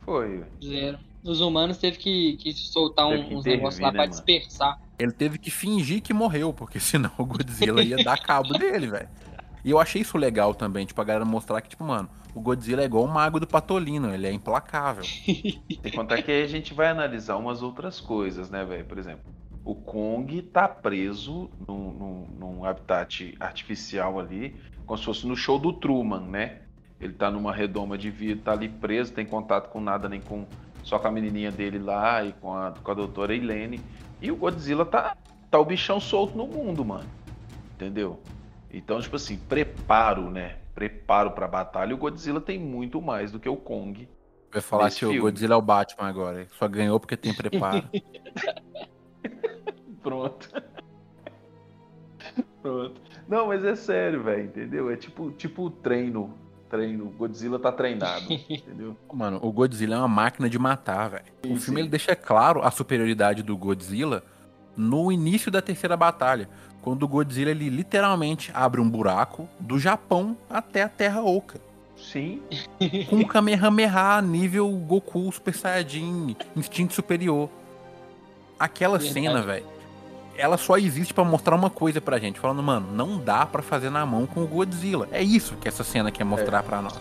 Foi. 0.01 0.43
Zero. 0.63 0.99
Os 1.23 1.39
humanos 1.39 1.77
teve 1.77 1.97
que, 1.97 2.37
que 2.37 2.51
soltar 2.53 3.07
um, 3.07 3.23
que 3.23 3.35
uns 3.35 3.45
negócios 3.45 3.79
lá 3.79 3.87
né, 3.87 3.93
pra 3.93 4.01
mano? 4.01 4.11
dispersar. 4.11 4.81
Ele 4.97 5.11
teve 5.11 5.37
que 5.37 5.51
fingir 5.51 6.01
que 6.01 6.13
morreu, 6.13 6.51
porque 6.51 6.79
senão 6.81 7.11
o 7.17 7.25
Godzilla 7.25 7.83
ia 7.83 8.03
dar 8.03 8.17
cabo 8.17 8.57
dele, 8.57 8.87
velho. 8.87 9.09
E 9.63 9.69
eu 9.69 9.79
achei 9.79 10.01
isso 10.01 10.17
legal 10.17 10.55
também, 10.55 10.85
tipo, 10.85 10.99
a 10.99 11.03
galera 11.03 11.23
mostrar 11.23 11.61
que, 11.61 11.69
tipo, 11.69 11.83
mano, 11.83 12.09
o 12.33 12.41
Godzilla 12.41 12.81
é 12.81 12.85
igual 12.85 13.03
o 13.03 13.07
mago 13.07 13.39
do 13.39 13.45
Patolino, 13.45 14.11
ele 14.11 14.25
é 14.25 14.31
implacável. 14.31 15.03
Tem 15.25 15.61
que 15.67 15.91
contar 15.91 16.21
que 16.23 16.31
aí 16.31 16.43
a 16.43 16.47
gente 16.47 16.73
vai 16.73 16.87
analisar 16.87 17.37
umas 17.37 17.61
outras 17.61 17.99
coisas, 17.99 18.49
né, 18.49 18.65
velho? 18.65 18.85
Por 18.85 18.97
exemplo, 18.97 19.31
o 19.63 19.75
Kong 19.75 20.41
tá 20.41 20.67
preso 20.67 21.49
num, 21.67 21.91
num, 21.91 22.27
num, 22.39 22.65
habitat 22.65 23.35
artificial 23.39 24.19
ali, 24.19 24.55
como 24.85 24.97
se 24.97 25.05
fosse 25.05 25.27
no 25.27 25.35
show 25.35 25.59
do 25.59 25.73
Truman, 25.73 26.21
né? 26.21 26.61
Ele 27.01 27.13
tá 27.13 27.31
numa 27.31 27.51
redoma 27.51 27.97
de 27.97 28.11
vidro, 28.11 28.43
tá 28.43 28.51
ali 28.51 28.69
preso, 28.69 29.11
tem 29.11 29.25
contato 29.25 29.69
com 29.69 29.81
nada, 29.81 30.07
nem 30.07 30.21
com. 30.21 30.45
Só 30.83 30.99
com 30.99 31.07
a 31.07 31.11
menininha 31.11 31.51
dele 31.51 31.79
lá 31.79 32.23
e 32.23 32.33
com 32.33 32.53
a, 32.53 32.71
com 32.71 32.91
a 32.91 32.93
doutora 32.93 33.35
Helene. 33.35 33.81
E 34.21 34.31
o 34.31 34.35
Godzilla 34.35 34.85
tá, 34.85 35.17
tá 35.49 35.59
o 35.59 35.65
bichão 35.65 35.99
solto 35.99 36.37
no 36.37 36.47
mundo, 36.47 36.85
mano. 36.85 37.09
Entendeu? 37.75 38.19
Então, 38.71 39.01
tipo 39.01 39.15
assim, 39.15 39.37
preparo, 39.37 40.29
né? 40.29 40.57
Preparo 40.75 41.31
pra 41.31 41.47
batalha. 41.47 41.93
O 41.93 41.97
Godzilla 41.97 42.39
tem 42.39 42.59
muito 42.59 43.01
mais 43.01 43.31
do 43.31 43.39
que 43.39 43.49
o 43.49 43.57
Kong. 43.57 44.07
Vai 44.51 44.61
falar 44.61 44.89
que 44.89 44.99
filme. 44.99 45.19
o 45.19 45.23
Godzilla 45.23 45.55
é 45.55 45.57
o 45.57 45.61
Batman 45.61 46.07
agora. 46.07 46.47
Só 46.51 46.67
ganhou 46.67 46.99
porque 46.99 47.17
tem 47.17 47.33
preparo. 47.33 47.83
Pronto. 50.03 50.49
Pronto. 52.61 53.01
Não, 53.27 53.47
mas 53.47 53.63
é 53.63 53.75
sério, 53.75 54.23
velho, 54.23 54.45
entendeu? 54.45 54.91
É 54.91 54.95
tipo, 54.95 55.31
tipo 55.31 55.69
treino 55.69 56.33
treino. 56.71 57.05
O 57.05 57.09
Godzilla 57.11 57.59
tá 57.59 57.71
treinado, 57.71 58.25
entendeu? 58.49 58.95
Mano, 59.13 59.39
o 59.43 59.51
Godzilla 59.51 59.95
é 59.95 59.97
uma 59.99 60.07
máquina 60.07 60.49
de 60.49 60.57
matar, 60.57 61.09
velho. 61.09 61.25
O 61.49 61.57
filme 61.57 61.81
ele 61.81 61.89
deixa 61.89 62.15
claro 62.15 62.63
a 62.63 62.71
superioridade 62.71 63.43
do 63.43 63.57
Godzilla 63.57 64.23
no 64.75 65.11
início 65.11 65.51
da 65.51 65.61
terceira 65.61 65.97
batalha, 65.97 66.47
quando 66.81 67.03
o 67.03 67.07
Godzilla 67.07 67.51
ele 67.51 67.69
literalmente 67.69 68.49
abre 68.53 68.79
um 68.79 68.89
buraco 68.89 69.47
do 69.59 69.77
Japão 69.77 70.37
até 70.49 70.81
a 70.83 70.89
Terra 70.89 71.21
Oca. 71.21 71.59
Sim. 71.97 72.41
Com 73.09 73.17
um 73.17 73.23
Kamehameha 73.25 74.21
nível 74.21 74.67
Goku 74.71 75.31
Super 75.31 75.53
Saiyajin, 75.53 76.35
instinto 76.55 76.93
superior. 76.93 77.49
Aquela 78.57 78.97
Verdade. 78.97 79.13
cena, 79.13 79.41
velho, 79.41 79.65
ela 80.41 80.57
só 80.57 80.75
existe 80.75 81.13
para 81.13 81.23
mostrar 81.23 81.55
uma 81.55 81.69
coisa 81.69 82.01
pra 82.01 82.17
gente, 82.17 82.39
falando, 82.39 82.63
mano, 82.63 82.87
não 82.91 83.19
dá 83.19 83.45
para 83.45 83.61
fazer 83.61 83.91
na 83.91 84.03
mão 84.05 84.25
com 84.25 84.43
o 84.43 84.47
Godzilla. 84.47 85.07
É 85.11 85.21
isso 85.21 85.55
que 85.55 85.67
essa 85.67 85.83
cena 85.83 86.11
quer 86.11 86.23
mostrar 86.23 86.59
é. 86.59 86.61
pra 86.63 86.81
nós. 86.81 86.99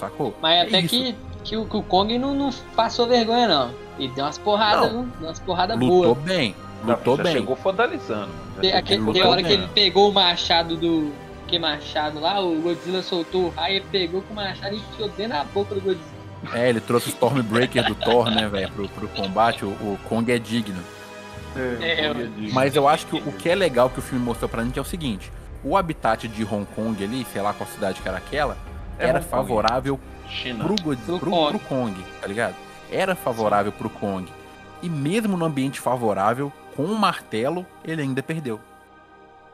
Sacou? 0.00 0.34
Mas 0.42 0.54
é 0.54 0.60
até 0.62 0.82
que, 0.82 1.14
que, 1.44 1.56
o, 1.56 1.66
que 1.66 1.76
o 1.76 1.82
Kong 1.84 2.18
não, 2.18 2.34
não 2.34 2.50
passou 2.74 3.06
vergonha, 3.06 3.46
não. 3.46 3.70
Ele 3.96 4.08
deu 4.08 4.24
umas 4.24 4.38
porradas, 4.38 4.90
deu 4.90 5.06
umas 5.20 5.38
porradas 5.38 5.78
boas. 5.78 6.08
Lutou 6.08 6.14
bem. 6.16 6.56
Lutou 6.84 7.16
não, 7.16 7.24
bem. 7.24 7.32
Chegou 7.32 7.54
fodalizando. 7.54 8.30
Tem, 8.60 8.72
aquele, 8.72 9.12
tem 9.12 9.22
hora 9.22 9.36
bem. 9.36 9.44
que 9.44 9.52
ele 9.52 9.68
pegou 9.68 10.10
o 10.10 10.12
machado 10.12 10.76
do. 10.76 11.12
Que 11.46 11.58
machado 11.58 12.20
lá, 12.20 12.40
o 12.40 12.60
Godzilla 12.60 13.02
soltou 13.02 13.46
o 13.46 13.48
raio, 13.50 13.82
pegou 13.90 14.22
com 14.22 14.32
o 14.32 14.36
machado 14.36 14.74
e 14.74 14.78
enfiou 14.78 15.08
dentro 15.10 15.32
da 15.32 15.44
boca 15.44 15.74
do 15.74 15.80
Godzilla. 15.80 16.20
É, 16.54 16.68
ele 16.68 16.80
trouxe 16.80 17.08
o 17.08 17.10
Stormbreaker 17.10 17.84
do 17.84 17.94
Thor, 17.94 18.30
né, 18.30 18.48
velho, 18.48 18.70
pro, 18.70 18.88
pro 18.88 19.08
combate. 19.08 19.64
O, 19.64 19.68
o 19.68 19.98
Kong 20.08 20.30
é 20.32 20.38
digno. 20.38 20.80
É, 21.56 22.06
É, 22.06 22.12
Mas 22.52 22.76
eu 22.76 22.88
acho 22.88 23.06
que 23.06 23.16
o 23.16 23.32
que 23.32 23.48
é 23.48 23.54
legal 23.54 23.90
que 23.90 23.98
o 23.98 24.02
filme 24.02 24.24
mostrou 24.24 24.48
pra 24.48 24.62
gente 24.64 24.78
é 24.78 24.82
o 24.82 24.84
seguinte: 24.84 25.30
o 25.64 25.76
habitat 25.76 26.28
de 26.28 26.44
Hong 26.44 26.64
Kong 26.74 27.02
ali, 27.02 27.26
sei 27.32 27.42
lá 27.42 27.52
qual 27.52 27.68
cidade 27.68 28.00
que 28.00 28.08
era 28.08 28.18
aquela, 28.18 28.56
É 28.98 29.06
era 29.08 29.18
Hong 29.18 29.28
favorável 29.28 30.00
China. 30.28 30.64
pro, 30.64 30.74
Pro 30.76 30.96
pro- 31.18 31.30
Kong. 31.30 31.48
pro 31.58 31.58
Kong, 31.68 32.04
tá 32.20 32.26
ligado? 32.26 32.54
Era 32.90 33.14
favorável 33.14 33.72
pro 33.72 33.90
Kong. 33.90 34.30
E 34.82 34.88
mesmo 34.88 35.36
no 35.36 35.44
ambiente 35.44 35.80
favorável, 35.80 36.52
com 36.76 36.84
o 36.84 36.98
martelo, 36.98 37.66
ele 37.84 38.00
ainda 38.02 38.22
perdeu. 38.22 38.58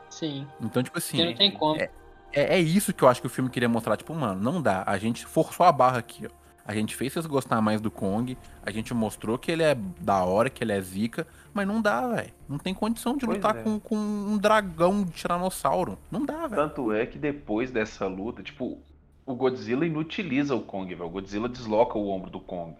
Sim. 0.09 0.47
Então, 0.61 0.81
tipo 0.81 0.97
assim, 0.97 1.17
Porque 1.17 1.29
não 1.31 1.37
tem 1.37 1.51
como. 1.51 1.79
é, 1.79 1.89
é 2.33 2.59
isso 2.59 2.93
que 2.93 3.03
eu 3.03 3.07
acho 3.07 3.19
que 3.21 3.27
o 3.27 3.29
filme 3.29 3.49
queria 3.49 3.67
mostrar. 3.67 3.97
Tipo, 3.97 4.13
mano, 4.15 4.39
não 4.39 4.61
dá. 4.61 4.83
A 4.85 4.97
gente 4.97 5.25
forçou 5.25 5.65
a 5.65 5.71
barra 5.71 5.97
aqui, 5.97 6.25
ó. 6.27 6.36
A 6.67 6.73
gente 6.73 6.93
fez 6.97 7.13
vocês 7.13 7.25
gostar 7.25 7.61
mais 7.61 7.79
do 7.79 7.89
Kong. 7.89 8.37
A 8.61 8.69
gente 8.71 8.93
mostrou 8.93 9.37
que 9.37 9.49
ele 9.49 9.63
é 9.63 9.73
da 10.01 10.25
hora, 10.25 10.49
que 10.49 10.61
ele 10.61 10.73
é 10.73 10.81
zica. 10.81 11.25
Mas 11.53 11.65
não 11.65 11.81
dá, 11.81 12.05
velho. 12.05 12.33
Não 12.47 12.57
tem 12.57 12.73
condição 12.73 13.15
de 13.15 13.25
Pois 13.25 13.37
lutar 13.37 13.55
é. 13.55 13.63
com, 13.63 13.79
com 13.79 13.95
um 13.95 14.37
dragão 14.37 15.01
de 15.03 15.11
tiranossauro. 15.11 15.97
Não 16.11 16.25
dá, 16.25 16.45
velho. 16.45 16.61
Tanto 16.61 16.91
é 16.91 17.05
que 17.05 17.17
depois 17.17 17.71
dessa 17.71 18.05
luta, 18.05 18.43
tipo, 18.43 18.77
o 19.25 19.33
Godzilla 19.33 19.85
inutiliza 19.85 20.55
o 20.55 20.61
Kong, 20.61 20.93
velho. 20.93 21.07
O 21.07 21.09
Godzilla 21.09 21.47
desloca 21.47 21.97
o 21.97 22.09
ombro 22.09 22.29
do 22.29 22.41
Kong. 22.41 22.75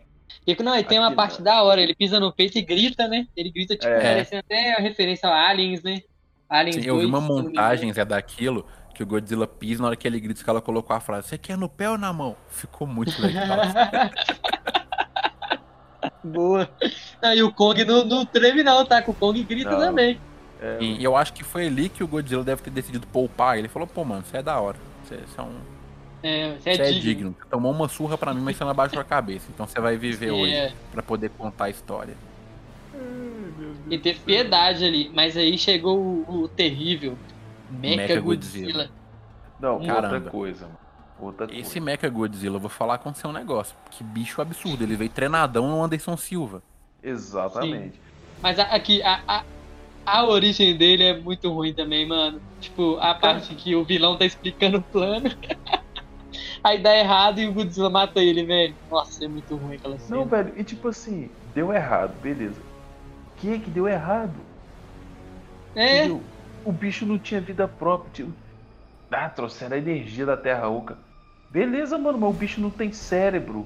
E, 0.46 0.62
não, 0.62 0.78
e 0.78 0.84
tem 0.84 1.00
uma 1.00 1.08
Aqui, 1.08 1.16
parte 1.16 1.38
né? 1.40 1.46
da 1.46 1.64
hora, 1.64 1.82
ele 1.82 1.96
pisa 1.96 2.20
no 2.20 2.34
peito 2.34 2.58
e 2.58 2.62
grita, 2.62 3.08
né? 3.08 3.26
Ele 3.38 3.50
grita, 3.50 3.76
tipo, 3.76 3.88
É. 3.88 4.02
parecendo 4.02 4.40
até 4.40 4.74
a 4.74 4.82
referência 4.82 5.30
a 5.30 5.50
Aliens, 5.50 5.82
né? 5.82 6.02
Aliens 6.50 6.76
Sim, 6.76 6.88
eu 6.88 6.96
vi 6.96 7.08
2, 7.08 7.10
uma 7.10 7.22
montagem 7.22 7.92
é 7.96 8.06
daquilo 8.06 8.66
que 8.98 9.04
o 9.04 9.06
Godzilla 9.06 9.46
pisa 9.46 9.84
na 9.84 9.90
hora 9.90 9.96
que 9.96 10.08
ele 10.08 10.20
grita 10.20 10.44
que 10.44 10.50
ela 10.50 10.60
colocou 10.60 10.96
a 10.96 11.00
frase: 11.00 11.28
Você 11.28 11.38
quer 11.38 11.56
no 11.56 11.70
pé 11.70 11.88
ou 11.88 12.00
na 12.00 12.12
mão? 12.12 12.36
Ficou 12.50 12.88
muito 12.88 13.14
legal. 13.22 13.46
Boa. 16.24 16.68
Não, 17.22 17.34
e 17.34 17.44
o 17.44 17.52
Kong 17.54 17.86
não, 17.86 18.04
não 18.04 18.26
treme 18.26 18.64
não, 18.64 18.84
tá? 18.86 19.02
Que 19.02 19.12
o 19.12 19.14
Kong 19.14 19.42
grita 19.44 19.72
Não. 19.72 19.80
também. 19.80 20.20
É, 20.60 20.78
e 20.82 21.04
eu 21.04 21.16
acho 21.16 21.32
que 21.34 21.44
foi 21.44 21.68
ali 21.68 21.88
que 21.90 22.04
o 22.04 22.08
Godzilla 22.08 22.44
deve 22.44 22.64
ter 22.64 22.72
decidido 22.72 23.06
poupar. 23.08 23.58
Ele 23.60 23.68
falou: 23.68 23.88
Pô, 23.88 24.04
mano, 24.04 24.24
você 24.26 24.38
é 24.38 24.42
da 24.42 24.60
hora. 24.60 24.78
Você, 25.06 25.16
você 25.18 25.40
é 25.40 25.44
um. 25.44 25.56
É, 26.24 26.56
você 26.60 26.70
é, 26.72 26.76
Você 26.76 26.82
é 26.82 26.86
digno. 26.88 27.02
digno. 27.02 27.36
Você 27.40 27.48
tomou 27.50 27.72
uma 27.72 27.88
surra 27.88 28.18
pra 28.18 28.34
mim, 28.34 28.42
mas 28.42 28.58
você 28.58 28.64
não 28.64 28.72
abaixou 28.72 29.00
a 29.00 29.04
cabeça. 29.04 29.46
Então 29.54 29.68
você 29.68 29.80
vai 29.80 29.96
viver 29.96 30.32
hoje 30.32 30.54
É, 30.56 30.74
pra 30.92 31.04
poder 31.04 31.30
contar 31.38 31.66
a 31.66 31.70
história. 31.70 32.16
ele 33.86 34.00
teve 34.00 34.20
piedade 34.22 34.84
ali, 34.84 35.12
mas 35.14 35.38
aí 35.38 35.56
chegou 35.58 35.98
o, 36.00 36.42
o 36.44 36.48
terrível 36.48 37.16
Mecha 37.70 37.96
Mechagodzilla. 37.98 38.66
Godzilla. 38.68 38.90
Não, 39.60 39.80
Caramba. 39.86 40.16
outra 40.16 40.32
coisa, 40.32 40.66
mano. 40.66 40.78
Outra 41.20 41.46
Esse 41.52 41.62
coisa. 41.80 41.82
Mecha 41.82 42.10
Godzilla, 42.10 42.56
eu 42.58 42.60
vou 42.60 42.70
falar 42.70 42.96
acontecer 42.96 43.28
um 43.28 43.32
negócio. 43.32 43.76
Que 43.92 44.04
bicho 44.04 44.42
absurdo. 44.42 44.84
Ele 44.84 44.96
veio 44.96 45.10
treinadão 45.10 45.68
no 45.68 45.84
Anderson 45.84 46.16
Silva. 46.16 46.62
Exatamente. 47.02 48.00
Mas 48.42 48.60
a- 48.60 48.64
aqui, 48.64 49.02
a, 49.02 49.20
a, 49.28 49.44
a 50.06 50.26
origem 50.28 50.78
dele 50.78 51.04
é 51.04 51.20
muito 51.20 51.52
ruim 51.52 51.74
também, 51.74 52.08
mano. 52.08 52.40
Tipo, 52.62 52.98
a 53.00 53.16
parte 53.16 53.56
que 53.56 53.76
o 53.76 53.84
vilão 53.84 54.16
tá 54.16 54.26
explicando 54.26 54.78
o 54.78 54.82
plano. 54.82 55.30
Aí 56.64 56.78
dá 56.82 56.96
errado 56.96 57.40
e 57.40 57.48
o 57.48 57.54
Godzilla 57.54 57.90
mata 57.90 58.20
ele, 58.22 58.44
velho. 58.46 58.76
Nossa, 58.92 59.24
é 59.26 59.28
muito 59.28 59.56
ruim 59.56 59.76
aquela 59.76 59.98
cena. 59.98 60.20
Não, 60.20 60.26
velho, 60.26 60.54
e 60.58 60.64
tipo 60.64 60.88
assim, 60.88 61.30
deu 61.56 61.72
errado, 61.74 62.14
beleza. 62.22 62.60
O 62.62 63.40
que 63.40 63.58
que 63.60 63.70
deu 63.70 63.88
errado? 63.88 64.34
é, 65.76 66.00
Entendeu? 66.06 66.22
O 66.68 66.72
bicho 66.74 67.06
não 67.06 67.18
tinha 67.18 67.40
vida 67.40 67.66
própria. 67.66 68.12
Tipo... 68.12 68.34
Ah, 69.10 69.30
trouxeram 69.30 69.76
a 69.76 69.80
energia 69.80 70.26
da 70.26 70.36
Terra 70.36 70.68
Oca. 70.68 70.98
Beleza, 71.50 71.98
mano, 71.98 72.18
mas 72.18 72.30
o 72.30 72.34
bicho 72.34 72.60
não 72.60 72.70
tem 72.70 72.92
cérebro. 72.92 73.66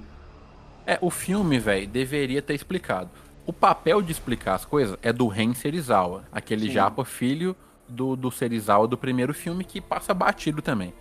É, 0.85 0.99
o 1.01 1.09
filme, 1.09 1.57
velho, 1.57 1.87
deveria 1.87 2.43
ter 2.43 2.53
explicado. 2.53 3.09
O 3.43 3.51
papel 3.51 4.03
de 4.03 4.11
explicar 4.11 4.53
as 4.53 4.65
coisas 4.65 4.95
é 5.01 5.11
do 5.11 5.27
Ren 5.27 5.55
Serizawa, 5.55 6.25
aquele 6.31 6.67
Sim. 6.67 6.73
japa 6.73 7.03
filho 7.03 7.55
do, 7.89 8.15
do 8.15 8.29
Serizawa 8.29 8.87
do 8.87 8.95
primeiro 8.97 9.33
filme 9.33 9.63
que 9.63 9.81
passa 9.81 10.13
batido 10.13 10.61
também. 10.61 10.93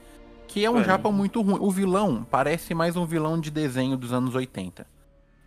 Que 0.48 0.64
é 0.64 0.70
um 0.70 0.80
É. 0.80 0.84
japa 0.84 1.12
muito 1.12 1.42
ruim. 1.42 1.58
O 1.60 1.70
vilão 1.70 2.26
parece 2.30 2.74
mais 2.74 2.96
um 2.96 3.04
vilão 3.04 3.38
de 3.38 3.50
desenho 3.50 3.94
dos 3.96 4.10
anos 4.10 4.34
80. 4.34 4.86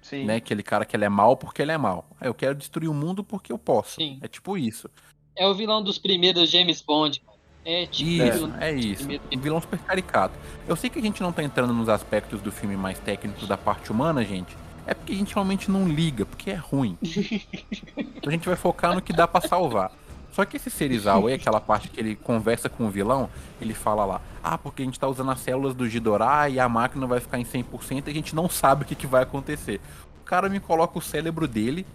Sim. 0.04 0.26
Né? 0.26 0.36
Aquele 0.36 0.62
cara 0.62 0.86
que 0.86 0.96
ele 0.96 1.06
é 1.06 1.10
mal 1.10 1.36
porque 1.36 1.64
ele 1.64 1.72
é 1.72 1.78
mal. 1.80 2.06
Ah, 2.22 2.28
Eu 2.28 2.34
quero 2.36 2.54
destruir 2.54 2.90
o 2.90 2.94
mundo 2.94 3.24
porque 3.24 3.52
eu 3.52 3.58
posso. 3.58 3.96
Sim. 3.96 4.20
É 4.22 4.28
tipo 4.28 4.56
isso. 4.56 4.88
É 5.36 5.48
o 5.48 5.54
vilão 5.54 5.82
dos 5.84 5.98
primeiros 5.98 6.50
James 6.50 6.82
Bond. 6.82 7.22
É 7.66 7.86
tipo. 7.86 8.10
Isso, 8.10 8.32
vilão- 8.48 8.54
é 8.60 8.74
isso. 8.74 9.08
Um 9.32 9.40
vilão 9.40 9.62
super 9.62 9.80
caricato. 9.80 10.34
Eu 10.68 10.76
sei 10.76 10.90
que 10.90 11.00
a 11.00 11.02
gente 11.02 11.22
não 11.22 11.32
tá 11.32 11.42
entrando 11.44 11.74
nos 11.74 11.88
aspectos 11.90 12.42
do 12.42 12.52
filme 12.52 12.76
mais 12.76 13.00
técnicos 13.00 13.48
da 13.48 13.58
parte 13.58 13.92
humana, 13.92 14.24
gente. 14.24 14.56
É 14.86 14.94
porque 14.94 15.14
a 15.14 15.16
gente 15.16 15.34
realmente 15.34 15.72
não 15.72 15.88
liga, 15.88 16.26
porque 16.26 16.52
é 16.52 16.56
ruim. 16.56 16.98
Então 17.02 18.28
a 18.28 18.32
gente 18.32 18.46
vai 18.48 18.58
focar 18.58 18.94
no 18.94 19.02
que 19.02 19.14
dá 19.14 19.28
pra 19.28 19.40
salvar. 19.42 19.92
Só 20.34 20.44
que 20.46 20.58
esse 20.58 20.70
Serizawa 20.70 21.30
aí, 21.30 21.36
aquela 21.36 21.62
parte 21.62 21.90
que 21.90 22.00
ele 22.00 22.16
conversa 22.16 22.68
com 22.68 22.88
o 22.88 22.90
vilão, 22.90 23.30
ele 23.62 23.74
fala 23.74 24.04
lá, 24.04 24.22
ah, 24.44 24.58
porque 24.58 24.82
a 24.82 24.86
gente 24.86 25.00
tá 25.00 25.08
usando 25.08 25.30
as 25.30 25.40
células 25.40 25.76
do 25.76 25.88
Ghidorah 25.88 26.50
e 26.50 26.60
a 26.60 26.68
máquina 26.68 27.06
vai 27.06 27.20
ficar 27.20 27.38
em 27.38 27.46
100% 27.46 28.08
e 28.08 28.10
a 28.10 28.14
gente 28.14 28.36
não 28.36 28.50
sabe 28.50 28.82
o 28.84 28.86
que, 28.86 28.96
que 28.96 29.06
vai 29.06 29.22
acontecer. 29.22 29.80
O 30.22 30.26
cara 30.26 30.50
me 30.50 30.60
coloca 30.60 30.98
o 30.98 31.02
cérebro 31.02 31.48
dele 31.48 31.86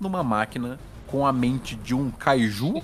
numa 0.00 0.22
máquina 0.22 0.80
com 1.12 1.26
a 1.26 1.32
mente 1.32 1.76
de 1.76 1.94
um 1.94 2.10
kaiju 2.10 2.82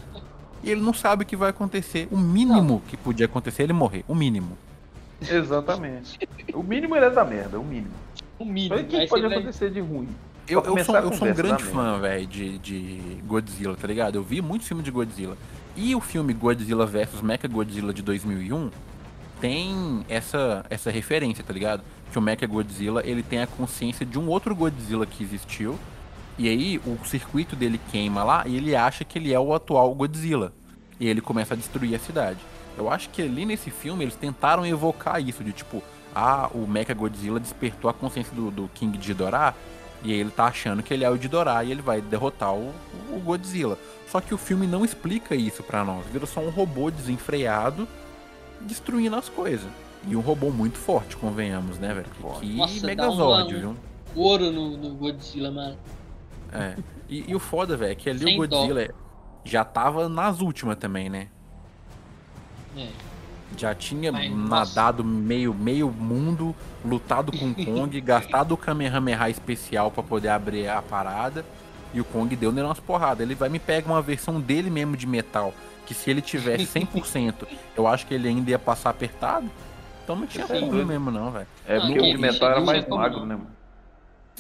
e 0.63 0.71
ele 0.71 0.83
não 0.83 0.93
sabe 0.93 1.23
o 1.23 1.27
que 1.27 1.35
vai 1.35 1.49
acontecer. 1.49 2.07
O 2.11 2.19
mínimo 2.19 2.83
que 2.87 2.95
podia 2.97 3.25
acontecer 3.25 3.63
é 3.63 3.65
ele 3.65 3.73
morrer. 3.73 4.05
O 4.07 4.15
mínimo. 4.15 4.57
Exatamente. 5.27 6.19
o 6.53 6.63
mínimo 6.63 6.95
ele 6.95 7.07
é 7.07 7.11
da 7.11 7.25
merda, 7.25 7.59
o 7.59 7.65
mínimo. 7.65 7.95
O 8.39 8.45
mínimo. 8.45 8.77
Mas 8.77 8.85
o 8.85 8.87
que 8.87 9.07
pode 9.09 9.23
vai- 9.27 9.39
acontecer 9.39 9.71
de 9.71 9.81
ruim? 9.81 10.09
Eu, 10.47 10.63
eu 10.63 10.85
sou, 10.85 10.97
eu 10.97 11.13
sou 11.13 11.29
um 11.29 11.35
grande 11.35 11.63
fã, 11.63 11.99
velho, 12.01 12.27
de, 12.27 12.59
de 12.59 13.01
Godzilla, 13.27 13.77
tá 13.77 13.87
ligado? 13.87 14.17
Eu 14.17 14.23
vi 14.23 14.41
muitos 14.41 14.69
filmes 14.69 14.85
de 14.85 14.91
Godzilla. 14.91 15.37
E 15.77 15.95
o 15.95 16.01
filme 16.01 16.33
Godzilla 16.35 16.87
vs 16.87 17.23
Mecha 17.23 17.49
Godzilla 17.49 17.93
de 17.93 18.03
2001 18.03 18.71
tem 19.41 20.05
essa, 20.09 20.65
essa 20.69 20.91
referência, 20.91 21.43
tá 21.45 21.53
ligado? 21.53 21.83
Que 22.13 22.19
o 22.19 22.23
Mecha 22.23 22.47
Godzilla, 22.47 23.03
ele 23.05 23.23
tem 23.23 23.41
a 23.41 23.47
consciência 23.47 24.05
de 24.05 24.19
um 24.19 24.29
outro 24.29 24.55
Godzilla 24.55 25.07
que 25.07 25.23
existiu. 25.23 25.79
E 26.39 26.49
aí 26.49 26.81
o 26.87 26.97
circuito 27.05 27.57
dele 27.57 27.81
queima 27.91 28.23
lá 28.23 28.45
e 28.47 28.57
ele 28.57 28.77
acha 28.77 29.05
que 29.05 29.19
ele 29.19 29.33
é 29.33 29.41
o 29.41 29.53
atual 29.53 29.93
Godzilla. 29.95 30.53
E 31.01 31.09
ele 31.09 31.21
começa 31.21 31.55
a 31.55 31.57
destruir 31.57 31.95
a 31.97 31.99
cidade. 31.99 32.39
Eu 32.77 32.89
acho 32.89 33.11
que 33.11 33.21
ali 33.23 33.45
nesse 33.45 33.71
filme 33.71 34.05
eles 34.05 34.15
tentaram 34.15 34.65
evocar 34.65 35.21
isso, 35.21 35.43
de 35.43 35.53
tipo, 35.53 35.83
ah, 36.15 36.49
o 36.55 36.67
Mecha 36.67 36.95
Godzilla 36.95 37.41
despertou 37.41 37.91
a 37.91 37.95
consciência 37.95 38.33
do, 38.35 38.51
do 38.53 38.71
King 38.73 38.97
Ghidorah 38.97 39.55
e 40.03 40.13
aí 40.13 40.21
ele 40.21 40.31
tá 40.31 40.45
achando 40.45 40.81
que 40.81 40.95
ele 40.95 41.03
é 41.03 41.11
o 41.11 41.17
Ghidorah 41.17 41.65
e 41.65 41.73
ele 41.73 41.83
vai 41.83 42.01
derrotar 42.01 42.55
o, 42.55 42.73
o 43.11 43.19
Godzilla. 43.19 43.77
Só 44.09 44.21
que 44.21 44.33
o 44.33 44.39
filme 44.39 44.67
não 44.67 44.85
explica 44.85 45.35
isso 45.35 45.63
pra 45.65 45.85
nós. 45.85 46.07
Vira 46.07 46.25
só 46.25 46.41
um 46.41 46.51
robô 46.51 46.89
desenfreado 46.89 47.87
destruindo 48.61 49.17
as 49.17 49.29
coisas. 49.29 49.69
E 50.07 50.15
um 50.15 50.21
robô 50.21 50.51
muito 50.51 50.79
forte, 50.79 51.17
convenhamos, 51.17 51.79
né, 51.79 51.93
velho? 51.93 52.07
Que 52.41 52.57
Nossa, 52.57 52.81
dá 52.81 52.87
Megazord, 52.87 53.55
uma- 53.55 53.61
viu? 53.61 53.77
Ouro 54.15 54.51
no, 54.51 54.77
no 54.77 54.95
Godzilla, 54.95 55.51
mano. 55.51 55.77
É. 56.53 56.77
E, 57.09 57.31
e 57.31 57.35
o 57.35 57.39
foda, 57.39 57.77
velho, 57.77 57.93
é 57.93 57.95
que 57.95 58.09
ali 58.09 58.21
Sem 58.21 58.41
o 58.41 58.47
dó. 58.47 58.59
Godzilla 58.59 58.89
já 59.45 59.65
tava 59.65 60.09
nas 60.09 60.41
últimas 60.41 60.77
também, 60.77 61.09
né? 61.09 61.29
É. 62.77 62.89
Já 63.57 63.75
tinha 63.75 64.13
Mas, 64.13 64.31
nadado 64.31 65.03
meio, 65.03 65.55
meio 65.55 65.91
mundo, 65.91 66.55
lutado 66.85 67.33
com 67.33 67.51
o 67.51 67.55
Kong, 67.65 68.01
gastado 68.01 68.53
o 68.53 68.57
Kamehameha 68.57 69.31
especial 69.31 69.91
pra 69.91 70.03
poder 70.03 70.29
abrir 70.29 70.69
a 70.69 70.83
parada. 70.83 71.45
E 71.95 72.01
o 72.01 72.05
Kong 72.05 72.35
deu 72.37 72.53
nele 72.53 72.67
umas 72.67 72.79
porradas. 72.79 73.21
Ele 73.21 73.35
vai 73.35 73.49
me 73.49 73.59
pegar 73.59 73.91
uma 73.91 74.03
versão 74.03 74.39
dele 74.41 74.69
mesmo 74.69 74.97
de 74.97 75.07
metal. 75.07 75.55
Que 75.87 75.95
se 75.95 76.11
ele 76.11 76.21
tivesse 76.21 76.67
100%, 76.79 77.47
eu 77.75 77.87
acho 77.87 78.07
que 78.07 78.13
ele 78.13 78.29
ainda 78.29 78.51
ia 78.51 78.59
passar 78.59 78.91
apertado. 78.91 79.51
Então 80.05 80.15
não 80.15 80.27
tinha 80.27 80.47
Sim. 80.47 80.61
como 80.61 80.85
mesmo, 80.85 81.11
não, 81.11 81.31
velho. 81.31 81.47
É 81.67 81.81
porque 81.81 81.95
que 81.95 82.01
o 82.01 82.03
de 82.03 82.19
metal 82.19 82.51
era 82.51 82.61
mais 82.61 82.87
magro, 82.87 83.25
né, 83.25 83.35
mano? 83.37 83.58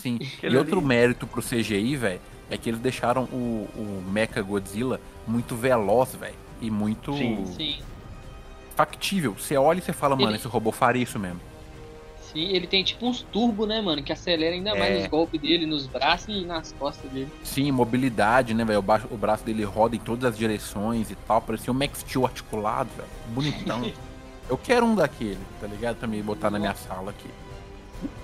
Sim. 0.00 0.18
Aquele 0.36 0.54
E 0.54 0.58
outro 0.58 0.78
ali- 0.78 0.86
mérito 0.86 1.26
pro 1.26 1.42
CGI, 1.42 1.96
velho, 1.96 2.20
é 2.50 2.56
que 2.56 2.68
eles 2.70 2.80
deixaram 2.80 3.24
o, 3.24 3.68
o 3.76 4.04
Mecha 4.10 4.40
Godzilla 4.42 5.00
muito 5.26 5.54
veloz, 5.56 6.14
velho. 6.14 6.34
E 6.60 6.70
muito 6.70 7.12
Sim. 7.14 7.46
Sim. 7.56 7.76
factível. 8.74 9.34
Você 9.34 9.56
olha 9.56 9.78
e 9.78 9.82
você 9.82 9.92
fala, 9.92 10.16
mano, 10.16 10.30
Ele- 10.30 10.36
esse 10.38 10.48
robô 10.48 10.72
faria 10.72 11.02
isso 11.02 11.18
mesmo. 11.18 11.40
Sim, 12.32 12.40
ele 12.50 12.66
tem 12.66 12.84
tipo 12.84 13.06
uns 13.06 13.22
turbo, 13.22 13.64
né, 13.64 13.80
mano? 13.80 14.02
Que 14.02 14.12
acelera 14.12 14.54
ainda 14.54 14.70
É. 14.70 14.78
mais 14.78 15.02
os 15.02 15.06
golpes 15.08 15.40
dele 15.40 15.64
nos 15.64 15.86
braços 15.86 16.28
e 16.28 16.44
nas 16.44 16.72
costas 16.72 17.10
dele. 17.10 17.28
Sim, 17.42 17.70
mobilidade, 17.72 18.52
né, 18.52 18.64
velho? 18.66 18.80
O, 19.10 19.14
o 19.14 19.16
braço 19.16 19.44
dele 19.44 19.64
roda 19.64 19.96
em 19.96 19.98
todas 19.98 20.32
as 20.32 20.38
direções 20.38 21.10
e 21.10 21.14
tal. 21.14 21.40
Parecia 21.40 21.72
um 21.72 21.76
Max 21.76 22.00
Steel 22.00 22.26
articulado, 22.26 22.90
velho. 22.96 23.08
Bonitão. 23.28 23.90
Eu 24.48 24.56
quero 24.58 24.84
um 24.86 24.94
daquele, 24.94 25.38
tá 25.60 25.66
ligado? 25.66 25.96
Pra 25.96 26.08
me 26.08 26.22
botar 26.22 26.50
na 26.50 26.58
minha 26.58 26.74
sala 26.74 27.10
aqui. 27.10 27.28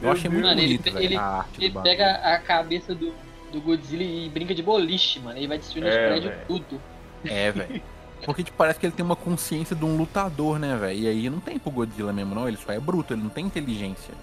Eu 0.03 0.11
achei 0.13 0.31
muito 0.31 0.45
Mano, 0.47 0.61
ele, 0.61 0.79
bonito, 0.79 0.93
velho, 0.93 1.05
ele, 1.05 1.17
a 1.17 1.23
arte 1.23 1.65
ele 1.65 1.79
pega 1.83 2.11
a 2.17 2.39
cabeça 2.39 2.95
do, 2.95 3.13
do 3.53 3.61
Godzilla 3.61 4.03
e 4.03 4.29
brinca 4.29 4.55
de 4.55 4.63
boliche, 4.63 5.21
mano. 5.21 5.39
Ele 5.39 5.49
vai 5.49 5.59
destruindo 5.59 5.89
os 5.89 5.95
É, 5.95 6.07
prédios 6.09 6.33
velho. 6.33 6.47
tudo. 6.47 6.81
É, 7.25 7.51
velho. 7.53 7.83
Porque 8.25 8.43
tipo, 8.43 8.57
parece 8.57 8.79
que 8.81 8.87
ele 8.87 8.93
tem 8.95 9.05
uma 9.05 9.17
consciência 9.17 9.75
de 9.77 9.85
um 9.85 9.97
lutador, 9.97 10.59
né, 10.59 10.77
velho? 10.77 10.99
E 10.99 11.09
aí 11.09 11.29
não 11.31 11.41
tem 11.41 11.59
pro 11.59 11.71
Godzilla 11.71 12.13
mesmo, 12.13 12.35
não. 12.35 12.47
Ele 12.49 12.57
só 12.57 12.73
é 12.73 12.81
bruto, 12.81 13.13
ele 13.13 13.23
não 13.23 13.31
tem 13.31 13.45
inteligência. 13.45 14.15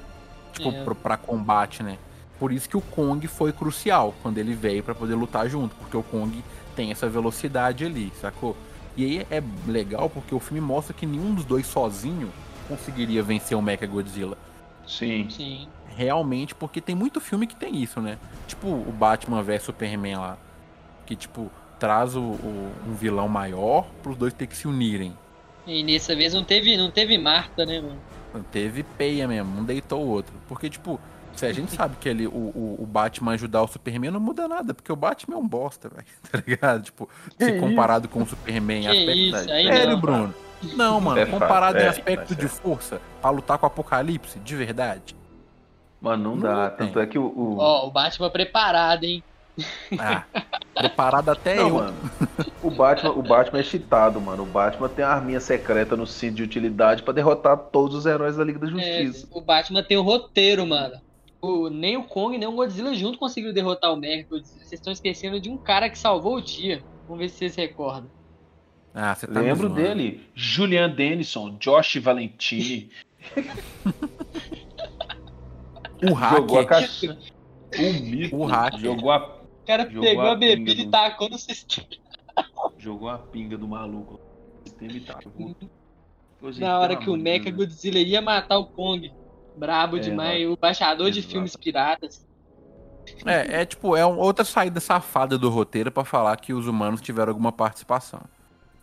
Tipo, 0.53 0.69
É. 0.69 0.83
pro- 0.83 0.95
pra 0.95 1.17
combate, 1.17 1.83
né? 1.83 1.97
Por 2.39 2.51
isso 2.51 2.67
que 2.67 2.75
o 2.75 2.81
Kong 2.81 3.25
foi 3.27 3.53
crucial 3.53 4.13
quando 4.23 4.37
ele 4.39 4.55
veio 4.55 4.81
para 4.83 4.95
poder 4.95 5.13
lutar 5.13 5.47
junto, 5.47 5.75
porque 5.75 5.95
o 5.95 6.01
Kong 6.01 6.43
tem 6.75 6.91
essa 6.91 7.07
velocidade 7.07 7.85
ali, 7.85 8.11
sacou? 8.19 8.55
E 8.97 9.05
aí 9.05 9.27
é 9.29 9.43
legal 9.67 10.09
porque 10.09 10.33
o 10.33 10.39
filme 10.39 10.59
mostra 10.59 10.93
que 10.93 11.05
nenhum 11.05 11.35
dos 11.35 11.45
dois 11.45 11.67
sozinho 11.67 12.29
conseguiria 12.67 13.21
vencer 13.21 13.55
o 13.55 13.61
Mecha 13.61 13.85
Godzilla. 13.85 14.37
Sim. 14.87 15.29
Sim. 15.29 15.67
Realmente, 15.95 16.55
porque 16.55 16.79
tem 16.79 16.95
muito 16.95 17.19
filme 17.19 17.45
que 17.45 17.55
tem 17.55 17.81
isso, 17.81 17.99
né? 17.99 18.17
Tipo 18.47 18.67
o 18.67 18.91
Batman 18.91 19.43
vs 19.43 19.63
Superman 19.63 20.17
lá. 20.17 20.37
Que, 21.05 21.15
tipo, 21.15 21.51
traz 21.79 22.15
o, 22.15 22.21
o, 22.21 22.71
um 22.87 22.93
vilão 22.93 23.27
maior 23.27 23.87
pros 24.01 24.15
dois 24.15 24.33
ter 24.33 24.47
que 24.47 24.55
se 24.55 24.67
unirem. 24.67 25.13
E 25.65 25.83
nessa 25.83 26.15
vez 26.15 26.33
não 26.33 26.43
teve, 26.43 26.77
não 26.77 26.89
teve 26.89 27.17
Marta, 27.17 27.65
né, 27.65 27.81
mano? 27.81 27.99
Não 28.33 28.43
teve 28.43 28.83
peia 28.83 29.27
mesmo, 29.27 29.59
um 29.59 29.63
deitou 29.63 30.03
o 30.03 30.07
outro. 30.07 30.33
Porque, 30.47 30.69
tipo, 30.69 30.99
se 31.35 31.45
a 31.45 31.53
gente 31.53 31.71
sabe 31.71 31.95
que 31.99 32.07
ele, 32.07 32.27
o, 32.27 32.31
o, 32.31 32.77
o, 32.79 32.85
Batman 32.85 33.33
ajudar 33.33 33.61
o 33.63 33.67
Superman 33.67 34.11
não 34.11 34.19
muda 34.19 34.47
nada, 34.47 34.73
porque 34.73 34.91
o 34.91 34.95
Batman 34.95 35.35
é 35.35 35.39
um 35.39 35.47
bosta, 35.47 35.89
velho. 35.89 36.05
Tá 36.31 36.43
ligado? 36.45 36.83
Tipo, 36.83 37.09
que 37.37 37.45
se 37.45 37.59
comparado 37.59 38.05
isso? 38.05 38.13
com 38.13 38.23
o 38.23 38.27
Superman 38.27 38.83
em 38.83 38.87
aspecto. 38.87 39.11
Isso, 39.11 39.51
aí 39.51 39.67
Sério, 39.67 39.91
não, 39.91 40.01
Bruno? 40.01 40.35
Não, 40.75 41.01
mano, 41.01 41.19
é 41.19 41.25
comparado 41.25 41.77
é, 41.77 41.85
em 41.85 41.87
aspecto 41.87 42.33
é, 42.33 42.35
de 42.35 42.47
força, 42.47 43.01
pra 43.21 43.29
lutar 43.29 43.57
com 43.57 43.65
o 43.65 43.67
Apocalipse, 43.67 44.39
de 44.39 44.55
verdade. 44.55 45.15
Mano, 45.99 46.23
não, 46.23 46.35
não 46.35 46.41
dá. 46.41 46.69
Tem. 46.69 46.87
Tanto 46.87 46.99
é 46.99 47.05
que 47.05 47.17
o. 47.17 47.57
Ó, 47.57 47.85
o... 47.85 47.87
o 47.87 47.91
Batman 47.91 48.29
preparado, 48.29 49.03
hein? 49.03 49.23
Ah, 49.99 50.23
preparado 50.73 51.29
até 51.29 51.55
não, 51.55 51.67
eu. 51.67 51.75
Mano, 51.75 51.97
o 52.63 52.71
Batman, 52.71 53.11
o 53.11 53.21
Batman 53.21 53.59
é 53.59 53.63
cheatado, 53.63 54.19
mano. 54.19 54.43
O 54.43 54.45
Batman 54.45 54.89
tem 54.89 55.03
a 55.03 55.09
arminha 55.09 55.39
secreta 55.39 55.95
no 55.95 56.07
cinto 56.07 56.35
de 56.35 56.43
utilidade 56.43 57.03
para 57.03 57.13
derrotar 57.13 57.57
todos 57.57 57.95
os 57.95 58.05
heróis 58.05 58.37
da 58.37 58.43
Liga 58.43 58.59
da 58.59 58.67
é, 58.67 58.69
Justiça. 58.69 59.27
É, 59.31 59.37
o 59.37 59.41
Batman 59.41 59.83
tem 59.83 59.97
o 59.97 60.01
roteiro, 60.01 60.65
mano. 60.65 60.99
O, 61.41 61.69
nem 61.69 61.97
o 61.97 62.03
Kong, 62.03 62.37
nem 62.37 62.47
o 62.47 62.51
Godzilla 62.51 62.93
junto 62.93 63.17
conseguiram 63.17 63.53
derrotar 63.53 63.91
o 63.91 63.95
Mega 63.95 64.27
Vocês 64.29 64.73
estão 64.73 64.93
esquecendo 64.93 65.39
de 65.39 65.49
um 65.49 65.57
cara 65.57 65.89
que 65.89 65.97
salvou 65.97 66.35
o 66.35 66.41
dia. 66.41 66.83
Vamos 67.07 67.19
ver 67.19 67.29
se 67.29 67.37
vocês 67.37 67.55
recordam. 67.55 68.09
Ah, 68.93 69.15
você 69.15 69.25
tá 69.25 69.39
Lembro 69.39 69.69
dele. 69.69 70.27
Julian 70.35 70.89
Dennison, 70.89 71.57
Josh 71.57 71.97
Valentini. 71.97 72.91
o 76.03 76.13
hacker. 76.13 76.37
Jogou 76.37 76.59
a 76.59 76.65
caixa. 76.65 77.17
O 77.77 77.93
mito. 77.93 78.35
O 78.35 78.45
hacker. 78.45 78.79
Jogou 78.79 79.11
a... 79.11 79.17
O 79.17 79.65
cara 79.65 79.83
Jogou 79.89 80.01
pegou 80.01 80.25
a, 80.25 80.31
a 80.33 80.35
bebida 80.35 80.75
do... 80.75 80.81
e 80.81 80.89
tacou 80.89 81.29
no 81.29 81.37
sistema. 81.37 81.87
Jogou 82.77 83.09
a 83.09 83.17
pinga 83.17 83.57
do 83.57 83.67
maluco. 83.67 84.19
Sistema 84.65 84.91
e 84.93 84.99
tacou. 85.01 85.55
Na 86.57 86.79
hora 86.79 86.97
que 86.97 87.09
o 87.09 87.15
Mecha 87.15 87.51
Godzilla 87.51 87.99
ia 87.99 88.21
matar 88.21 88.57
o 88.57 88.65
Kong. 88.65 89.11
Brabo 89.55 89.97
é, 89.97 89.99
demais. 89.99 90.49
O 90.49 90.57
baixador 90.57 91.07
Exato. 91.07 91.21
de 91.21 91.31
filmes 91.31 91.55
piratas. 91.55 92.27
É, 93.25 93.61
é 93.61 93.65
tipo, 93.65 93.95
é 93.95 94.05
outra 94.05 94.43
saída 94.43 94.79
safada 94.79 95.37
do 95.37 95.49
roteiro 95.49 95.91
para 95.91 96.03
falar 96.03 96.35
que 96.37 96.53
os 96.53 96.67
humanos 96.67 97.01
tiveram 97.01 97.29
alguma 97.29 97.51
participação. 97.51 98.21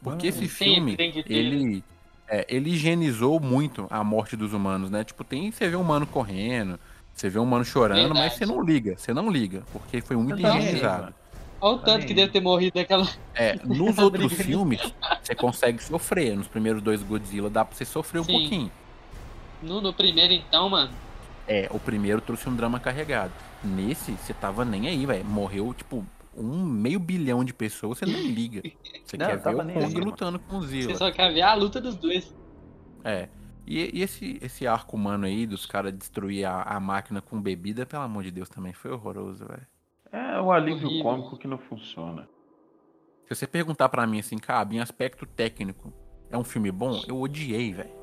Porque 0.03 0.27
ah, 0.27 0.31
esse 0.31 0.49
filme, 0.49 0.97
ele, 1.27 1.85
é, 2.29 2.47
ele 2.49 2.71
higienizou 2.71 3.41
muito 3.41 3.87
a 3.91 4.05
morte 4.05 4.37
dos 4.37 4.53
humanos, 4.53 4.91
né? 4.91 5.03
Tipo, 5.03 5.25
tem, 5.25 5.51
você 5.51 5.69
vê 5.69 5.77
um 5.77 5.81
humano 5.81 6.07
correndo, 6.07 6.79
você 7.13 7.29
vê 7.29 7.39
um 7.39 7.43
humano 7.43 7.65
chorando, 7.65 8.15
Verdade. 8.15 8.21
mas 8.21 8.35
você 8.35 8.47
não 8.47 8.63
liga, 8.63 8.97
você 8.97 9.13
não 9.13 9.31
liga, 9.31 9.63
porque 9.73 10.01
foi 10.01 10.17
muito 10.17 10.39
então, 10.39 10.59
higienizado. 10.59 11.15
Olha 11.61 11.77
o 11.77 11.79
tanto 11.81 12.07
que 12.07 12.15
deve 12.15 12.31
ter 12.31 12.41
morrido 12.41 12.75
daquela. 12.75 13.09
É, 13.35 13.57
nos 13.67 13.99
outros 13.99 14.33
filmes, 14.35 14.81
você 15.23 15.35
consegue 15.35 15.83
sofrer. 15.83 16.37
Nos 16.37 16.47
primeiros 16.47 16.81
dois 16.81 17.03
Godzilla 17.03 17.51
dá 17.51 17.65
pra 17.65 17.77
você 17.77 17.85
sofrer 17.85 18.21
um 18.21 18.25
Sim. 18.25 18.33
pouquinho. 18.33 18.73
No, 19.61 19.81
no 19.81 19.93
primeiro, 19.93 20.33
então, 20.33 20.69
mano. 20.69 20.93
É, 21.49 21.67
o 21.71 21.81
primeiro 21.81 22.21
trouxe 22.21 22.49
um 22.49 22.55
drama 22.55 22.79
carregado. 22.79 23.33
Nesse, 23.65 24.13
você 24.13 24.33
tava 24.33 24.65
nem 24.65 24.87
aí, 24.87 25.05
velho. 25.05 25.25
Morreu, 25.25 25.75
tipo, 25.75 26.07
um 26.39 26.65
meio 26.65 26.99
bilhão 26.99 27.45
de 27.45 27.53
pessoas, 27.53 27.99
você 27.99 28.07
nem 28.07 28.29
liga. 28.29 28.63
Você 29.05 29.17
não, 29.17 29.27
quer 29.27 29.39
ver 29.39 29.55
o 29.55 29.73
Kong 29.73 30.01
lutando 30.01 30.39
com 30.39 30.57
o 30.57 30.63
Zilla. 30.63 30.93
Você 30.93 30.97
só 30.97 31.11
quer 31.11 31.33
ver 31.33 31.43
a 31.43 31.55
luta 31.55 31.81
dos 31.81 31.97
dois. 31.97 32.35
É. 33.05 33.29
E, 33.67 33.99
e 33.99 34.03
esse, 34.03 34.39
esse 34.41 34.67
arco 34.67 34.97
humano 34.97 35.27
aí 35.27 35.47
dos 35.47 35.67
caras 35.67 35.93
destruir 35.93 36.45
a, 36.45 36.63
a, 36.63 36.81
máquina 36.81 37.21
com 37.21 37.41
bebida, 37.41 37.85
pelo 37.85 38.03
amor 38.03 38.23
de 38.23 38.31
Deus, 38.31 38.49
também 38.49 38.73
foi 38.73 38.91
horroroso, 38.91 39.47
velho. 39.47 39.67
É 40.11 40.41
um 40.41 40.51
alívio 40.51 40.87
Horrível. 40.87 41.03
cômico 41.03 41.37
que 41.37 41.47
não 41.47 41.59
funciona. 41.59 42.29
Se 43.27 43.35
você 43.35 43.47
perguntar 43.47 43.91
para 43.91 44.07
mim 44.07 44.21
assim, 44.21 44.39
cara, 44.39 44.67
em 44.75 44.81
aspecto 44.81 45.27
técnico, 45.27 45.93
é 46.31 46.39
um 46.39 46.45
filme 46.45 46.73
bom? 46.73 47.03
Eu 47.07 47.21
odiei, 47.21 47.75
velho 47.75 47.99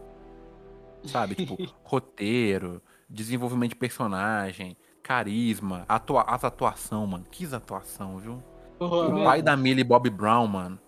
sabe? 1.08 1.36
Tipo, 1.36 1.58
roteiro, 1.84 2.82
desenvolvimento 3.10 3.72
de 3.72 3.76
personagem, 3.76 4.78
carisma, 5.06 5.86
atua 5.88 6.24
as 6.24 6.44
atuação, 6.44 7.06
mano. 7.06 7.24
Que 7.30 7.46
atuação, 7.54 8.18
viu? 8.18 8.44
Uhum. 8.80 9.22
O 9.22 9.24
pai 9.24 9.40
da 9.40 9.56
Millie 9.56 9.84
Bob 9.84 10.10
Brown, 10.10 10.48
mano. 10.48 10.80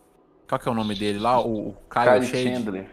Qual 0.50 0.58
que 0.58 0.68
é 0.68 0.72
o 0.72 0.74
nome 0.74 0.96
dele 0.96 1.20
lá? 1.20 1.40
O, 1.40 1.70
o 1.70 1.78
Kyle, 1.88 2.26
Kyle 2.26 2.26
Chandler. 2.26 2.90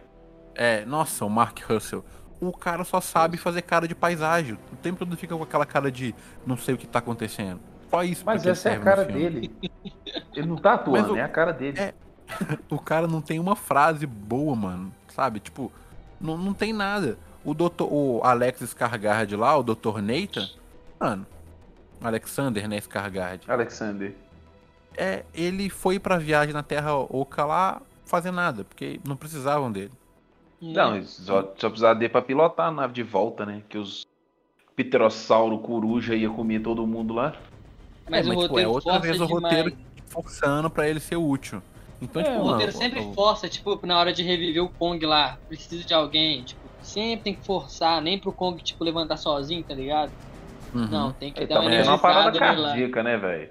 É, 0.54 0.84
nossa, 0.84 1.24
o 1.24 1.30
Mark 1.30 1.58
Russell. 1.66 2.04
O 2.40 2.52
cara 2.52 2.84
só 2.84 3.00
sabe 3.00 3.38
fazer 3.38 3.62
cara 3.62 3.88
de 3.88 3.94
paisagem. 3.94 4.58
O 4.70 4.76
tempo 4.76 4.98
todo 4.98 5.16
fica 5.16 5.34
com 5.34 5.42
aquela 5.42 5.64
cara 5.64 5.90
de 5.90 6.14
não 6.46 6.58
sei 6.58 6.74
o 6.74 6.78
que 6.78 6.86
tá 6.86 6.98
acontecendo. 6.98 7.58
Só 7.88 8.04
isso. 8.04 8.22
Mas 8.26 8.44
essa 8.44 8.68
é 8.68 8.76
a 8.76 8.80
cara 8.80 9.04
dele. 9.04 9.50
Ele 10.34 10.46
não 10.46 10.56
tá 10.56 10.74
atuando, 10.74 11.14
o, 11.14 11.16
é 11.16 11.22
a 11.22 11.28
cara 11.28 11.52
dele. 11.52 11.80
É, 11.80 11.94
o 12.68 12.78
cara 12.78 13.06
não 13.06 13.22
tem 13.22 13.40
uma 13.40 13.56
frase 13.56 14.06
boa, 14.06 14.54
mano. 14.54 14.92
Sabe? 15.08 15.40
Tipo, 15.40 15.72
não, 16.20 16.36
não 16.36 16.52
tem 16.52 16.72
nada. 16.72 17.16
O 17.42 17.54
doutor, 17.54 17.90
o 17.90 18.20
Alex 18.22 18.60
Scargard 18.68 19.34
lá, 19.36 19.56
o 19.56 19.62
Dr. 19.62 20.00
Nathan, 20.02 20.48
mano, 21.04 21.26
Alexander, 22.02 22.66
né, 22.66 22.80
Scargard. 22.80 23.44
Alexander. 23.46 24.14
É, 24.96 25.24
ele 25.34 25.68
foi 25.68 25.98
pra 25.98 26.16
viagem 26.16 26.54
na 26.54 26.62
Terra 26.62 26.96
Oca 26.96 27.44
lá 27.44 27.82
fazer 28.06 28.30
nada, 28.30 28.64
porque 28.64 29.00
não 29.06 29.16
precisavam 29.16 29.70
dele. 29.70 29.92
Não, 30.62 31.02
só, 31.02 31.52
só 31.56 31.68
precisava 31.68 31.94
dele 31.94 32.08
pra 32.08 32.22
pilotar 32.22 32.68
a 32.68 32.70
nave 32.70 32.94
de 32.94 33.02
volta, 33.02 33.44
né? 33.44 33.62
Que 33.68 33.76
os 33.76 34.06
pterossauro 34.74 35.58
coruja 35.58 36.14
ia 36.14 36.30
comer 36.30 36.60
todo 36.60 36.86
mundo 36.86 37.12
lá. 37.12 37.34
Mas, 38.08 38.26
é, 38.26 38.28
mas 38.28 38.42
tipo, 38.42 38.58
é 38.58 38.66
outra 38.66 38.98
vez 38.98 39.20
o 39.20 39.26
roteiro 39.26 39.76
forçando 40.06 40.70
para 40.70 40.88
ele 40.88 41.00
ser 41.00 41.16
útil. 41.16 41.62
Então, 42.00 42.22
é, 42.22 42.24
tipo, 42.24 42.38
o 42.38 42.42
roteiro 42.44 42.72
não, 42.72 42.80
sempre 42.80 43.00
o... 43.00 43.12
força, 43.12 43.48
tipo, 43.48 43.86
na 43.86 43.98
hora 43.98 44.12
de 44.12 44.22
reviver 44.22 44.62
o 44.62 44.68
Kong 44.68 45.04
lá, 45.04 45.38
precisa 45.48 45.84
de 45.84 45.92
alguém, 45.92 46.42
tipo, 46.44 46.60
sempre 46.82 47.24
tem 47.24 47.34
que 47.34 47.44
forçar, 47.44 48.00
nem 48.00 48.18
pro 48.18 48.32
Kong, 48.32 48.62
tipo, 48.62 48.84
levantar 48.84 49.16
sozinho, 49.16 49.62
tá 49.62 49.74
ligado? 49.74 50.12
Uhum. 50.74 50.88
Não, 50.88 51.12
tem 51.12 51.32
que 51.32 51.40
Ele 51.40 51.46
dar 51.46 51.60
uma 51.60 51.66
energizada 51.66 51.96
uma 51.96 51.98
parada 51.98 52.38
cardíaca, 52.38 53.02
né, 53.02 53.16
velho? 53.16 53.50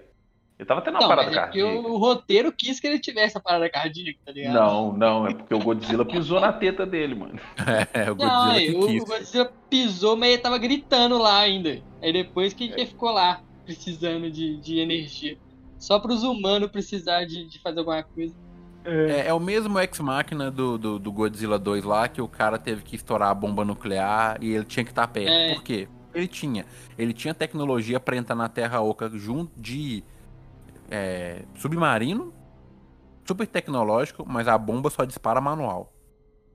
Ele 0.59 0.67
tava 0.67 0.81
tendo 0.81 0.95
uma 0.95 1.01
não, 1.01 1.07
parada 1.07 1.31
é 1.31 1.33
cardíaca. 1.33 1.69
Porque 1.69 1.89
o, 1.89 1.97
roteiro 1.97 2.51
quis 2.51 2.79
que 2.79 2.87
ele 2.87 2.99
tivesse 2.99 3.37
a 3.37 3.41
parada 3.41 3.69
cardíaca, 3.69 4.19
tá 4.25 4.31
ligado? 4.31 4.53
Não, 4.53 4.93
não, 4.93 5.27
é 5.27 5.33
porque 5.33 5.53
o 5.53 5.59
Godzilla 5.59 6.05
pisou 6.05 6.39
na 6.39 6.53
teta 6.53 6.85
dele, 6.85 7.15
mano. 7.15 7.39
É, 7.93 8.11
o 8.11 8.15
Godzilla 8.15 8.47
não, 8.47 8.55
que 8.55 8.71
o, 8.71 8.87
quis. 8.87 9.03
o 9.03 9.05
Godzilla 9.05 9.53
pisou, 9.69 10.15
mas 10.15 10.29
ele 10.29 10.41
tava 10.41 10.57
gritando 10.57 11.17
lá 11.17 11.39
ainda. 11.39 11.81
Aí 12.01 12.13
depois 12.13 12.53
que 12.53 12.65
é. 12.65 12.73
ele 12.73 12.85
ficou 12.85 13.11
lá, 13.11 13.41
precisando 13.65 14.29
de, 14.29 14.57
de 14.57 14.79
energia. 14.79 15.37
Só 15.79 15.99
pros 15.99 16.23
humanos 16.23 16.71
precisar 16.71 17.25
de, 17.25 17.45
de 17.45 17.59
fazer 17.59 17.79
alguma 17.79 18.03
coisa. 18.03 18.33
É, 18.85 19.27
é, 19.27 19.33
o 19.33 19.39
mesmo 19.39 19.79
ex-máquina 19.79 20.51
do, 20.51 20.77
do, 20.77 20.99
do, 20.99 21.11
Godzilla 21.11 21.57
2 21.57 21.83
lá, 21.83 22.07
que 22.07 22.21
o 22.21 22.27
cara 22.27 22.57
teve 22.57 22.83
que 22.83 22.95
estourar 22.95 23.29
a 23.29 23.33
bomba 23.33 23.63
nuclear 23.63 24.37
e 24.41 24.51
ele 24.53 24.65
tinha 24.65 24.83
que 24.83 24.91
estar 24.91 25.07
perto. 25.07 25.29
É. 25.29 25.53
Por 25.53 25.63
quê? 25.63 25.87
Ele 26.13 26.27
tinha. 26.27 26.65
Ele 26.97 27.13
tinha 27.13 27.33
tecnologia 27.33 27.99
para 27.99 28.15
entrar 28.15 28.35
na 28.35 28.49
Terra 28.49 28.81
Oca 28.81 29.09
junto 29.13 29.51
de 29.59 30.03
é, 30.89 31.43
submarino, 31.55 32.33
super 33.25 33.47
tecnológico, 33.47 34.25
mas 34.27 34.47
a 34.47 34.57
bomba 34.57 34.89
só 34.89 35.05
dispara 35.05 35.41
manual. 35.41 35.91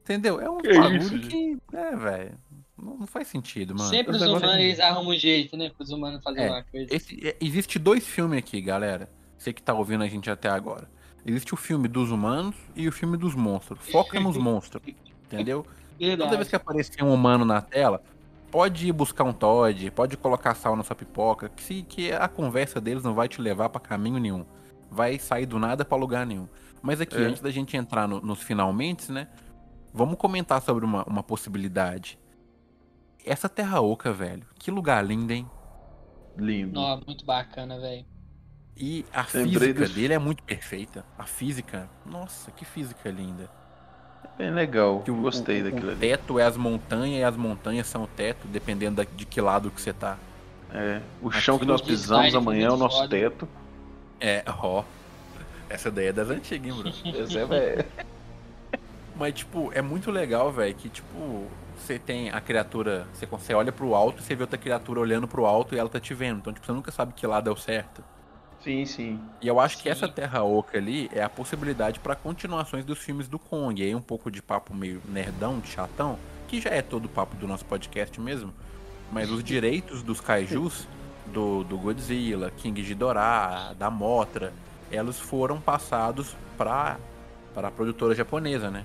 Entendeu? 0.03 0.41
É 0.41 0.49
um 0.49 0.59
que 0.59 0.73
bagulho 0.73 1.03
isso, 1.03 1.19
que. 1.21 1.59
É, 1.73 1.97
velho. 1.97 2.39
Não, 2.81 2.97
não, 2.97 3.07
faz 3.07 3.27
sentido, 3.29 3.75
mano. 3.75 3.91
Sempre 3.91 4.17
os 4.17 4.23
humanos 4.23 4.55
eles 4.55 4.81
arrumam 4.81 5.13
um 5.13 5.19
jeito, 5.19 5.57
né? 5.57 5.71
Para 5.71 5.83
os 5.83 5.91
humanos 5.91 6.23
fazerem 6.23 6.47
é, 6.47 6.51
uma 6.51 6.63
coisa. 6.63 6.95
Esse, 6.95 7.29
é, 7.29 7.37
existe 7.41 7.79
dois 7.79 8.07
filmes 8.07 8.39
aqui, 8.39 8.61
galera. 8.61 9.11
Você 9.37 9.53
que 9.53 9.63
tá 9.63 9.75
ouvindo 9.75 10.05
a 10.05 10.07
gente 10.07 10.31
até 10.31 10.49
agora. 10.49 10.89
Existe 11.27 11.53
o 11.53 11.57
filme 11.57 11.89
dos 11.89 12.11
humanos 12.11 12.55
e 12.75 12.89
o 12.89 12.93
filme 12.93 13.17
dos 13.17 13.35
monstros. 13.35 13.81
Foca 13.91 14.19
nos 14.21 14.37
monstros, 14.39 14.83
entendeu? 15.27 15.67
Verdade. 15.99 16.31
Toda 16.31 16.37
vez 16.37 16.49
que 16.49 16.57
aparecer 16.57 17.03
um 17.03 17.13
humano 17.13 17.45
na 17.45 17.61
tela, 17.61 18.03
pode 18.51 18.89
ir 18.89 18.93
buscar 18.93 19.25
um 19.25 19.33
Todd, 19.33 19.91
pode 19.91 20.17
colocar 20.17 20.55
sal 20.55 20.77
na 20.77 20.83
sua 20.83 20.97
pipoca, 20.97 21.49
que, 21.49 21.63
se, 21.63 21.83
que 21.83 22.13
a 22.13 22.29
conversa 22.29 22.81
deles 22.81 23.03
não 23.03 23.15
vai 23.15 23.29
te 23.29 23.41
levar 23.41 23.69
para 23.69 23.81
caminho 23.81 24.19
nenhum. 24.19 24.45
Vai 24.91 25.19
sair 25.19 25.47
do 25.47 25.59
nada 25.59 25.85
para 25.85 25.99
lugar 25.99 26.27
nenhum. 26.27 26.49
Mas 26.83 27.01
aqui, 27.01 27.17
é. 27.17 27.21
antes 27.21 27.41
da 27.43 27.51
gente 27.51 27.77
entrar 27.77 28.09
no, 28.09 28.21
nos 28.21 28.41
finalmente, 28.43 29.11
né? 29.13 29.29
Vamos 29.93 30.17
comentar 30.17 30.63
sobre 30.63 30.85
uma, 30.85 31.05
uma 31.05 31.23
possibilidade. 31.23 32.19
Essa 33.25 33.49
Terra 33.49 33.81
Oca, 33.81 34.13
velho. 34.13 34.47
Que 34.59 34.71
lugar 34.71 35.05
lindo, 35.05 35.33
hein? 35.33 35.49
Lindo. 36.37 36.79
Ó, 36.79 37.01
muito 37.07 37.25
bacana, 37.25 37.79
velho. 37.79 38.07
E 38.77 39.05
a 39.13 39.27
Lembrei 39.35 39.75
física 39.75 39.89
dele 39.89 40.15
é 40.15 40.19
muito 40.19 40.43
perfeita. 40.43 41.05
A 41.19 41.25
física, 41.25 41.91
nossa, 42.07 42.51
que 42.53 42.65
física 42.65 43.11
linda. 43.11 43.51
É 44.39 44.45
bem 44.45 44.51
legal, 44.53 45.01
que 45.01 45.11
o, 45.11 45.17
gostei 45.17 45.61
o, 45.61 45.65
daquilo 45.65 45.89
ali. 45.89 45.97
O 45.97 46.01
teto 46.01 46.39
é 46.39 46.45
as 46.45 46.57
montanhas 46.57 47.21
e 47.21 47.25
as 47.25 47.37
montanhas 47.37 47.87
são 47.89 48.05
o 48.05 48.07
teto, 48.07 48.47
dependendo 48.47 49.05
de 49.17 49.27
que 49.27 49.41
lado 49.41 49.71
que 49.71 49.81
você 49.81 49.93
tá. 49.93 50.17
É, 50.73 51.01
o 51.21 51.31
chão 51.31 51.57
Aqui 51.57 51.65
que 51.65 51.71
nós 51.71 51.81
pisamos 51.81 52.35
amanhã 52.35 52.69
é 52.69 52.71
o 52.71 52.77
nosso 52.77 52.99
foda. 52.99 53.09
teto. 53.09 53.49
É, 54.21 54.45
ó. 54.47 54.85
Essa 55.69 55.91
daí 55.91 56.07
é 56.07 56.13
das 56.13 56.31
antigas, 56.31 56.67
hein, 56.67 56.73
Bruno? 56.73 56.95
Essa 57.23 57.39
é, 57.39 57.45
velho. 57.45 57.85
Mas, 59.17 59.35
tipo, 59.35 59.73
é 59.75 59.83
muito 59.83 60.11
legal, 60.11 60.53
velho, 60.53 60.75
que, 60.75 60.89
tipo, 60.89 61.47
você 61.77 61.99
tem 61.99 62.31
a 62.31 62.41
criatura, 62.41 63.07
você, 63.13 63.27
você 63.27 63.55
olha 63.55 63.73
pro 63.73 63.95
alto 63.95 64.21
e 64.21 64.25
você 64.25 64.35
vê 64.35 64.43
outra 64.43 64.59
criatura 64.59 65.01
olhando 65.01 65.27
pro 65.27 65.47
alto 65.47 65.75
e 65.75 65.79
ela 65.79 65.89
tá 65.89 65.99
te 65.99 66.15
vendo. 66.15 66.39
Então, 66.39 66.53
tipo, 66.53 66.65
você 66.65 66.73
nunca 66.73 66.93
sabe 66.93 67.13
que 67.13 67.27
lado 67.27 67.51
é 67.51 67.53
o 67.53 67.57
certo. 67.57 68.05
Sim, 68.69 68.85
sim. 68.85 69.21
E 69.41 69.49
eu 69.49 69.59
acho 69.59 69.79
sim. 69.79 69.85
que 69.85 69.89
essa 69.89 70.07
Terra 70.07 70.43
Oca 70.43 70.77
ali 70.77 71.09
é 71.15 71.23
a 71.23 71.29
possibilidade 71.31 71.99
para 72.01 72.15
continuações 72.15 72.85
dos 72.85 72.99
filmes 72.99 73.27
do 73.27 73.39
Kong. 73.39 73.81
E 73.81 73.87
aí 73.87 73.95
um 73.95 74.03
pouco 74.03 74.31
de 74.31 74.43
papo 74.43 74.75
meio 74.75 75.01
nerdão, 75.09 75.59
de 75.59 75.69
chatão, 75.69 76.19
que 76.47 76.61
já 76.61 76.69
é 76.69 76.83
todo 76.83 77.07
o 77.07 77.09
papo 77.09 77.35
do 77.37 77.49
nosso 77.49 77.65
podcast 77.65 78.21
mesmo. 78.21 78.53
Mas 79.11 79.31
os 79.31 79.43
direitos 79.43 80.03
dos 80.03 80.21
kaijus, 80.21 80.87
do, 81.33 81.65
do 81.65 81.79
Godzilla, 81.79 82.53
King 82.59 82.83
Ghidorah, 82.83 83.73
da 83.73 83.89
Motra, 83.89 84.53
elas 84.93 85.19
foram 85.19 85.59
passados 85.59 86.37
para 86.59 86.99
a 87.57 87.71
produtora 87.71 88.15
japonesa, 88.15 88.71
né? 88.71 88.85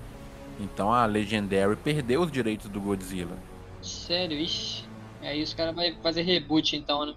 Então 0.61 0.93
a 0.93 1.05
Legendary 1.05 1.75
perdeu 1.75 2.21
os 2.21 2.31
direitos 2.31 2.69
do 2.69 2.79
Godzilla. 2.79 3.35
Sério, 3.81 4.39
ixi. 4.39 4.85
Aí 5.21 5.43
os 5.43 5.53
caras 5.53 5.75
vão 5.75 5.83
fazer 6.01 6.21
reboot 6.21 6.73
então, 6.77 7.05
né? 7.05 7.13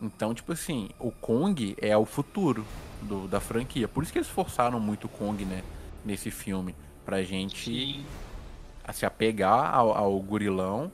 Então, 0.00 0.32
tipo 0.32 0.52
assim, 0.52 0.90
o 0.98 1.10
Kong 1.10 1.76
é 1.80 1.96
o 1.96 2.04
futuro 2.04 2.64
do, 3.02 3.26
da 3.26 3.40
franquia. 3.40 3.88
Por 3.88 4.02
isso 4.02 4.12
que 4.12 4.18
eles 4.18 4.28
forçaram 4.28 4.78
muito 4.78 5.04
o 5.04 5.08
Kong, 5.08 5.44
né? 5.44 5.62
Nesse 6.04 6.30
filme. 6.30 6.74
Pra 7.04 7.22
gente 7.22 8.04
se 8.92 9.04
apegar 9.04 9.74
ao, 9.74 9.96
ao 9.96 10.20
gurilão. 10.20 10.92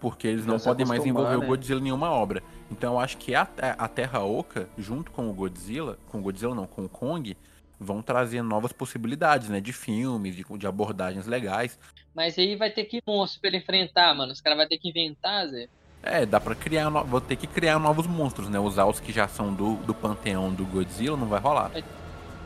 Porque 0.00 0.26
eles 0.26 0.44
não, 0.44 0.54
não 0.54 0.60
podem 0.60 0.84
mais 0.84 1.06
envolver 1.06 1.38
né? 1.38 1.44
o 1.44 1.46
Godzilla 1.46 1.80
em 1.80 1.84
nenhuma 1.84 2.10
obra. 2.10 2.42
Então 2.70 2.94
eu 2.94 3.00
acho 3.00 3.16
que 3.16 3.34
a, 3.34 3.48
a 3.78 3.88
Terra 3.88 4.22
Oca, 4.22 4.68
junto 4.76 5.10
com 5.10 5.30
o 5.30 5.32
Godzilla, 5.32 5.98
com 6.06 6.18
o 6.18 6.22
Godzilla 6.22 6.54
não, 6.54 6.66
com 6.66 6.84
o 6.84 6.88
Kong, 6.88 7.36
vão 7.78 8.02
trazer 8.02 8.42
novas 8.42 8.72
possibilidades, 8.72 9.48
né? 9.48 9.60
De 9.60 9.72
filmes, 9.72 10.34
de, 10.34 10.44
de 10.44 10.66
abordagens 10.66 11.26
legais. 11.26 11.78
Mas 12.14 12.38
aí 12.38 12.56
vai 12.56 12.70
ter 12.70 12.84
que 12.84 13.02
monstro 13.06 13.40
pra 13.40 13.48
ele 13.48 13.58
enfrentar, 13.58 14.14
mano. 14.14 14.32
Os 14.32 14.40
caras 14.40 14.58
vão 14.58 14.68
ter 14.68 14.78
que 14.78 14.88
inventar, 14.88 15.46
Zé. 15.48 15.68
É, 16.06 16.24
dá 16.24 16.40
pra 16.40 16.54
criar. 16.54 16.88
No... 16.88 17.04
Vou 17.04 17.20
ter 17.20 17.36
que 17.36 17.46
criar 17.46 17.78
novos 17.78 18.06
monstros, 18.06 18.48
né? 18.48 18.58
Usar 18.58 18.86
os 18.86 19.00
que 19.00 19.12
já 19.12 19.26
são 19.26 19.52
do, 19.52 19.74
do 19.76 19.92
panteão 19.92 20.52
do 20.52 20.64
Godzilla 20.64 21.16
não 21.16 21.26
vai 21.26 21.40
rolar. 21.40 21.68
Vai, 21.68 21.84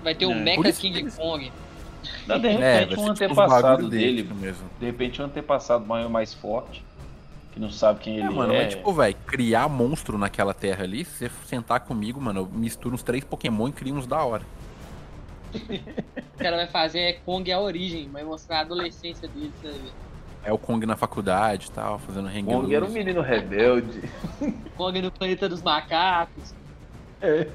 vai 0.02 0.14
ter 0.14 0.26
o 0.26 0.32
é. 0.32 0.34
Mecha 0.34 0.72
King 0.72 0.98
eles... 0.98 1.16
Kong. 1.16 1.52
Não, 2.26 2.38
de 2.40 2.48
repente 2.48 2.64
é, 2.64 2.84
um 2.84 2.88
tipo 2.88 3.10
antepassado 3.10 3.88
dele, 3.88 4.22
dele 4.22 4.34
mesmo. 4.34 4.64
De 4.78 4.86
repente 4.86 5.20
um 5.20 5.26
antepassado 5.26 5.84
maior 5.84 6.08
mais 6.08 6.32
forte. 6.32 6.82
Que 7.52 7.60
não 7.60 7.68
sabe 7.68 8.00
quem 8.00 8.16
é, 8.16 8.20
ele 8.20 8.30
mano, 8.30 8.54
é. 8.54 8.64
Mas, 8.64 8.74
tipo, 8.74 8.92
velho, 8.92 9.16
criar 9.26 9.68
monstro 9.68 10.16
naquela 10.16 10.54
terra 10.54 10.84
ali, 10.84 11.04
se 11.04 11.28
você 11.28 11.30
sentar 11.46 11.80
comigo, 11.80 12.20
mano, 12.20 12.40
eu 12.40 12.46
misturo 12.46 12.94
uns 12.94 13.02
três 13.02 13.24
Pokémon 13.24 13.68
e 13.68 13.72
crio 13.72 13.94
uns 13.96 14.06
da 14.06 14.22
hora. 14.22 14.44
o 15.52 16.38
cara 16.38 16.56
vai 16.56 16.68
fazer 16.68 17.00
é 17.00 17.12
Kong 17.12 17.50
a 17.50 17.60
origem, 17.60 18.08
vai 18.08 18.22
mostrar 18.22 18.58
a 18.58 18.60
adolescência 18.60 19.26
dele, 19.28 19.52
sabe? 19.60 19.80
É 20.42 20.52
o 20.52 20.58
Kong 20.58 20.84
na 20.86 20.96
faculdade 20.96 21.66
e 21.66 21.70
tal, 21.70 21.98
fazendo 21.98 22.28
hang 22.28 22.44
Kong 22.44 22.74
era 22.74 22.84
um 22.84 22.90
menino 22.90 23.20
rebelde. 23.20 24.02
Kong 24.76 25.02
no 25.02 25.10
planeta 25.12 25.48
dos 25.48 25.62
macacos. 25.62 26.54
É. 27.20 27.46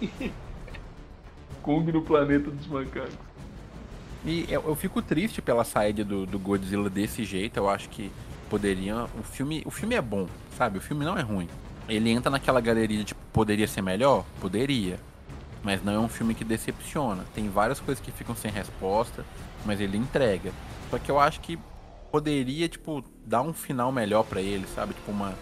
Kong 1.62 1.92
no 1.92 2.02
planeta 2.02 2.50
dos 2.50 2.66
macacos. 2.66 3.30
E 4.24 4.46
eu, 4.50 4.62
eu, 4.66 4.74
fico 4.74 5.00
triste 5.00 5.40
pela 5.40 5.64
saída 5.64 6.04
do, 6.04 6.26
do 6.26 6.38
Godzilla 6.38 6.90
desse 6.90 7.24
jeito. 7.24 7.56
Eu 7.56 7.68
acho 7.68 7.88
que 7.88 8.10
poderia. 8.48 9.04
O 9.18 9.22
filme, 9.22 9.62
o 9.66 9.70
filme 9.70 9.94
é 9.94 10.02
bom, 10.02 10.26
sabe? 10.56 10.78
O 10.78 10.80
filme 10.80 11.04
não 11.04 11.16
é 11.16 11.22
ruim. 11.22 11.48
Ele 11.88 12.10
entra 12.10 12.30
naquela 12.30 12.60
galeria 12.60 12.98
de 12.98 13.04
tipo, 13.04 13.20
poderia 13.32 13.66
ser 13.66 13.82
melhor? 13.82 14.24
Poderia. 14.40 14.98
Mas 15.62 15.82
não 15.82 15.92
é 15.92 15.98
um 15.98 16.08
filme 16.08 16.34
que 16.34 16.44
decepciona. 16.44 17.24
Tem 17.34 17.48
várias 17.48 17.80
coisas 17.80 18.02
que 18.02 18.10
ficam 18.10 18.34
sem 18.34 18.50
resposta, 18.50 19.24
mas 19.64 19.80
ele 19.80 19.96
entrega. 19.96 20.52
Só 20.90 20.98
que 20.98 21.10
eu 21.10 21.18
acho 21.18 21.40
que 21.40 21.58
poderia, 22.10 22.68
tipo, 22.68 23.04
dar 23.24 23.42
um 23.42 23.52
final 23.52 23.92
melhor 23.92 24.24
para 24.24 24.40
ele, 24.40 24.66
sabe? 24.74 24.94
Tipo, 24.94 25.10
uma, 25.10 25.34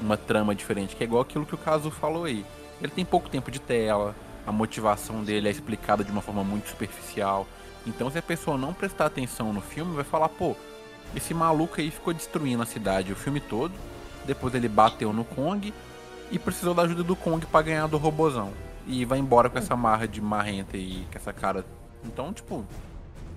uma 0.00 0.16
trama 0.16 0.54
diferente, 0.54 0.96
que 0.96 1.02
é 1.02 1.06
igual 1.06 1.22
aquilo 1.22 1.46
que 1.46 1.54
o 1.54 1.58
Caso 1.58 1.90
falou 1.90 2.24
aí. 2.24 2.44
Ele 2.80 2.92
tem 2.92 3.04
pouco 3.04 3.28
tempo 3.28 3.50
de 3.50 3.60
tela, 3.60 4.14
a 4.46 4.52
motivação 4.52 5.22
dele 5.22 5.48
é 5.48 5.50
explicada 5.50 6.04
de 6.04 6.10
uma 6.10 6.22
forma 6.22 6.42
muito 6.42 6.68
superficial. 6.68 7.46
Então, 7.86 8.10
se 8.10 8.18
a 8.18 8.22
pessoa 8.22 8.56
não 8.56 8.72
prestar 8.72 9.06
atenção 9.06 9.52
no 9.52 9.60
filme, 9.60 9.94
vai 9.94 10.04
falar, 10.04 10.28
pô, 10.28 10.56
esse 11.14 11.32
maluco 11.32 11.80
aí 11.80 11.90
ficou 11.90 12.12
destruindo 12.12 12.62
a 12.62 12.66
cidade 12.66 13.12
o 13.12 13.16
filme 13.16 13.40
todo. 13.40 13.72
Depois 14.26 14.54
ele 14.54 14.68
bateu 14.68 15.12
no 15.12 15.24
Kong 15.24 15.72
e 16.30 16.38
precisou 16.38 16.74
da 16.74 16.82
ajuda 16.82 17.02
do 17.02 17.16
Kong 17.16 17.44
para 17.46 17.62
ganhar 17.62 17.86
do 17.86 17.96
robozão. 17.96 18.52
E 18.86 19.04
vai 19.04 19.18
embora 19.18 19.48
com 19.48 19.58
essa 19.58 19.76
marra 19.76 20.06
de 20.06 20.20
marrenta 20.20 20.76
e 20.76 21.06
com 21.10 21.18
essa 21.18 21.32
cara. 21.32 21.64
Então, 22.04 22.32
tipo, 22.32 22.64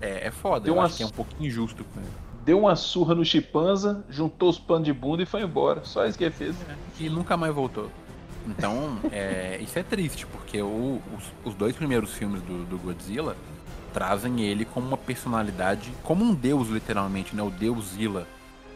é, 0.00 0.26
é 0.26 0.30
foda. 0.30 0.68
Eu 0.68 0.74
uma... 0.74 0.84
acho 0.84 0.96
que 0.96 1.02
é 1.02 1.06
um 1.06 1.10
pouco 1.10 1.30
injusto 1.40 1.84
com 1.84 2.00
ele. 2.00 2.31
Deu 2.44 2.58
uma 2.58 2.74
surra 2.74 3.14
no 3.14 3.24
chimpanza, 3.24 4.04
juntou 4.08 4.48
os 4.48 4.58
panos 4.58 4.84
de 4.84 4.92
bunda 4.92 5.22
e 5.22 5.26
foi 5.26 5.42
embora. 5.42 5.84
Só 5.84 6.04
isso 6.04 6.18
que 6.18 6.24
ele 6.24 6.34
fez. 6.34 6.56
E 6.98 7.08
nunca 7.08 7.36
mais 7.36 7.54
voltou. 7.54 7.90
Então, 8.46 8.98
é, 9.12 9.58
isso 9.60 9.78
é 9.78 9.82
triste, 9.82 10.26
porque 10.26 10.60
o, 10.60 11.00
os, 11.16 11.32
os, 11.44 11.54
dois 11.54 11.76
primeiros 11.76 12.12
filmes 12.14 12.42
do, 12.42 12.64
do 12.64 12.78
Godzilla 12.78 13.36
trazem 13.92 14.40
ele 14.40 14.64
como 14.64 14.88
uma 14.88 14.96
personalidade, 14.96 15.92
como 16.02 16.24
um 16.24 16.34
deus, 16.34 16.68
literalmente, 16.68 17.36
né? 17.36 17.42
O 17.42 17.50
deus 17.50 17.90
Zilla. 17.90 18.26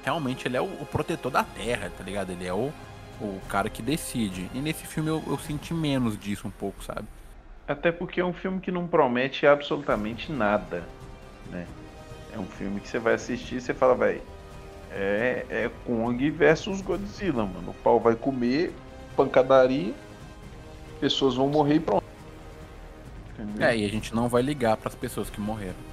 Realmente 0.04 0.46
ele 0.46 0.56
é 0.56 0.60
o, 0.60 0.66
o, 0.66 0.86
protetor 0.86 1.32
da 1.32 1.42
Terra, 1.42 1.90
tá 1.96 2.04
ligado? 2.04 2.30
Ele 2.30 2.46
é 2.46 2.52
o, 2.52 2.72
o 3.20 3.40
cara 3.48 3.68
que 3.68 3.82
decide. 3.82 4.48
E 4.54 4.58
nesse 4.58 4.86
filme 4.86 5.10
eu, 5.10 5.20
eu 5.26 5.38
senti 5.38 5.74
menos 5.74 6.16
disso 6.16 6.46
um 6.46 6.50
pouco, 6.50 6.84
sabe? 6.84 7.08
Até 7.66 7.90
porque 7.90 8.20
é 8.20 8.24
um 8.24 8.32
filme 8.32 8.60
que 8.60 8.70
não 8.70 8.86
promete 8.86 9.44
absolutamente 9.44 10.30
nada, 10.30 10.84
né? 11.50 11.66
É 12.37 12.39
um 12.39 12.45
filme 12.45 12.80
que 12.80 12.89
você 12.89 12.99
vai 12.99 13.14
assistir 13.14 13.57
e 13.57 13.61
você 13.62 13.72
fala, 13.72 13.95
velho, 13.95 14.20
é, 14.93 15.47
é 15.49 15.70
Kong 15.87 16.30
versus 16.30 16.82
Godzilla, 16.82 17.47
mano. 17.47 17.70
O 17.70 17.74
pau 17.74 17.99
vai 17.99 18.14
comer, 18.14 18.74
pancadaria, 19.16 19.95
pessoas 21.01 21.34
vão 21.34 21.49
morrer 21.49 21.76
e 21.76 21.80
pronto. 21.80 22.05
Entendeu? 23.32 23.66
É, 23.66 23.74
e 23.74 23.87
a 23.87 23.89
gente 23.89 24.14
não 24.14 24.28
vai 24.28 24.43
ligar 24.43 24.76
para 24.76 24.89
as 24.89 24.95
pessoas 24.95 25.30
que 25.30 25.41
morreram. 25.41 25.86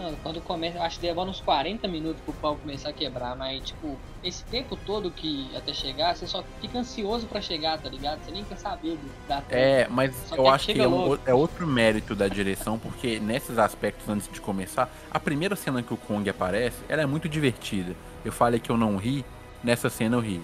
Não, 0.00 0.14
quando 0.22 0.40
começa, 0.40 0.80
acho 0.82 0.98
que 0.98 1.06
demora 1.06 1.28
uns 1.28 1.42
40 1.42 1.86
minutos 1.86 2.22
pro 2.22 2.32
pau 2.32 2.56
começar 2.56 2.88
a 2.88 2.92
quebrar, 2.92 3.36
mas 3.36 3.60
tipo, 3.60 3.98
esse 4.24 4.42
tempo 4.44 4.74
todo 4.74 5.10
que 5.10 5.50
até 5.54 5.74
chegar, 5.74 6.16
você 6.16 6.26
só 6.26 6.42
fica 6.60 6.78
ansioso 6.78 7.26
para 7.26 7.40
chegar, 7.42 7.78
tá 7.78 7.88
ligado? 7.90 8.24
Você 8.24 8.30
nem 8.30 8.42
quer 8.42 8.56
saber 8.56 8.98
da 9.28 9.42
É, 9.50 9.86
mas 9.90 10.14
só 10.26 10.36
eu 10.36 10.48
acho 10.48 10.66
que, 10.66 10.74
que 10.74 10.80
é, 10.80 10.88
um, 10.88 11.18
é, 11.26 11.34
outro 11.34 11.66
mérito 11.66 12.14
da 12.14 12.28
direção, 12.28 12.78
porque 12.78 13.20
nesses 13.20 13.58
aspectos 13.58 14.08
antes 14.08 14.26
de 14.32 14.40
começar, 14.40 14.90
a 15.10 15.20
primeira 15.20 15.54
cena 15.54 15.82
que 15.82 15.92
o 15.92 15.98
Kong 15.98 16.28
aparece, 16.30 16.78
ela 16.88 17.02
é 17.02 17.06
muito 17.06 17.28
divertida. 17.28 17.94
Eu 18.24 18.32
falei 18.32 18.58
que 18.58 18.70
eu 18.70 18.78
não 18.78 18.96
ri, 18.96 19.24
nessa 19.62 19.90
cena 19.90 20.16
eu 20.16 20.20
ri. 20.20 20.40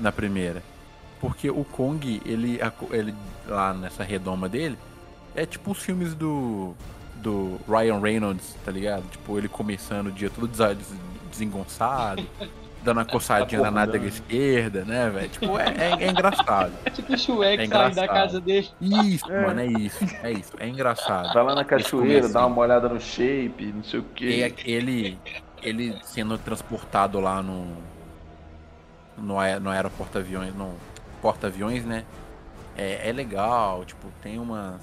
Na 0.00 0.12
primeira. 0.12 0.62
Porque 1.20 1.50
o 1.50 1.64
Kong, 1.64 2.22
ele, 2.24 2.60
ele 2.92 3.14
lá 3.46 3.74
nessa 3.74 4.04
redoma 4.04 4.48
dele, 4.48 4.78
é 5.34 5.44
tipo 5.44 5.72
os 5.72 5.78
filmes 5.78 6.14
do. 6.14 6.74
Do 7.18 7.60
Ryan 7.68 8.00
Reynolds, 8.00 8.56
tá 8.64 8.70
ligado? 8.70 9.02
Tipo, 9.10 9.38
ele 9.38 9.48
começando 9.48 10.08
o 10.08 10.12
dia 10.12 10.30
todo 10.30 10.50
desengonçado, 11.30 12.26
dando 12.82 12.98
uma 12.98 13.04
coçadinha 13.04 13.60
na 13.60 13.70
nádega 13.70 14.06
esquerda, 14.06 14.84
né, 14.84 15.10
velho? 15.10 15.28
Tipo, 15.28 15.58
é, 15.58 15.74
é, 15.76 16.04
é, 16.04 16.10
engraçado. 16.10 16.72
Tipo 16.94 17.12
o 17.12 17.18
Shrek 17.18 17.62
é 17.62 17.66
saindo 17.66 17.94
da 17.94 18.08
casa 18.08 18.40
dele. 18.40 18.68
Isso, 18.80 19.30
é. 19.30 19.46
mano, 19.46 19.60
é 19.60 19.66
isso. 19.66 20.04
É 20.22 20.32
isso. 20.32 20.52
É 20.58 20.68
engraçado. 20.68 21.32
Vai 21.34 21.44
lá 21.44 21.54
na 21.54 21.64
cachoeira, 21.64 22.28
dá 22.28 22.46
uma 22.46 22.58
olhada 22.58 22.88
no 22.88 23.00
shape, 23.00 23.72
não 23.74 23.84
sei 23.84 24.00
o 24.00 24.04
quê. 24.14 24.54
E 24.64 24.70
ele, 24.70 25.18
ele 25.62 25.98
sendo 26.02 26.38
transportado 26.38 27.20
lá 27.20 27.42
no. 27.42 27.88
No, 29.16 29.34
no 29.60 29.70
aeroporto 29.70 30.16
aviões, 30.16 30.54
no 30.54 30.72
porta-aviões, 31.20 31.84
né? 31.84 32.04
É, 32.76 33.08
é 33.08 33.12
legal, 33.12 33.84
tipo, 33.84 34.06
tem 34.22 34.38
umas 34.38 34.80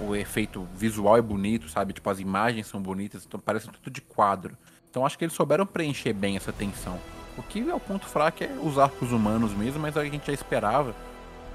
o 0.00 0.14
efeito 0.14 0.66
visual 0.74 1.16
é 1.16 1.22
bonito, 1.22 1.68
sabe? 1.68 1.92
Tipo, 1.92 2.10
as 2.10 2.20
imagens 2.20 2.66
são 2.66 2.80
bonitas, 2.80 3.24
então 3.24 3.38
parece 3.40 3.68
tudo 3.68 3.90
de 3.90 4.00
quadro. 4.00 4.56
Então 4.88 5.06
acho 5.06 5.16
que 5.16 5.24
eles 5.24 5.34
souberam 5.34 5.66
preencher 5.66 6.12
bem 6.12 6.36
essa 6.36 6.52
tensão. 6.52 6.98
O 7.38 7.42
que 7.42 7.68
é 7.68 7.74
o 7.74 7.80
ponto 7.80 8.06
fraco 8.06 8.42
é 8.42 8.48
os 8.62 8.78
arcos 8.78 9.12
humanos 9.12 9.52
mesmo, 9.52 9.80
mas 9.80 9.96
a 9.96 10.04
gente 10.04 10.26
já 10.26 10.32
esperava. 10.32 10.94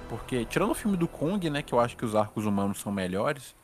Porque, 0.07 0.45
tirando 0.45 0.71
o 0.71 0.75
filme 0.75 0.95
do 0.95 1.07
Kong, 1.07 1.49
né, 1.49 1.61
que 1.61 1.73
eu 1.73 1.79
acho 1.79 1.97
que 1.97 2.05
os 2.05 2.15
arcos 2.15 2.45
humanos 2.45 2.79
são 2.79 2.91
melhores 2.91 3.55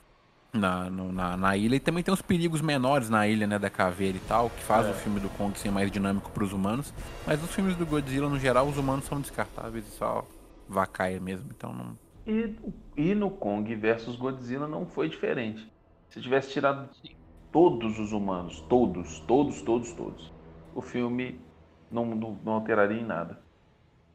na, 0.51 0.89
no, 0.89 1.11
na, 1.11 1.37
na, 1.37 1.55
ilha, 1.55 1.75
e 1.75 1.79
também 1.79 2.03
tem 2.03 2.13
uns 2.13 2.21
perigos 2.21 2.61
menores 2.61 3.09
na 3.09 3.27
ilha, 3.27 3.47
né, 3.47 3.57
da 3.57 3.69
caveira 3.69 4.17
e 4.17 4.21
tal, 4.21 4.49
que 4.49 4.61
faz 4.63 4.87
é. 4.87 4.91
o 4.91 4.93
filme 4.93 5.19
do 5.19 5.29
Kong 5.29 5.57
ser 5.57 5.71
mais 5.71 5.89
dinâmico 5.89 6.29
para 6.31 6.43
os 6.43 6.51
humanos. 6.51 6.93
Mas 7.25 7.41
os 7.43 7.51
filmes 7.51 7.75
do 7.75 7.85
Godzilla, 7.85 8.27
no 8.27 8.39
geral, 8.39 8.67
os 8.67 8.77
humanos 8.77 9.05
são 9.05 9.21
descartáveis 9.21 9.87
e 9.87 9.91
só 9.91 10.25
vacaia 10.67 11.19
mesmo, 11.19 11.49
então 11.55 11.73
não, 11.73 11.97
e, 12.25 12.55
e 12.95 13.15
no 13.15 13.31
Kong 13.31 13.73
versus 13.75 14.15
Godzilla 14.15 14.67
não 14.67 14.85
foi 14.85 15.09
diferente. 15.09 15.69
Se 16.09 16.21
tivesse 16.21 16.51
tirado 16.51 16.89
todos 17.51 17.99
os 17.99 18.11
humanos, 18.11 18.61
todos, 18.67 19.19
todos, 19.21 19.61
todos, 19.61 19.93
todos, 19.93 20.31
o 20.75 20.81
filme 20.81 21.39
não, 21.89 22.05
não, 22.05 22.37
não 22.43 22.53
alteraria 22.53 22.99
em 22.99 23.05
nada. 23.05 23.39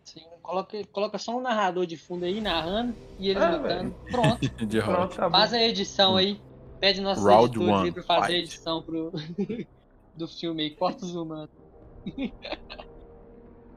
Sim, 0.04 0.22
Coloca, 0.46 0.86
coloca 0.92 1.18
só 1.18 1.36
um 1.36 1.40
narrador 1.40 1.86
de 1.86 1.96
fundo 1.96 2.24
aí, 2.24 2.40
narrando, 2.40 2.94
e 3.18 3.30
ele 3.30 3.40
é, 3.40 3.48
lutando. 3.48 3.94
Pronto. 4.08 4.38
Pronto 4.84 5.16
tá 5.16 5.28
Faz 5.28 5.52
a 5.52 5.60
edição 5.60 6.16
aí. 6.16 6.40
Pede 6.78 7.00
nossos 7.00 7.24
Round 7.24 7.46
editores 7.46 7.74
one, 7.74 7.84
aí 7.86 7.92
pra 7.92 8.02
fazer 8.04 8.26
fight. 8.26 8.34
a 8.34 8.38
edição 8.38 8.82
pro... 8.82 9.12
do 10.14 10.28
filme 10.28 10.62
aí, 10.62 10.70
corta 10.70 11.04
os 11.04 11.16
humanos. 11.16 11.50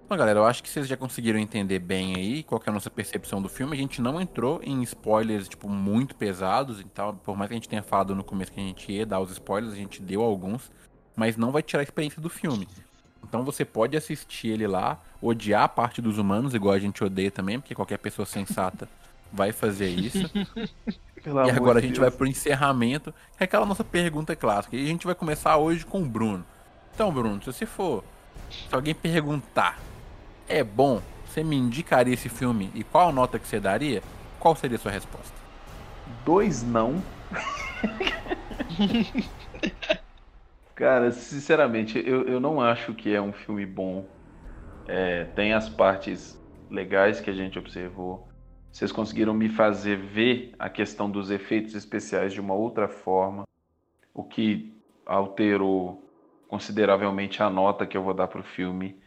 Bom, 0.10 0.18
galera, 0.18 0.40
eu 0.40 0.46
acho 0.46 0.64
que 0.64 0.70
vocês 0.72 0.88
já 0.88 0.98
conseguiram 0.98 1.38
entender 1.38 1.78
bem 1.78 2.16
aí 2.16 2.42
qual 2.42 2.60
é 2.66 2.70
a 2.72 2.74
nossa 2.74 2.90
percepção 2.90 3.40
do 3.40 3.48
filme. 3.48 3.78
A 3.78 3.80
gente 3.80 4.02
não 4.02 4.20
entrou 4.20 4.60
em 4.64 4.82
spoilers, 4.82 5.48
tipo, 5.48 5.70
muito 5.70 6.16
pesados 6.16 6.82
e 6.82 6.84
tal. 6.84 7.14
Por 7.14 7.38
mais 7.38 7.48
que 7.48 7.54
a 7.54 7.58
gente 7.58 7.70
tenha 7.70 7.84
falado 7.84 8.16
no 8.16 8.24
começo 8.24 8.52
que 8.52 8.60
a 8.60 8.64
gente 8.64 8.92
ia 8.92 9.06
dar 9.06 9.20
os 9.20 9.30
spoilers, 9.30 9.72
a 9.72 9.76
gente 9.76 10.02
deu 10.02 10.24
alguns. 10.24 10.72
Mas 11.16 11.38
não 11.38 11.52
vai 11.52 11.62
tirar 11.62 11.82
a 11.82 11.84
experiência 11.84 12.20
do 12.20 12.28
filme. 12.28 12.68
Então 13.24 13.44
você 13.44 13.64
pode 13.64 13.96
assistir 13.96 14.48
ele 14.48 14.66
lá, 14.66 15.00
odiar 15.22 15.62
a 15.62 15.70
parte 15.70 16.02
dos 16.02 16.18
humanos, 16.18 16.56
igual 16.56 16.74
a 16.74 16.80
gente 16.80 17.04
odeia 17.04 17.30
também, 17.30 17.60
porque 17.60 17.76
qualquer 17.76 18.00
pessoa 18.00 18.26
sensata 18.26 18.90
vai 19.32 19.52
fazer 19.52 19.90
isso. 19.90 20.28
Pelo 21.24 21.46
e 21.46 21.52
agora 21.52 21.78
a 21.78 21.82
gente 21.84 22.00
Deus. 22.00 22.10
vai 22.10 22.10
pro 22.10 22.26
encerramento, 22.26 23.14
que 23.38 23.44
é 23.44 23.46
aquela 23.46 23.66
nossa 23.68 23.84
pergunta 23.84 24.36
clássica. 24.36 24.76
E 24.76 24.86
a 24.86 24.88
gente 24.88 25.06
vai 25.06 25.14
começar 25.14 25.56
hoje 25.58 25.86
com 25.86 26.02
o 26.02 26.06
Bruno. 26.10 26.44
Então, 26.96 27.14
Bruno, 27.14 27.40
se 27.44 27.46
você 27.46 27.68
for. 27.68 28.04
Se 28.50 28.74
alguém 28.74 28.96
perguntar 28.96 29.78
é 30.50 30.64
bom, 30.64 31.02
você 31.26 31.44
me 31.44 31.56
indicaria 31.56 32.14
esse 32.14 32.28
filme 32.28 32.72
e 32.74 32.84
qual 32.84 33.14
nota 33.14 33.38
que 33.38 33.48
você 33.48 33.60
daria? 33.60 34.02
Qual 34.40 34.56
seria 34.56 34.78
a 34.78 34.80
sua 34.80 34.92
resposta? 34.92 35.38
Dois 36.26 36.64
não. 36.64 37.02
Cara, 40.74 41.12
sinceramente, 41.12 42.02
eu, 42.04 42.28
eu 42.28 42.40
não 42.40 42.60
acho 42.60 42.94
que 42.94 43.14
é 43.14 43.22
um 43.22 43.32
filme 43.32 43.66
bom. 43.66 44.06
É, 44.88 45.26
tem 45.26 45.54
as 45.54 45.70
partes 45.70 46.36
legais 46.70 47.22
que 47.22 47.30
a 47.30 47.34
gente 47.34 47.60
observou. 47.60 48.28
Vocês 48.72 48.92
conseguiram 48.92 49.34
me 49.34 49.50
fazer 49.50 49.98
ver 49.98 50.54
a 50.58 50.70
questão 50.70 51.10
dos 51.10 51.30
efeitos 51.30 51.76
especiais 51.76 52.34
de 52.34 52.42
uma 52.42 52.54
outra 52.54 52.88
forma, 52.88 53.44
o 54.14 54.24
que 54.24 54.74
alterou 55.06 56.04
consideravelmente 56.48 57.44
a 57.44 57.50
nota 57.50 57.86
que 57.86 57.96
eu 57.96 58.04
vou 58.04 58.14
dar 58.14 58.28
para 58.28 58.42
o 58.42 58.44
filme 58.44 58.99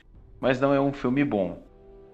mas 0.43 0.61
não 0.61 0.74
é 0.74 0.80
um 0.80 0.93
filme 0.93 1.24
bom, 1.24 1.62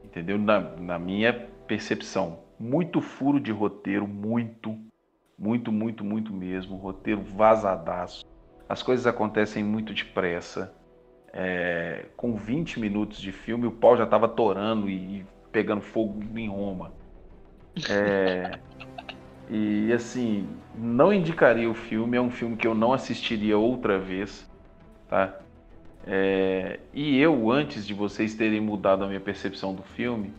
entendeu? 0.04 0.36
Na, 0.36 0.60
na 0.60 0.98
minha 0.98 1.32
percepção. 1.66 2.40
Muito 2.60 3.00
furo 3.00 3.40
de 3.40 3.50
roteiro, 3.50 4.06
muito, 4.06 4.76
muito, 5.38 5.72
muito, 5.72 6.04
muito 6.04 6.30
mesmo. 6.30 6.76
Roteiro 6.76 7.22
vazadaço. 7.22 8.26
As 8.68 8.82
coisas 8.82 9.06
acontecem 9.06 9.64
muito 9.64 9.94
depressa. 9.94 10.74
É, 11.32 12.04
com 12.18 12.36
20 12.36 12.78
minutos 12.78 13.18
de 13.18 13.32
filme, 13.32 13.66
o 13.66 13.72
pau 13.72 13.96
já 13.96 14.04
estava 14.04 14.28
torando 14.28 14.90
e, 14.90 15.20
e, 15.20 15.26
pegando 15.50 15.80
fogo 15.80 16.22
em 16.38 16.50
Roma. 16.50 16.92
É, 17.88 18.58
e 19.48 19.90
assim, 19.90 20.46
não 20.74 21.14
indicaria 21.14 21.70
o 21.70 21.74
filme, 21.74 22.18
é 22.18 22.20
um 22.20 22.30
filme 22.30 22.58
que 22.58 22.66
eu 22.66 22.74
não 22.74 22.92
assistiria 22.92 23.56
outra 23.56 23.98
vez, 23.98 24.46
tá? 25.08 25.47
É, 26.06 26.78
e 26.94 27.18
eu, 27.18 27.50
antes 27.50 27.86
de 27.86 27.92
vocês 27.92 28.34
terem 28.34 28.60
mudado 28.60 29.04
a 29.04 29.06
minha 29.06 29.20
percepção 29.20 29.74
do 29.74 29.82
filme, 29.82 30.32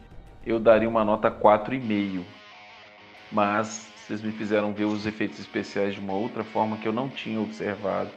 eu 0.46 0.60
daria 0.60 0.90
uma 0.90 1.06
nota 1.06 1.30
4,5. 1.30 2.24
Mas 3.32 3.88
vocês 3.96 4.22
me 4.22 4.32
fizeram 4.32 4.74
ver 4.74 4.86
os 4.86 5.06
efeitos 5.06 5.40
especiais 5.40 5.94
de 5.94 6.00
uma 6.00 6.14
outra 6.14 6.44
forma 6.44 6.78
que 6.78 6.88
eu 6.88 6.94
não 6.94 7.08
tinha 7.08 7.40
observado. 7.40 8.10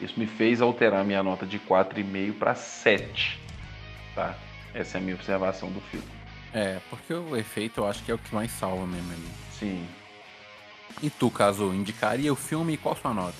Isso 0.00 0.18
me 0.18 0.26
fez 0.26 0.60
alterar 0.60 1.04
minha 1.04 1.22
nota 1.22 1.44
de 1.44 1.58
4,5 1.58 2.34
para 2.38 2.54
7. 2.54 3.40
Tá? 4.14 4.36
Essa 4.72 4.98
é 4.98 5.00
a 5.00 5.02
minha 5.02 5.16
observação 5.16 5.70
do 5.70 5.80
filme. 5.80 6.06
É, 6.52 6.78
porque 6.88 7.12
o 7.12 7.36
efeito 7.36 7.80
eu 7.80 7.86
acho 7.88 8.04
que 8.04 8.12
é 8.12 8.14
o 8.14 8.18
que 8.18 8.32
mais 8.32 8.52
salva 8.52 8.86
mesmo 8.86 9.12
ali. 9.12 9.28
Sim. 9.58 9.84
E 11.02 11.10
tu, 11.10 11.30
caso 11.30 11.74
indicaria 11.74 12.32
o 12.32 12.36
filme 12.36 12.74
e 12.74 12.76
qual 12.76 12.94
sua 12.94 13.12
nota? 13.12 13.34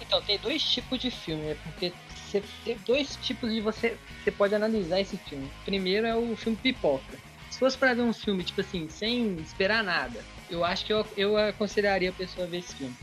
Então, 0.00 0.20
tem 0.22 0.38
dois 0.38 0.62
tipos 0.62 0.98
de 0.98 1.10
filme, 1.10 1.42
né? 1.42 1.56
Porque 1.62 1.92
você 2.26 2.42
tem 2.64 2.76
dois 2.78 3.16
tipos 3.16 3.52
de 3.52 3.60
você 3.60 3.96
você 4.22 4.30
pode 4.30 4.54
analisar 4.54 5.00
esse 5.00 5.16
filme. 5.16 5.50
Primeiro 5.64 6.06
é 6.06 6.16
o 6.16 6.34
filme 6.34 6.56
pipoca. 6.56 7.18
Se 7.50 7.58
fosse 7.58 7.76
para 7.76 7.94
ver 7.94 8.02
um 8.02 8.12
filme 8.12 8.42
tipo 8.42 8.60
assim, 8.60 8.88
sem 8.88 9.36
esperar 9.36 9.84
nada, 9.84 10.24
eu 10.50 10.64
acho 10.64 10.84
que 10.84 10.92
eu, 10.92 11.06
eu 11.16 11.36
aconselharia 11.36 12.10
a 12.10 12.12
pessoa 12.12 12.46
a 12.46 12.50
ver 12.50 12.58
esse 12.58 12.74
filme. 12.74 12.94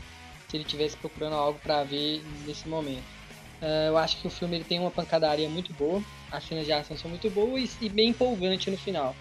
Se 0.48 0.56
ele 0.56 0.64
estivesse 0.64 0.96
procurando 0.96 1.34
algo 1.34 1.58
para 1.60 1.84
ver 1.84 2.22
nesse 2.46 2.68
momento. 2.68 3.04
Uh, 3.62 3.88
eu 3.88 3.96
acho 3.96 4.20
que 4.20 4.26
o 4.26 4.30
filme 4.30 4.56
ele 4.56 4.64
tem 4.64 4.80
uma 4.80 4.90
pancadaria 4.90 5.48
muito 5.48 5.72
boa, 5.72 6.02
as 6.30 6.44
cenas 6.44 6.66
de 6.66 6.72
ação 6.72 6.96
são 6.96 7.08
muito 7.08 7.30
boas 7.30 7.76
e, 7.80 7.86
e 7.86 7.88
bem 7.88 8.08
empolgante 8.10 8.70
no 8.70 8.76
final. 8.76 9.14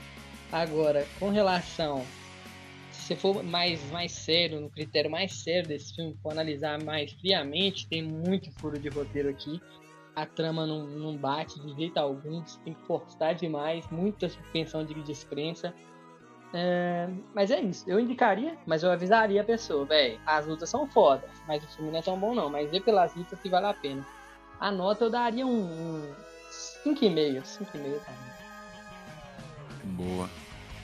Agora, 0.51 1.07
com 1.19 1.30
relação 1.30 2.03
se 3.16 3.22
for 3.22 3.43
mais, 3.43 3.91
mais 3.91 4.12
sério, 4.12 4.62
no 4.62 4.70
critério 4.70 5.09
mais 5.09 5.34
sério 5.34 5.68
desse 5.68 5.95
filme, 5.95 6.18
for 6.22 6.32
analisar 6.32 6.82
mais 6.84 7.12
friamente, 7.14 7.88
tem 7.88 8.01
muito 8.01 8.51
furo 8.59 8.80
de 8.80 8.89
roteiro 8.89 9.30
aqui 9.30 9.62
a 10.16 10.26
trama 10.26 10.66
não, 10.66 10.86
não 10.86 11.18
bate 11.18 11.59
de 11.59 11.74
jeito 11.76 11.97
algum, 11.97 12.45
você 12.45 12.59
tem 12.64 12.74
que 12.74 12.86
forçar 12.86 13.36
demais, 13.36 13.88
muita 13.89 14.28
suspensão 14.30 14.86
de 14.86 14.93
descrença. 15.03 15.74
É, 16.53 17.09
mas 17.34 17.49
é 17.49 17.62
isso, 17.62 17.89
eu 17.89 17.97
indicaria, 17.99 18.57
mas 18.66 18.84
eu 18.84 18.91
avisaria 18.91 19.41
a 19.41 19.43
pessoa, 19.43 19.86
velho, 19.86 20.20
as 20.26 20.45
lutas 20.45 20.70
são 20.70 20.86
fodas, 20.86 21.30
mas 21.47 21.64
o 21.64 21.68
filme 21.68 21.91
não 21.91 21.99
é 21.99 22.01
tão 22.01 22.20
bom 22.20 22.36
não, 22.36 22.49
mas 22.49 22.70
ver 22.70 22.82
pelas 22.82 23.16
lutas 23.16 23.39
que 23.39 23.47
vale 23.47 23.68
a 23.68 23.74
pena. 23.74 24.05
A 24.59 24.70
nota 24.70 25.05
eu 25.05 25.09
daria 25.09 25.47
um 25.47 26.14
5,5, 26.86 27.41
5,5 27.41 27.72
também. 27.72 28.01
Boa. 29.95 30.30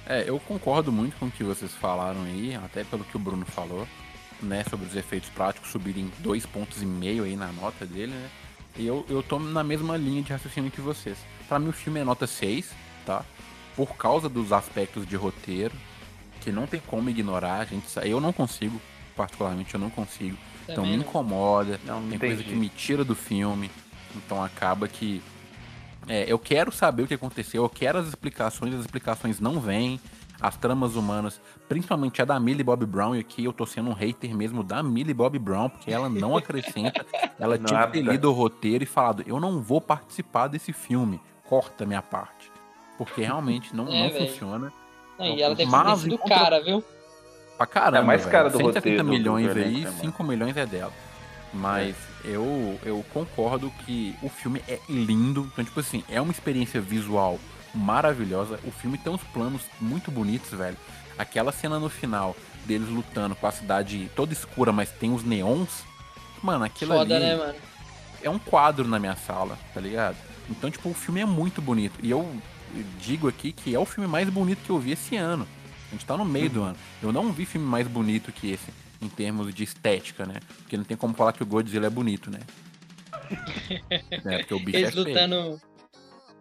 É, 0.10 0.24
eu 0.28 0.40
concordo 0.40 0.92
muito 0.92 1.18
com 1.18 1.26
o 1.26 1.32
que 1.32 1.44
vocês 1.44 1.74
falaram 1.74 2.24
aí, 2.24 2.56
até 2.56 2.84
pelo 2.86 3.04
que 3.04 3.18
o 3.18 3.20
Bruno 3.20 3.46
falou, 3.46 3.86
né, 4.42 4.64
sobre 4.70 4.86
os 4.86 4.96
efeitos 4.96 5.30
práticos 5.30 5.70
subirem 5.70 6.10
dois 6.20 6.46
pontos 6.46 6.82
e 6.82 6.86
meio 6.86 7.26
aí 7.26 7.36
na 7.36 7.52
nota 7.52 7.86
dele, 7.86 8.14
né? 8.14 8.30
E 8.78 8.86
eu, 8.86 9.06
eu 9.10 9.22
tô 9.22 9.38
na 9.40 9.64
mesma 9.64 9.98
linha 9.98 10.22
de 10.22 10.32
raciocínio 10.32 10.72
que 10.72 10.80
vocês. 10.80 11.18
Para 11.48 11.60
mim 11.60 11.70
o 11.70 11.74
filme 11.74 12.00
é 12.00 12.04
nota 12.04 12.26
6, 12.26 12.72
tá? 13.06 13.26
Por 13.76 13.98
causa 13.98 14.30
dos 14.30 14.54
aspectos 14.54 15.06
de 15.06 15.16
roteiro, 15.16 15.74
que 16.40 16.52
não 16.52 16.68
tem 16.68 16.80
como 16.88 17.10
ignorar, 17.10 17.60
a 17.60 17.66
gente, 17.66 17.86
eu 18.04 18.22
não 18.22 18.32
consigo, 18.32 18.80
particularmente 19.16 19.74
eu 19.74 19.80
não 19.80 19.90
consigo. 19.90 20.38
Também 20.68 20.74
então 20.74 20.86
me 20.86 20.96
incomoda, 20.96 21.80
não, 21.84 22.00
não 22.00 22.10
tem 22.10 22.20
coisa 22.20 22.44
que 22.44 22.56
me 22.56 22.70
tira 22.70 23.04
do 23.04 23.16
filme. 23.16 23.70
Então 24.16 24.44
acaba 24.44 24.88
que 24.88 25.22
é, 26.08 26.32
eu 26.32 26.40
quero 26.40 26.72
saber 26.72 27.04
o 27.04 27.08
que 27.08 27.14
aconteceu, 27.14 27.64
eu 27.64 27.70
quero 27.70 27.98
as 27.98 28.08
explicações, 28.08 28.74
as 28.74 28.82
explicações 28.82 29.40
não 29.40 29.60
vêm 29.60 30.00
as 30.40 30.56
tramas 30.56 30.96
humanas, 30.96 31.42
principalmente 31.68 32.22
a 32.22 32.26
da 32.26 32.40
Millie 32.40 32.64
Bob 32.64 32.86
Brown, 32.86 33.16
e 33.16 33.20
aqui 33.20 33.44
eu 33.44 33.52
tô 33.52 33.66
sendo 33.66 33.90
um 33.90 33.94
hater 33.94 34.36
mesmo 34.36 34.64
da 34.64 34.84
Millie 34.84 35.14
Bob 35.14 35.38
Brown, 35.40 35.70
porque 35.70 35.92
ela 35.92 36.08
não 36.10 36.38
acrescenta, 36.38 37.06
ela 37.40 37.58
tinha 37.58 37.88
que 37.88 37.94
ter 37.94 38.02
lido 38.02 38.30
o 38.30 38.34
roteiro 38.34 38.84
e 38.84 38.88
falado, 38.88 39.24
eu 39.26 39.40
não 39.40 39.62
vou 39.62 39.82
participar 39.82 40.48
desse 40.48 40.72
filme, 40.72 41.20
corta 41.46 41.86
minha 41.86 42.02
parte. 42.02 42.52
Porque 42.98 43.22
realmente 43.22 43.76
não, 43.76 43.88
é, 43.90 44.04
não 44.04 44.28
funciona. 44.28 44.74
Não, 45.18 45.26
e 45.26 45.42
ela 45.42 45.56
deve 45.56 45.72
ter 45.72 45.98
sido 45.98 46.18
contra... 46.18 46.38
cara, 46.38 46.64
viu? 46.64 46.84
Pra 47.58 47.66
caramba, 47.66 47.98
é 47.98 48.02
mais 48.04 48.26
cara 48.26 48.50
do 48.50 48.58
130 48.58 48.78
roteiro. 48.78 49.06
milhões 49.06 49.54
do 49.54 49.60
aí, 49.60 49.88
5 49.88 50.24
milhões 50.24 50.56
é 50.56 50.66
dela. 50.66 50.94
Mas 51.54 51.96
é. 52.24 52.30
eu, 52.30 52.80
eu 52.84 53.04
concordo 53.14 53.72
que 53.86 54.16
o 54.22 54.30
filme 54.30 54.62
é 54.68 54.80
lindo. 54.90 55.50
Então, 55.54 55.64
tipo 55.64 55.80
assim, 55.80 56.04
é 56.10 56.20
uma 56.20 56.32
experiência 56.32 56.82
visual 56.82 57.40
maravilhosa. 57.74 58.60
O 58.64 58.72
filme 58.72 58.98
tem 58.98 59.12
uns 59.12 59.24
planos 59.24 59.62
muito 59.80 60.12
bonitos, 60.12 60.52
velho. 60.52 60.78
Aquela 61.18 61.52
cena 61.52 61.80
no 61.80 61.90
final 61.90 62.36
deles 62.66 62.90
lutando 62.90 63.36
com 63.36 63.48
a 63.48 63.52
cidade 63.52 64.12
toda 64.16 64.34
escura, 64.34 64.72
mas 64.72 64.92
tem 64.92 65.14
os 65.14 65.24
neons. 65.24 65.84
Mano, 66.44 66.66
aquilo 66.66 66.94
Foda, 66.94 67.16
ali. 67.16 67.26
Né, 67.26 67.36
mano? 67.36 67.56
É 68.22 68.30
um 68.30 68.40
quadro 68.40 68.88
na 68.88 69.00
minha 69.00 69.16
sala, 69.16 69.58
tá 69.74 69.80
ligado? 69.80 70.18
Então, 70.50 70.70
tipo, 70.70 70.90
o 70.90 70.94
filme 70.94 71.22
é 71.22 71.26
muito 71.26 71.62
bonito. 71.62 72.00
E 72.02 72.10
eu 72.10 72.30
digo 73.00 73.28
aqui 73.28 73.52
que 73.52 73.74
é 73.74 73.80
o 73.80 73.86
filme 73.86 74.10
mais 74.10 74.30
bonito 74.30 74.64
que 74.64 74.70
eu 74.70 74.80
vi 74.80 74.92
esse 74.92 75.16
ano. 75.16 75.48
A 75.88 75.92
gente 75.92 76.06
tá 76.06 76.18
no 76.18 76.26
meio 76.26 76.50
do 76.50 76.62
ano. 76.62 76.76
Eu 77.02 77.12
não 77.12 77.32
vi 77.32 77.46
filme 77.46 77.66
mais 77.66 77.88
bonito 77.88 78.32
que 78.32 78.52
esse, 78.52 78.74
em 79.02 79.10
termos 79.10 79.54
de 79.54 79.64
estética, 79.64 80.26
né? 80.26 80.36
Porque 80.58 80.78
não 80.78 80.84
tem 80.84 80.98
como 80.98 81.14
falar 81.14 81.34
que 81.34 81.44
o 81.44 81.46
Godzilla 81.46 81.88
é 81.88 81.90
bonito, 81.90 82.32
né? 82.32 82.40
é, 83.90 84.38
porque 84.40 84.54
o 84.54 84.60
bicho 84.60 84.78
Eles 84.78 84.96
é 84.96 85.00
lutando, 85.00 85.62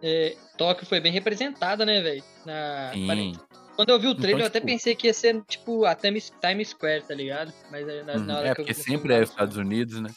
é, 0.01 0.35
Tóquio 0.57 0.85
foi 0.85 0.99
bem 0.99 1.11
representada, 1.11 1.85
né, 1.85 2.01
velho? 2.01 2.23
Na... 2.45 2.91
Quando 3.75 3.89
eu 3.89 3.99
vi 3.99 4.07
o 4.07 4.11
então, 4.11 4.21
trailer, 4.21 4.39
então, 4.39 4.45
eu 4.45 4.47
até 4.47 4.59
tipo... 4.59 4.71
pensei 4.71 4.95
que 4.95 5.07
ia 5.07 5.13
ser, 5.13 5.41
tipo, 5.47 5.85
a 5.85 5.95
Times 5.95 6.31
Square, 6.65 7.03
tá 7.07 7.13
ligado? 7.13 7.53
Mas 7.71 7.85
na, 7.85 8.13
uhum. 8.13 8.23
na 8.25 8.37
hora 8.37 8.47
é, 8.47 8.55
que 8.55 8.61
porque 8.61 8.73
sempre 8.73 9.13
é 9.13 9.21
os 9.21 9.29
Estados 9.29 9.57
Unidos, 9.57 10.01
né? 10.01 10.09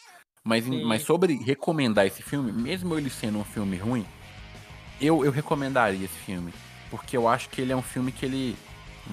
Mas, 0.43 0.67
mas 0.67 1.03
sobre 1.03 1.35
recomendar 1.35 2.07
esse 2.07 2.23
filme, 2.23 2.51
mesmo 2.51 2.97
ele 2.97 3.11
sendo 3.11 3.39
um 3.39 3.45
filme 3.45 3.77
ruim, 3.77 4.07
eu, 4.99 5.25
eu 5.25 5.31
recomendaria 5.31 6.05
esse 6.05 6.19
filme. 6.21 6.53
Porque 6.91 7.17
eu 7.17 7.29
acho 7.29 7.51
que 7.51 7.61
ele 7.61 7.73
é 7.73 7.77
um 7.77 7.83
filme 7.83 8.11
que 8.11 8.25
ele 8.25 8.57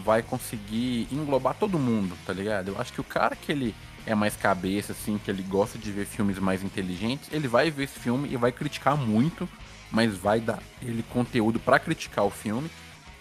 vai 0.03 0.21
conseguir 0.21 1.07
englobar 1.11 1.55
todo 1.55 1.79
mundo, 1.79 2.17
tá 2.25 2.33
ligado? 2.33 2.69
Eu 2.69 2.81
acho 2.81 2.93
que 2.93 3.01
o 3.01 3.03
cara 3.03 3.35
que 3.35 3.51
ele 3.51 3.75
é 4.05 4.15
mais 4.15 4.35
cabeça, 4.35 4.93
assim, 4.93 5.19
que 5.23 5.29
ele 5.29 5.43
gosta 5.43 5.77
de 5.77 5.91
ver 5.91 6.05
filmes 6.05 6.39
mais 6.39 6.63
inteligentes, 6.63 7.29
ele 7.31 7.47
vai 7.47 7.69
ver 7.69 7.85
esse 7.85 7.99
filme 7.99 8.29
e 8.31 8.37
vai 8.37 8.51
criticar 8.51 8.95
muito 8.95 9.47
mas 9.91 10.15
vai 10.15 10.39
dar 10.39 10.61
ele 10.81 11.03
conteúdo 11.03 11.59
para 11.59 11.79
criticar 11.79 12.25
o 12.25 12.29
filme. 12.29 12.69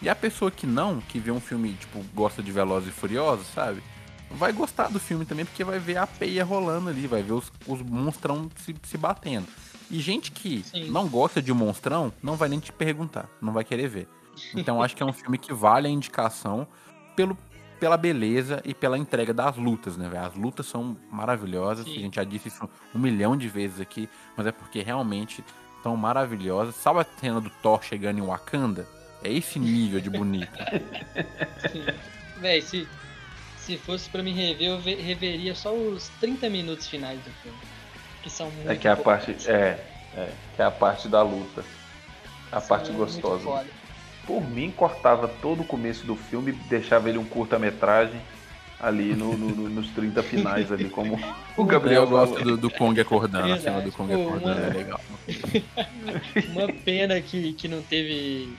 E 0.00 0.08
a 0.08 0.14
pessoa 0.14 0.50
que 0.50 0.66
não, 0.66 1.00
que 1.00 1.18
vê 1.18 1.30
um 1.30 1.40
filme, 1.40 1.72
tipo, 1.74 2.04
gosta 2.14 2.42
de 2.42 2.52
Velozes 2.52 2.90
e 2.90 2.92
Furiosos, 2.92 3.46
sabe? 3.48 3.82
Vai 4.30 4.52
gostar 4.52 4.88
do 4.88 5.00
filme 5.00 5.24
também, 5.24 5.44
porque 5.44 5.64
vai 5.64 5.78
ver 5.78 5.96
a 5.96 6.06
peia 6.06 6.44
rolando 6.44 6.90
ali, 6.90 7.06
vai 7.06 7.22
ver 7.22 7.32
os, 7.32 7.50
os 7.66 7.80
monstrão 7.80 8.50
se, 8.56 8.74
se 8.82 8.98
batendo. 8.98 9.46
E 9.90 10.00
gente 10.00 10.32
que 10.32 10.64
Sim. 10.64 10.90
não 10.90 11.08
gosta 11.08 11.40
de 11.40 11.52
monstrão, 11.52 12.12
não 12.22 12.36
vai 12.36 12.48
nem 12.48 12.58
te 12.58 12.72
perguntar, 12.72 13.28
não 13.40 13.52
vai 13.52 13.64
querer 13.64 13.88
ver. 13.88 14.08
Então 14.55 14.82
acho 14.82 14.97
que 14.97 15.03
é 15.03 15.07
um 15.07 15.12
filme 15.12 15.39
que 15.39 15.53
vale 15.53 15.87
a 15.87 15.91
indicação 15.91 16.66
pelo, 17.14 17.37
pela 17.78 17.97
beleza 17.97 18.61
e 18.64 18.74
pela 18.74 18.99
entrega 18.99 19.32
das 19.32 19.57
lutas, 19.57 19.97
né, 19.97 20.11
As 20.18 20.34
lutas 20.34 20.66
são 20.66 20.97
maravilhosas, 21.11 21.84
Sim. 21.84 21.97
a 21.97 22.01
gente 22.01 22.16
já 22.16 22.24
disse 22.24 22.49
isso 22.49 22.68
um 22.95 22.99
milhão 22.99 23.37
de 23.37 23.49
vezes 23.49 23.80
aqui, 23.80 24.09
mas 24.37 24.47
é 24.47 24.53
porque 24.53 24.82
realmente 24.82 25.45
são 25.82 25.97
maravilhosas. 25.97 26.74
Sabe 26.74 27.01
a 27.01 27.07
cena 27.20 27.41
do 27.41 27.51
Thor 27.62 27.82
chegando 27.82 28.18
em 28.18 28.22
Wakanda? 28.22 28.87
É 29.22 29.32
esse 29.32 29.59
nível 29.59 30.01
de 30.01 30.11
bonito. 30.11 30.53
Véi, 32.39 32.61
se, 32.61 32.87
se 33.57 33.78
fosse 33.78 34.09
para 34.11 34.22
me 34.22 34.32
rever, 34.32 34.66
eu 34.66 34.80
reveria 34.80 35.55
só 35.55 35.72
os 35.72 36.09
30 36.20 36.51
minutos 36.51 36.87
finais 36.87 37.18
do 37.20 37.30
filme. 37.43 37.59
Que 38.22 38.30
são 38.30 38.51
muito 38.51 38.70
É 38.70 38.76
que 38.76 38.89
é 38.89 38.91
a 38.91 38.97
parte. 38.97 39.37
É, 39.49 39.84
é, 40.14 40.32
que 40.55 40.62
é 40.62 40.64
a 40.64 40.70
parte 40.70 41.09
da 41.09 41.22
luta. 41.22 41.64
A 42.53 42.61
parte 42.61 42.93
gostosa. 42.93 43.64
Por 44.26 44.42
mim, 44.48 44.70
cortava 44.70 45.28
todo 45.28 45.62
o 45.62 45.64
começo 45.64 46.04
do 46.04 46.16
filme, 46.16 46.52
deixava 46.52 47.08
ele 47.08 47.18
um 47.18 47.24
curta-metragem 47.24 48.20
ali 48.78 49.14
no, 49.14 49.36
no, 49.36 49.68
nos 49.68 49.88
30 49.90 50.22
finais 50.22 50.70
ali, 50.70 50.88
como 50.90 51.18
o 51.56 51.64
Gabriel 51.64 52.02
Eu 52.02 52.08
gosto 52.08 52.42
do, 52.42 52.56
do, 52.56 52.70
Kong 52.70 53.00
acordando, 53.00 53.52
a 53.52 53.58
cena 53.58 53.80
do 53.80 53.90
Kong 53.90 54.12
Pô, 54.12 54.28
acordando 54.28 54.60
uma... 54.60 54.66
é 54.66 54.70
legal. 54.70 55.00
uma 56.50 56.72
pena 56.72 57.20
que, 57.20 57.54
que 57.54 57.68
não 57.68 57.80
teve 57.82 58.54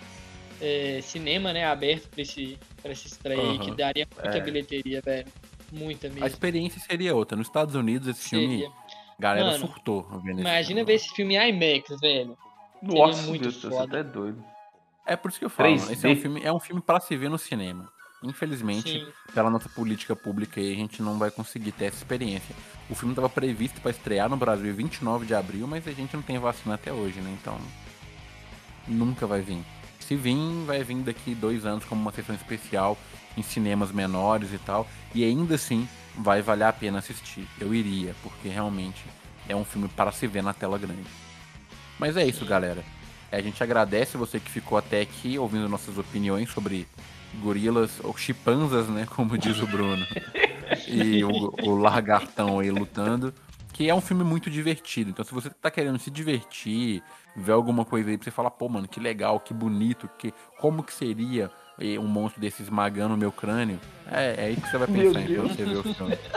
é, 0.60 1.00
cinema, 1.04 1.54
né, 1.54 1.66
aberto 1.66 2.10
pra, 2.10 2.22
esse, 2.22 2.58
pra 2.82 2.92
essa 2.92 3.08
estreia 3.08 3.42
uhum. 3.42 3.60
que 3.60 3.72
daria 3.72 4.08
muita 4.16 4.38
é. 4.38 4.42
bilheteria, 4.42 5.02
velho. 5.02 5.28
Muita 5.72 6.08
mesmo. 6.08 6.24
A 6.24 6.28
experiência 6.28 6.82
seria 6.82 7.14
outra. 7.14 7.38
Nos 7.38 7.48
Estados 7.48 7.76
Unidos, 7.76 8.08
esse 8.08 8.30
seria. 8.30 8.48
filme, 8.48 8.72
galera 9.20 9.48
Mano, 9.48 9.60
surtou. 9.60 10.08
Imagina 10.26 10.84
ver 10.84 10.94
esse 10.94 11.10
filme 11.14 11.36
em 11.36 11.50
IMAX, 11.50 12.00
velho. 12.00 12.38
Nossa, 12.82 13.24
muito 13.24 13.44
Deus, 13.44 13.62
foda. 13.62 13.76
você 13.76 13.88
tá 13.88 14.02
doido. 14.02 14.44
É 15.08 15.16
por 15.16 15.30
isso 15.30 15.40
que 15.40 15.46
eu 15.46 15.50
falo, 15.50 15.74
esse 15.74 16.06
é 16.06 16.10
um 16.10 16.16
filme, 16.16 16.42
é 16.44 16.52
um 16.52 16.60
filme 16.60 16.82
para 16.82 17.00
se 17.00 17.16
ver 17.16 17.30
no 17.30 17.38
cinema. 17.38 17.90
Infelizmente, 18.24 19.00
Sim. 19.00 19.08
pela 19.34 19.50
nossa 19.50 19.70
política 19.70 20.16
pública 20.16 20.60
aí, 20.60 20.74
a 20.74 20.76
gente 20.76 21.02
não 21.02 21.18
vai 21.18 21.32
conseguir 21.32 21.72
ter 21.72 21.86
essa 21.86 21.98
experiência. 21.98 22.56
O 22.90 22.96
filme 22.96 23.14
estava 23.14 23.30
previsto 23.30 23.80
para 23.80 23.92
estrear 23.92 24.28
no 24.28 24.36
Brasil 24.36 24.74
29 24.74 25.26
de 25.26 25.36
abril, 25.36 25.68
mas 25.68 25.88
a 25.88 25.92
gente 25.92 26.16
não 26.16 26.24
tem 26.24 26.38
vacina 26.40 26.76
até 26.76 26.92
hoje, 26.92 27.20
né? 27.22 27.36
Então, 27.40 27.58
nunca 28.88 29.28
vai 29.28 29.42
vir. 29.42 29.64
Se 30.00 30.16
vir, 30.16 30.36
vai 30.66 30.84
vir 30.84 30.98
daqui 31.04 31.36
dois 31.36 31.66
anos 31.66 31.86
como 31.86 32.02
uma 32.02 32.12
sessão 32.12 32.36
especial 32.36 32.98
em 33.38 33.44
cinemas 33.44 33.92
menores 33.92 34.52
e 34.52 34.58
tal. 34.58 34.88
E 35.14 35.24
ainda 35.24 35.56
assim, 35.56 35.88
vai 36.18 36.42
valer 36.42 36.66
a 36.66 36.74
pena 36.74 37.00
assistir. 37.00 37.48
Eu 37.60 37.74
iria, 37.74 38.16
porque 38.24 38.50
realmente 38.50 39.04
é 39.48 39.56
um 39.56 39.64
filme 39.64 39.88
para 39.90 40.12
se 40.12 40.26
ver 40.26 40.42
na 40.42 40.54
tela 40.54 40.78
grande. 40.78 41.08
Mas 42.00 42.18
é 42.18 42.26
isso, 42.26 42.46
galera. 42.46 42.84
A 43.32 43.42
gente 43.42 43.62
agradece 43.62 44.18
você 44.18 44.40
que 44.40 44.50
ficou 44.50 44.78
até 44.78 45.02
aqui 45.02 45.38
ouvindo 45.38 45.68
nossas 45.68 45.98
opiniões 45.98 46.50
sobre 46.50 46.88
gorilas, 47.42 48.00
ou 48.04 48.16
chimpanzas, 48.18 48.88
né? 48.88 49.06
Como 49.16 49.38
diz 49.38 49.62
o 49.62 49.68
Bruno. 49.68 50.06
e 50.88 51.24
o, 51.24 51.54
o 51.64 51.76
largartão 51.76 52.60
aí 52.60 52.72
lutando. 52.72 53.34
Que 53.74 53.90
é 53.90 53.94
um 53.94 54.02
filme 54.02 54.24
muito 54.24 54.50
divertido. 54.50 55.12
Então, 55.12 55.24
se 55.24 55.32
você 55.32 55.52
tá 55.52 55.70
querendo 55.70 56.00
se 56.00 56.10
divertir, 56.10 57.04
ver 57.36 57.52
alguma 57.52 57.86
coisa 57.86 58.10
aí 58.10 58.18
pra 58.18 58.24
você 58.24 58.32
falar, 58.32 58.50
pô, 58.50 58.68
mano, 58.68 58.88
que 58.88 59.00
legal, 59.00 59.40
que 59.40 59.54
bonito, 59.54 60.10
que, 60.18 60.34
como 60.60 60.82
que 60.82 60.92
seria 60.92 61.52
um 62.00 62.08
monstro 62.08 62.42
desse 62.42 62.64
esmagando 62.64 63.14
o 63.14 63.18
meu 63.18 63.32
crânio, 63.32 63.80
é, 64.10 64.34
é 64.36 64.46
aí 64.48 64.56
que 64.56 64.68
você 64.68 64.78
vai 64.80 64.88
pensar 64.88 65.22
em 65.22 65.36
você 65.36 65.64
ver 65.64 65.78
o 65.78 65.94
filme. 65.94 66.18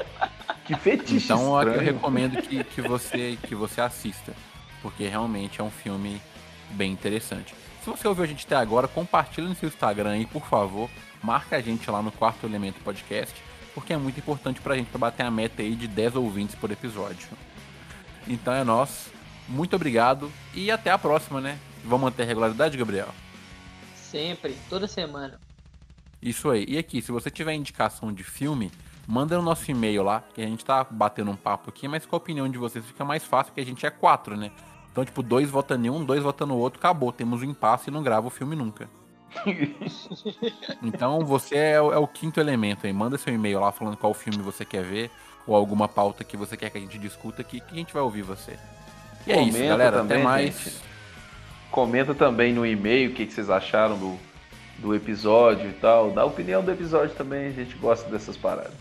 Que 0.66 0.76
fetiche 0.76 1.24
Então, 1.24 1.58
estranho. 1.58 1.80
eu 1.80 1.94
recomendo 1.94 2.40
que, 2.42 2.62
que, 2.62 2.80
você, 2.82 3.36
que 3.42 3.54
você 3.56 3.80
assista. 3.80 4.32
Porque 4.82 5.06
realmente 5.08 5.60
é 5.60 5.64
um 5.64 5.70
filme 5.70 6.20
bem 6.70 6.92
interessante. 6.92 7.54
Se 7.82 7.88
você 7.88 8.06
ouviu 8.06 8.24
a 8.24 8.26
gente 8.26 8.44
até 8.44 8.56
agora, 8.56 8.86
compartilhe 8.86 9.48
no 9.48 9.54
seu 9.54 9.68
Instagram 9.68 10.10
aí, 10.10 10.26
por 10.26 10.44
favor. 10.46 10.90
Marca 11.22 11.56
a 11.56 11.60
gente 11.60 11.90
lá 11.90 12.02
no 12.02 12.12
Quarto 12.12 12.46
Elemento 12.46 12.80
Podcast, 12.82 13.34
porque 13.74 13.92
é 13.92 13.96
muito 13.96 14.18
importante 14.18 14.60
pra 14.60 14.76
gente 14.76 14.88
pra 14.88 14.98
bater 14.98 15.24
a 15.24 15.30
meta 15.30 15.62
aí 15.62 15.74
de 15.74 15.88
10 15.88 16.16
ouvintes 16.16 16.54
por 16.54 16.70
episódio. 16.70 17.28
Então 18.26 18.52
é 18.52 18.64
nós. 18.64 19.10
Muito 19.48 19.74
obrigado 19.74 20.30
e 20.54 20.70
até 20.70 20.90
a 20.90 20.98
próxima, 20.98 21.40
né? 21.40 21.58
Vamos 21.84 22.02
manter 22.02 22.22
a 22.22 22.26
regularidade, 22.26 22.76
Gabriel? 22.76 23.08
Sempre, 23.96 24.56
toda 24.68 24.86
semana. 24.86 25.40
Isso 26.22 26.50
aí. 26.50 26.64
E 26.68 26.78
aqui, 26.78 27.00
se 27.00 27.10
você 27.10 27.30
tiver 27.30 27.54
indicação 27.54 28.12
de 28.12 28.22
filme, 28.22 28.70
manda 29.06 29.36
no 29.36 29.42
nosso 29.42 29.70
e-mail 29.70 30.02
lá, 30.02 30.22
que 30.34 30.42
a 30.42 30.46
gente 30.46 30.64
tá 30.64 30.84
batendo 30.84 31.30
um 31.30 31.36
papo 31.36 31.70
aqui, 31.70 31.88
mas 31.88 32.04
com 32.04 32.14
a 32.14 32.18
opinião 32.18 32.48
de 32.48 32.58
vocês 32.58 32.84
fica 32.84 33.04
mais 33.04 33.24
fácil, 33.24 33.52
porque 33.52 33.60
a 33.60 33.66
gente 33.66 33.84
é 33.86 33.90
quatro, 33.90 34.36
né? 34.36 34.52
Então, 34.92 35.04
tipo, 35.04 35.22
dois 35.22 35.48
votando 35.48 35.86
em 35.86 35.90
um, 35.90 36.04
dois 36.04 36.22
votando 36.22 36.54
no 36.54 36.60
outro, 36.60 36.78
acabou. 36.78 37.12
Temos 37.12 37.42
um 37.42 37.44
impasse 37.44 37.88
e 37.88 37.92
não 37.92 38.02
grava 38.02 38.26
o 38.26 38.30
filme 38.30 38.56
nunca. 38.56 38.88
então, 40.82 41.24
você 41.24 41.56
é 41.56 41.80
o, 41.80 41.92
é 41.92 41.98
o, 41.98 42.06
quinto 42.06 42.40
elemento 42.40 42.86
aí. 42.86 42.92
Manda 42.92 43.16
seu 43.16 43.32
e-mail 43.32 43.60
lá 43.60 43.70
falando 43.70 43.96
qual 43.96 44.12
filme 44.12 44.42
você 44.42 44.64
quer 44.64 44.82
ver 44.82 45.10
ou 45.46 45.54
alguma 45.54 45.88
pauta 45.88 46.24
que 46.24 46.36
você 46.36 46.56
quer 46.56 46.70
que 46.70 46.78
a 46.78 46.80
gente 46.80 46.98
discuta 46.98 47.42
aqui, 47.42 47.60
que 47.60 47.72
a 47.72 47.76
gente 47.76 47.92
vai 47.92 48.02
ouvir 48.02 48.22
você. 48.22 48.58
E 49.26 49.32
é 49.32 49.36
Comenta 49.36 49.58
isso, 49.58 49.68
galera. 49.68 49.98
Também, 49.98 50.16
Até 50.16 50.24
mais. 50.24 50.58
Gente. 50.58 50.76
Comenta 51.70 52.14
também 52.14 52.52
no 52.52 52.66
e-mail 52.66 53.10
o 53.10 53.14
que, 53.14 53.26
que 53.26 53.32
vocês 53.32 53.48
acharam 53.48 53.96
do, 53.96 54.18
do 54.78 54.94
episódio 54.94 55.70
e 55.70 55.74
tal. 55.74 56.10
Dá 56.10 56.22
a 56.22 56.26
opinião 56.26 56.64
do 56.64 56.70
episódio 56.70 57.14
também, 57.14 57.46
a 57.46 57.52
gente 57.52 57.76
gosta 57.76 58.10
dessas 58.10 58.36
paradas. 58.36 58.74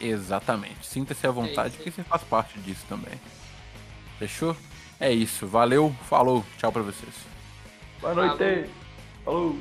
Exatamente. 0.00 0.86
Sinta-se 0.86 1.26
à 1.26 1.30
vontade, 1.30 1.76
é 1.78 1.82
que 1.82 1.90
você 1.90 2.02
faz 2.02 2.22
parte 2.22 2.58
disso 2.60 2.84
também. 2.88 3.20
Fechou? 4.18 4.56
É 5.02 5.10
isso. 5.12 5.48
Valeu, 5.48 5.92
falou. 6.08 6.44
Tchau 6.58 6.70
pra 6.70 6.80
vocês. 6.80 7.12
Boa 8.00 8.14
noite. 8.14 8.38
Falou. 8.38 8.64
falou. 9.24 9.56